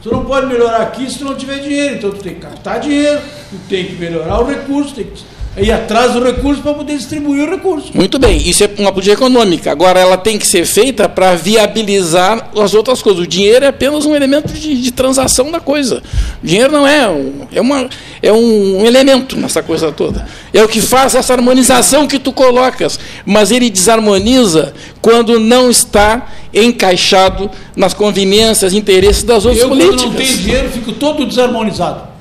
[0.01, 2.79] Tu não pode melhorar aqui se tu não tiver dinheiro, então tu tem que captar
[2.79, 5.13] dinheiro, tu tem que melhorar o recurso, tem que
[5.57, 7.91] ir atrás do recurso para poder distribuir o recurso.
[7.93, 9.71] Muito bem, isso é uma política econômica.
[9.71, 13.23] Agora, ela tem que ser feita para viabilizar as outras coisas.
[13.23, 16.01] O dinheiro é apenas um elemento de, de transação da coisa.
[16.43, 17.87] O dinheiro não é, um, é, uma,
[18.21, 20.25] é um elemento nessa coisa toda.
[20.51, 22.99] É o que faz essa harmonização que tu colocas.
[23.25, 30.01] Mas ele desarmoniza quando não está encaixado nas conveniências, interesses das outras eu, políticas.
[30.01, 32.12] Eu, quando não tenho dinheiro, fico todo desarmonizado.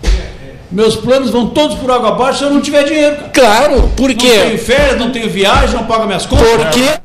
[0.73, 3.16] Meus planos vão todos por água abaixo se eu não tiver dinheiro.
[3.31, 3.69] Cara.
[3.69, 4.39] Claro, por quê?
[4.39, 6.49] Não tenho férias, não tenho viagem, não pago minhas contas.
[6.49, 7.01] Por quê?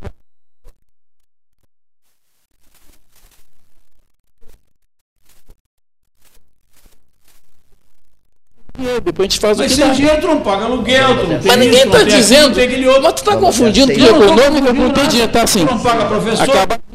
[9.03, 9.93] Depois a gente faz mas o que sem dá.
[9.93, 12.61] dinheiro tu não paga aluguel, tu não tem Mas ninguém está dizendo.
[12.61, 15.31] Aquilo, mas tu está confundindo política econômica com ter dinheiro.
[15.31, 15.65] Tá assim.
[15.65, 16.49] Tu não paga professor.
[16.49, 16.86] Acaba...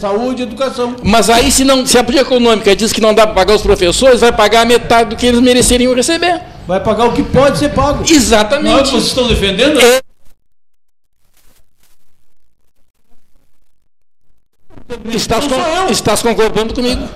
[0.00, 0.96] Saúde, educação.
[1.04, 3.62] Mas aí, se, não, se a política econômica diz que não dá para pagar os
[3.62, 6.40] professores, vai pagar a metade do que eles mereceriam receber.
[6.66, 8.04] Vai pagar o que pode ser pago.
[8.08, 8.72] Exatamente.
[8.72, 9.80] Não é o que vocês estão defendendo?
[9.80, 10.00] É.
[15.14, 15.56] Estás, con
[15.90, 17.08] estás concordando comigo.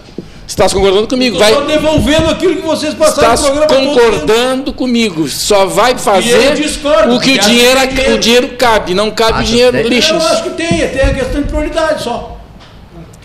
[0.46, 1.38] Estás concordando comigo?
[1.38, 5.28] Vai devolvendo aquilo que vocês passaram Estás no programa concordando comigo.
[5.28, 8.14] Só vai fazer discordo, o que o dinheiro, dinheiro.
[8.14, 10.14] o dinheiro cabe, não cabe o dinheiro lixo.
[10.14, 12.35] Eu acho que tem, tem a questão de prioridade só.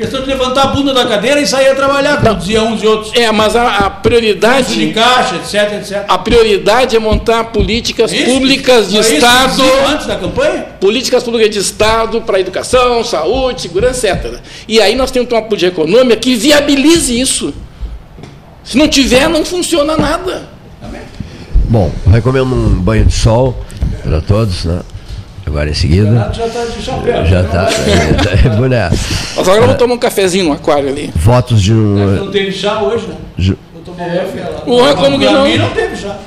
[0.01, 2.87] Questão de levantar a bunda da cadeira e sair a trabalhar, como diziam uns e
[2.87, 3.13] outros.
[3.13, 4.73] É, mas a, a prioridade.
[4.73, 6.05] de caixa, etc, etc.
[6.07, 9.61] A prioridade é montar políticas Isso, públicas de Estado.
[9.87, 10.65] antes da campanha?
[10.79, 14.39] Políticas públicas de Estado para educação, saúde, segurança, etc.
[14.67, 17.53] E aí nós temos que ter uma política econômica que viabilize isso.
[18.63, 20.49] Se não tiver, não funciona nada.
[21.69, 23.55] Bom, recomendo um banho de sol
[24.01, 24.81] para todos, né?
[25.51, 26.31] Agora em seguida.
[26.33, 27.25] Já está de chapéu.
[27.25, 27.67] Já está.
[27.69, 28.95] É, é boneco.
[29.35, 31.11] Nós agora vamos tomar um cafezinho no aquário ali.
[31.13, 32.15] Votos de um.
[32.15, 33.15] Não teve chá hoje, né?
[33.37, 34.95] Ju- Eu tomei um café lá.
[34.95, 35.57] Como que não?
[35.57, 36.17] não teve chá.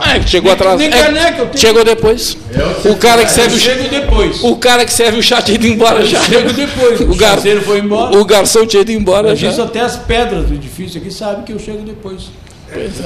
[0.00, 0.78] Ah, é que chegou atrasado.
[0.78, 1.58] nem É, caneca eu tenho.
[1.58, 2.38] chegou depois.
[2.84, 4.42] O cara que serve Eu o chego depois.
[4.44, 6.20] O cara que serve o chá tinha ido embora Eu já.
[6.22, 7.00] chego depois.
[7.00, 7.38] O, O gar...
[7.38, 8.16] foi embora.
[8.16, 9.50] o garçom tinha ido embora Mas já.
[9.50, 12.30] isso até as pedras do edifício aqui sabem que eu chego depois.
[12.72, 13.04] Pois é.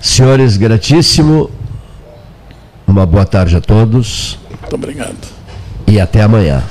[0.00, 1.48] Senhores, gratíssimo.
[2.88, 4.36] Uma boa tarde a todos
[4.70, 5.16] Muito obrigado.
[5.88, 6.62] e até amanhã.